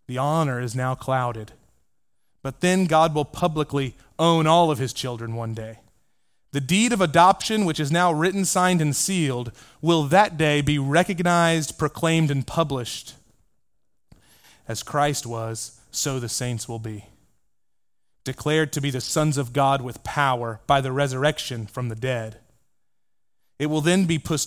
The 0.07 0.17
honor 0.17 0.59
is 0.59 0.75
now 0.75 0.95
clouded. 0.95 1.53
But 2.41 2.59
then 2.59 2.85
God 2.85 3.15
will 3.15 3.25
publicly 3.25 3.95
own 4.19 4.45
all 4.45 4.69
of 4.69 4.77
his 4.77 4.91
children 4.91 5.35
one 5.35 5.53
day. 5.53 5.79
The 6.53 6.61
deed 6.61 6.93
of 6.93 7.01
adoption, 7.01 7.65
which 7.65 7.79
is 7.79 7.91
now 7.91 8.13
written, 8.13 8.45
signed, 8.45 8.79
and 8.79 8.95
sealed, 8.95 9.51
will 9.81 10.03
that 10.03 10.37
day 10.37 10.61
be 10.61 10.77
recognized, 10.79 11.79
proclaimed, 11.79 12.29
and 12.29 12.45
published. 12.45 13.15
As 14.67 14.83
Christ 14.83 15.25
was, 15.25 15.81
so 15.89 16.19
the 16.19 16.29
saints 16.29 16.69
will 16.69 16.79
be. 16.79 17.05
Declared 18.23 18.71
to 18.73 18.81
be 18.81 18.91
the 18.91 19.01
sons 19.01 19.37
of 19.37 19.51
God 19.51 19.81
with 19.81 20.03
power 20.03 20.61
by 20.67 20.79
the 20.79 20.91
resurrection 20.91 21.65
from 21.65 21.89
the 21.89 21.95
dead. 21.95 22.37
It 23.57 23.65
will 23.65 23.81
then 23.81 24.05
be 24.05 24.19
put 24.19 24.45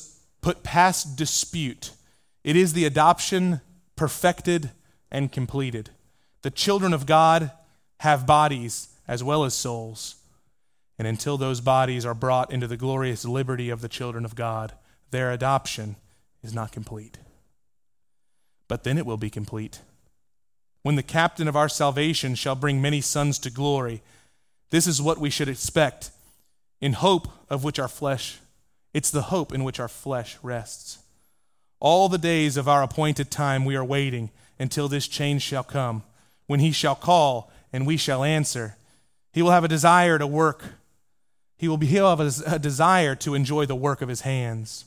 past 0.62 1.16
dispute. 1.16 1.90
It 2.44 2.54
is 2.54 2.72
the 2.72 2.84
adoption 2.84 3.60
perfected 3.96 4.70
and 5.10 5.32
completed. 5.32 5.90
The 6.42 6.50
children 6.52 6.92
of 6.94 7.04
God 7.04 7.50
have 8.00 8.26
bodies 8.26 8.88
as 9.08 9.24
well 9.24 9.44
as 9.44 9.54
souls. 9.54 10.14
And 10.98 11.06
until 11.06 11.36
those 11.36 11.60
bodies 11.60 12.06
are 12.06 12.14
brought 12.14 12.52
into 12.52 12.66
the 12.66 12.76
glorious 12.76 13.24
liberty 13.24 13.68
of 13.68 13.80
the 13.80 13.88
children 13.88 14.24
of 14.24 14.34
God, 14.34 14.72
their 15.10 15.30
adoption 15.30 15.96
is 16.42 16.54
not 16.54 16.72
complete. 16.72 17.18
But 18.68 18.84
then 18.84 18.98
it 18.98 19.06
will 19.06 19.16
be 19.16 19.30
complete. 19.30 19.80
When 20.82 20.96
the 20.96 21.02
captain 21.02 21.48
of 21.48 21.56
our 21.56 21.68
salvation 21.68 22.34
shall 22.34 22.54
bring 22.54 22.80
many 22.80 23.00
sons 23.00 23.38
to 23.40 23.50
glory, 23.50 24.02
this 24.70 24.86
is 24.86 25.02
what 25.02 25.18
we 25.18 25.30
should 25.30 25.48
expect, 25.48 26.10
in 26.80 26.94
hope 26.94 27.28
of 27.50 27.64
which 27.64 27.78
our 27.78 27.88
flesh, 27.88 28.38
it's 28.94 29.10
the 29.10 29.22
hope 29.22 29.52
in 29.52 29.64
which 29.64 29.80
our 29.80 29.88
flesh 29.88 30.38
rests. 30.42 30.98
All 31.78 32.08
the 32.08 32.18
days 32.18 32.56
of 32.56 32.68
our 32.68 32.82
appointed 32.82 33.30
time 33.30 33.64
we 33.64 33.76
are 33.76 33.84
waiting 33.84 34.30
until 34.58 34.88
this 34.88 35.06
change 35.06 35.42
shall 35.42 35.64
come, 35.64 36.02
when 36.46 36.60
he 36.60 36.72
shall 36.72 36.94
call 36.94 37.50
and 37.72 37.86
we 37.86 37.96
shall 37.96 38.24
answer. 38.24 38.76
He 39.32 39.42
will 39.42 39.50
have 39.50 39.64
a 39.64 39.68
desire 39.68 40.18
to 40.18 40.26
work 40.26 40.64
he 41.58 41.68
will, 41.68 41.76
be, 41.76 41.86
he'll 41.86 42.14
have 42.14 42.20
a, 42.20 42.54
a 42.54 42.58
desire 42.58 43.14
to 43.16 43.34
enjoy 43.34 43.66
the 43.66 43.74
work 43.74 44.02
of 44.02 44.08
his 44.08 44.22
hands. 44.22 44.84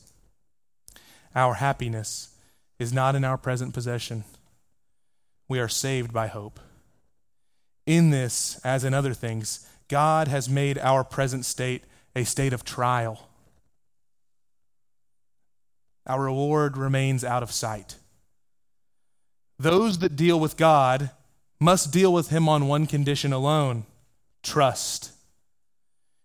Our 1.34 1.54
happiness 1.54 2.34
is 2.78 2.92
not 2.92 3.14
in 3.14 3.24
our 3.24 3.36
present 3.36 3.74
possession. 3.74 4.24
We 5.48 5.58
are 5.58 5.68
saved 5.68 6.12
by 6.12 6.28
hope. 6.28 6.60
In 7.86 8.10
this, 8.10 8.60
as 8.64 8.84
in 8.84 8.94
other 8.94 9.14
things, 9.14 9.68
God 9.88 10.28
has 10.28 10.48
made 10.48 10.78
our 10.78 11.02
present 11.02 11.44
state 11.44 11.82
a 12.14 12.24
state 12.24 12.52
of 12.52 12.64
trial. 12.64 13.28
Our 16.06 16.24
reward 16.24 16.76
remains 16.76 17.24
out 17.24 17.42
of 17.42 17.52
sight. 17.52 17.96
Those 19.58 19.98
that 19.98 20.16
deal 20.16 20.40
with 20.40 20.56
God 20.56 21.10
must 21.60 21.92
deal 21.92 22.12
with 22.12 22.30
Him 22.30 22.48
on 22.48 22.66
one 22.66 22.86
condition 22.86 23.32
alone 23.32 23.84
trust. 24.42 25.12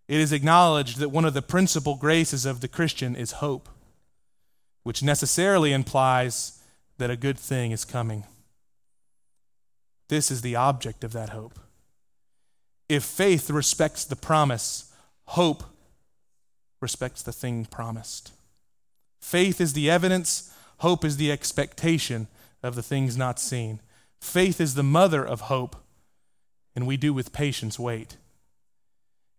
It 0.08 0.20
is 0.20 0.32
acknowledged 0.32 1.00
that 1.00 1.10
one 1.10 1.26
of 1.26 1.34
the 1.34 1.42
principal 1.42 1.96
graces 1.96 2.46
of 2.46 2.62
the 2.62 2.68
Christian 2.68 3.16
is 3.16 3.34
hope, 3.34 3.70
which 4.84 5.02
necessarily 5.02 5.74
implies 5.74 6.62
that 6.98 7.10
a 7.10 7.18
good 7.18 7.40
thing 7.40 7.72
is 7.72 7.86
coming. 7.86 8.24
This 10.08 10.30
is 10.30 10.42
the 10.42 10.56
object 10.56 11.04
of 11.04 11.14
that 11.14 11.30
hope. 11.30 11.60
If 12.88 13.04
faith 13.04 13.50
respects 13.50 14.06
the 14.06 14.16
promise, 14.16 14.94
hope 15.26 15.64
respects 16.80 17.24
the 17.24 17.34
thing 17.34 17.66
promised. 17.66 18.32
Faith 19.20 19.60
is 19.60 19.74
the 19.74 19.90
evidence, 19.90 20.54
hope 20.78 21.04
is 21.04 21.18
the 21.18 21.32
expectation 21.32 22.28
of 22.62 22.76
the 22.76 22.84
things 22.84 23.18
not 23.18 23.40
seen. 23.40 23.82
Faith 24.22 24.62
is 24.62 24.76
the 24.76 24.84
mother 24.84 25.26
of 25.26 25.42
hope, 25.42 25.76
and 26.76 26.86
we 26.86 26.96
do 26.96 27.12
with 27.12 27.34
patience 27.34 27.80
wait. 27.80 28.18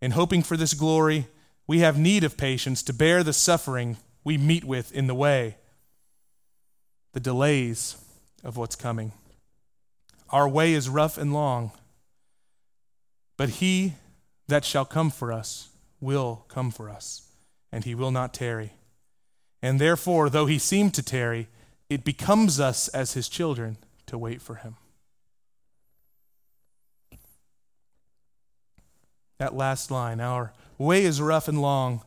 In 0.00 0.12
hoping 0.12 0.42
for 0.42 0.56
this 0.56 0.74
glory, 0.74 1.26
we 1.66 1.80
have 1.80 1.98
need 1.98 2.24
of 2.24 2.36
patience 2.36 2.82
to 2.84 2.92
bear 2.92 3.22
the 3.22 3.32
suffering 3.32 3.96
we 4.24 4.38
meet 4.38 4.64
with 4.64 4.92
in 4.92 5.06
the 5.06 5.14
way, 5.14 5.56
the 7.12 7.20
delays 7.20 7.96
of 8.44 8.56
what's 8.56 8.76
coming. 8.76 9.12
Our 10.30 10.48
way 10.48 10.72
is 10.72 10.88
rough 10.88 11.16
and 11.16 11.32
long, 11.32 11.70
but 13.36 13.48
he 13.48 13.94
that 14.48 14.64
shall 14.64 14.84
come 14.84 15.10
for 15.10 15.32
us 15.32 15.68
will 16.00 16.44
come 16.48 16.70
for 16.70 16.90
us, 16.90 17.28
and 17.72 17.84
he 17.84 17.94
will 17.94 18.10
not 18.10 18.34
tarry. 18.34 18.72
And 19.62 19.80
therefore, 19.80 20.28
though 20.28 20.46
he 20.46 20.58
seem 20.58 20.90
to 20.92 21.02
tarry, 21.02 21.48
it 21.88 22.04
becomes 22.04 22.60
us 22.60 22.88
as 22.88 23.14
his 23.14 23.28
children 23.28 23.78
to 24.06 24.18
wait 24.18 24.42
for 24.42 24.56
him. 24.56 24.76
That 29.38 29.54
last 29.54 29.90
line 29.90 30.20
Our 30.20 30.52
way 30.78 31.04
is 31.04 31.20
rough 31.20 31.48
and 31.48 31.60
long, 31.60 32.02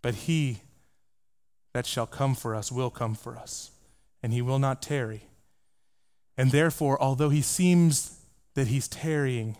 but 0.00 0.14
he 0.14 0.60
that 1.72 1.86
shall 1.86 2.06
come 2.06 2.34
for 2.34 2.54
us 2.54 2.70
will 2.70 2.90
come 2.90 3.14
for 3.14 3.36
us, 3.36 3.70
and 4.22 4.32
he 4.32 4.42
will 4.42 4.58
not 4.58 4.82
tarry. 4.82 5.24
And 6.36 6.50
therefore, 6.50 7.00
although 7.00 7.30
he 7.30 7.42
seems 7.42 8.18
that 8.54 8.66
he's 8.66 8.88
tarrying, 8.88 9.56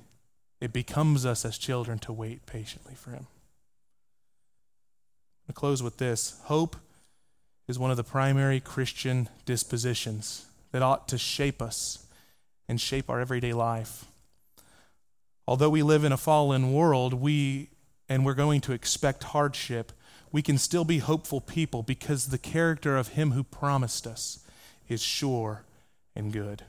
it 0.61 0.73
becomes 0.73 1.25
us 1.25 1.45
as 1.45 1.59
children 1.59 1.99
to 2.01 2.13
wait 2.13 2.47
patiently 2.47 2.95
for 2.95 3.11
him. 3.11 3.27
To 5.47 5.53
close 5.53 5.83
with 5.83 5.99
this 5.99 6.41
hope 6.45 6.77
is 7.67 7.79
one 7.79 7.91
of 7.91 7.97
the 7.97 8.05
primary 8.05 8.61
Christian 8.61 9.29
dispositions 9.45 10.47
that 10.71 10.83
ought 10.83 11.09
to 11.09 11.19
shape 11.19 11.61
us 11.61 12.07
and 12.69 12.81
shape 12.81 13.11
our 13.11 13.21
everyday 13.21 13.53
life. 13.53 14.05
Although 15.47 15.71
we 15.71 15.83
live 15.83 16.05
in 16.05 16.13
a 16.13 16.17
fallen 16.17 16.73
world, 16.73 17.15
we 17.15 17.71
and 18.09 18.25
we're 18.25 18.35
going 18.35 18.61
to 18.63 18.73
expect 18.73 19.25
hardship, 19.25 19.93
we 20.31 20.43
can 20.43 20.59
still 20.59 20.85
be 20.85 20.99
hopeful 20.99 21.41
people 21.41 21.83
because 21.83 22.27
the 22.27 22.39
character 22.39 22.97
of 22.97 23.09
him 23.09 23.33
who 23.33 23.43
promised 23.43 24.07
us 24.07 24.41
is 24.89 25.03
sure 25.03 25.65
and 26.15 26.33
good. 26.33 26.65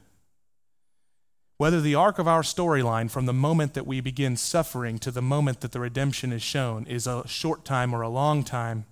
Whether 1.58 1.82
the 1.82 1.96
arc 1.96 2.20
of 2.20 2.28
our 2.28 2.42
storyline 2.42 3.10
from 3.10 3.26
the 3.26 3.34
moment 3.34 3.74
that 3.74 3.88
we 3.88 4.02
begin 4.02 4.38
suffering 4.38 5.00
to 5.00 5.12
the 5.12 5.22
moment 5.22 5.62
that 5.62 5.72
the 5.72 5.80
redemption 5.80 6.34
is 6.34 6.42
shown 6.42 6.86
is 6.88 7.08
a 7.08 7.28
short 7.28 7.64
time 7.64 7.94
or 7.94 8.02
a 8.02 8.10
long 8.10 8.44
time, 8.44 8.86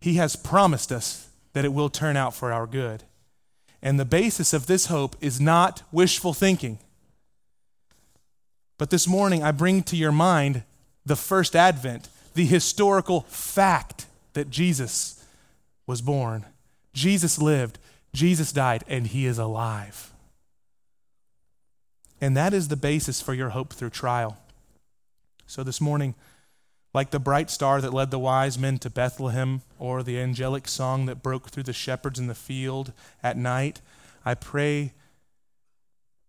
he 0.00 0.14
has 0.14 0.34
promised 0.34 0.90
us 0.90 1.28
that 1.52 1.64
it 1.64 1.72
will 1.72 1.88
turn 1.88 2.16
out 2.16 2.34
for 2.34 2.52
our 2.52 2.66
good. 2.66 3.04
And 3.80 3.98
the 3.98 4.04
basis 4.04 4.52
of 4.52 4.66
this 4.66 4.86
hope 4.86 5.16
is 5.20 5.40
not 5.40 5.82
wishful 5.92 6.34
thinking. 6.34 6.78
But 8.78 8.90
this 8.90 9.06
morning, 9.06 9.42
I 9.42 9.52
bring 9.52 9.82
to 9.84 9.96
your 9.96 10.12
mind 10.12 10.64
the 11.04 11.16
first 11.16 11.54
advent, 11.54 12.08
the 12.34 12.46
historical 12.46 13.22
fact 13.22 14.06
that 14.32 14.50
Jesus 14.50 15.24
was 15.86 16.00
born. 16.00 16.46
Jesus 16.92 17.38
lived, 17.38 17.78
Jesus 18.12 18.52
died, 18.52 18.84
and 18.88 19.06
he 19.06 19.26
is 19.26 19.38
alive. 19.38 20.12
And 22.20 22.36
that 22.36 22.54
is 22.54 22.68
the 22.68 22.76
basis 22.76 23.20
for 23.20 23.34
your 23.34 23.50
hope 23.50 23.72
through 23.72 23.90
trial. 23.90 24.38
So 25.46 25.62
this 25.62 25.80
morning, 25.80 26.14
like 26.94 27.10
the 27.10 27.18
bright 27.18 27.50
star 27.50 27.80
that 27.80 27.94
led 27.94 28.10
the 28.10 28.18
wise 28.18 28.58
men 28.58 28.78
to 28.78 28.90
Bethlehem, 28.90 29.62
or 29.78 30.02
the 30.02 30.20
angelic 30.20 30.68
song 30.68 31.06
that 31.06 31.22
broke 31.22 31.48
through 31.48 31.64
the 31.64 31.72
shepherds 31.72 32.18
in 32.18 32.26
the 32.26 32.34
field 32.34 32.92
at 33.22 33.36
night, 33.36 33.80
I 34.24 34.34
pray 34.34 34.92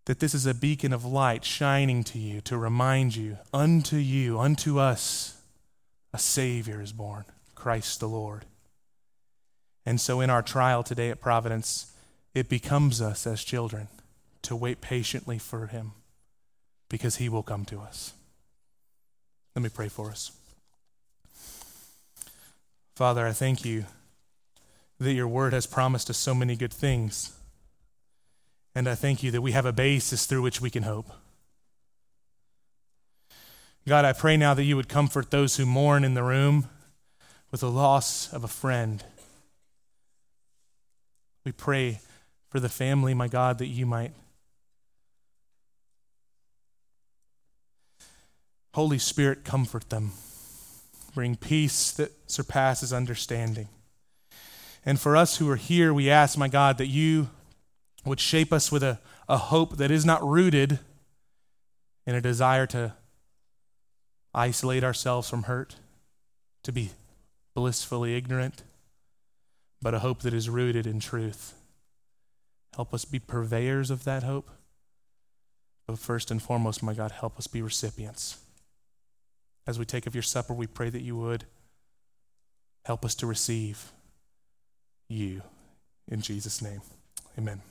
that 0.06 0.20
this 0.20 0.34
is 0.34 0.46
a 0.46 0.54
beacon 0.54 0.92
of 0.92 1.06
light 1.06 1.46
shining 1.46 2.04
to 2.04 2.20
you 2.20 2.42
to 2.42 2.58
remind 2.58 3.16
you, 3.16 3.38
unto 3.54 3.96
you, 3.96 4.40
unto 4.40 4.78
us, 4.78 5.42
a 6.14 6.18
Savior 6.20 6.82
is 6.82 6.92
born, 6.92 7.26
Christ 7.56 8.00
the 8.00 8.10
Lord. 8.10 8.46
And 9.86 10.00
so 10.00 10.22
in 10.22 10.30
our 10.30 10.42
trial 10.42 10.84
today 10.84 11.10
at 11.10 11.22
Providence, 11.22 11.94
it 12.34 12.50
becomes 12.50 13.02
us 13.02 13.26
as 13.26 13.44
children 13.44 13.88
to 14.44 14.56
wait 14.56 14.82
patiently 14.82 15.38
for 15.38 15.68
Him 15.68 15.94
because 16.90 17.18
He 17.18 17.30
will 17.30 17.44
come 17.44 17.66
to 17.66 17.80
us. 17.80 18.14
Let 19.56 19.64
me 19.64 19.70
pray 19.70 19.88
for 19.88 20.10
us. 20.10 20.32
Father, 22.96 23.26
I 23.26 23.32
thank 23.32 23.66
you 23.66 23.86
that 25.00 25.14
your 25.14 25.28
word 25.28 25.54
has 25.54 25.66
promised 25.66 26.10
us 26.10 26.18
so 26.18 26.36
many 26.36 26.56
good 26.56 26.74
things. 26.74 27.34
And 28.76 28.88
I 28.88 28.96
thank 28.96 29.22
you 29.22 29.32
that 29.32 29.42
we 29.42 29.52
have 29.52 29.66
a 29.66 29.74
basis 29.74 30.26
through 30.26 30.42
which 30.42 30.60
we 30.60 30.70
can 30.70 30.84
hope. 30.84 31.12
God, 33.88 34.06
I 34.06 34.14
pray 34.14 34.38
now 34.38 34.54
that 34.54 34.64
you 34.64 34.76
would 34.76 34.88
comfort 34.88 35.30
those 35.30 35.58
who 35.58 35.66
mourn 35.66 36.04
in 36.04 36.14
the 36.14 36.24
room 36.24 36.70
with 37.52 37.62
the 37.62 37.70
loss 37.70 38.32
of 38.32 38.44
a 38.44 38.48
friend. 38.48 39.04
We 41.46 41.52
pray 41.52 42.00
for 42.50 42.60
the 42.60 42.70
family, 42.70 43.14
my 43.14 43.28
God, 43.28 43.58
that 43.58 43.68
you 43.68 43.86
might. 43.86 44.14
Holy 48.74 48.98
Spirit, 48.98 49.44
comfort 49.44 49.90
them. 49.90 50.14
Bring 51.14 51.36
peace 51.36 51.92
that 51.92 52.12
surpasses 52.26 52.92
understanding. 52.92 53.68
And 54.86 55.00
for 55.00 55.16
us 55.16 55.38
who 55.38 55.50
are 55.50 55.58
here, 55.58 55.94
we 55.94 56.10
ask, 56.10 56.38
my 56.38 56.48
God, 56.48 56.78
that 56.80 56.88
you 56.88 57.30
would 58.06 58.20
shape 58.20 58.52
us 58.52 58.72
with 58.72 58.84
a, 58.84 59.00
a 59.30 59.38
hope 59.38 59.78
that 59.78 59.92
is 59.92 60.06
not 60.06 60.24
rooted 60.24 60.80
in 62.06 62.16
a 62.16 62.22
desire 62.22 62.66
to 62.68 62.94
isolate 64.34 64.84
ourselves 64.84 65.30
from 65.30 65.44
hurt, 65.44 65.76
to 66.64 66.72
be 66.72 66.92
blissfully 67.54 68.16
ignorant, 68.16 68.64
but 69.82 69.94
a 69.94 70.00
hope 70.00 70.22
that 70.22 70.34
is 70.34 70.50
rooted 70.50 70.88
in 70.88 71.00
truth. 71.00 71.54
Help 72.76 72.94
us 72.94 73.06
be 73.06 73.20
purveyors 73.20 73.90
of 73.90 74.04
that 74.04 74.24
hope. 74.24 74.50
But 75.88 76.00
first 76.00 76.32
and 76.32 76.42
foremost, 76.42 76.82
my 76.82 76.94
God, 76.94 77.12
help 77.12 77.38
us 77.38 77.48
be 77.48 77.62
recipients. 77.62 78.40
As 79.68 79.78
we 79.78 79.86
take 79.86 80.08
of 80.08 80.16
your 80.16 80.24
supper, 80.24 80.54
we 80.54 80.68
pray 80.68 80.90
that 80.90 81.02
you 81.02 81.16
would 81.18 81.46
help 82.86 83.06
us 83.06 83.16
to 83.16 83.28
receive 83.28 83.92
you. 85.08 85.42
In 86.10 86.22
Jesus' 86.22 86.62
name, 86.62 86.82
amen. 87.38 87.62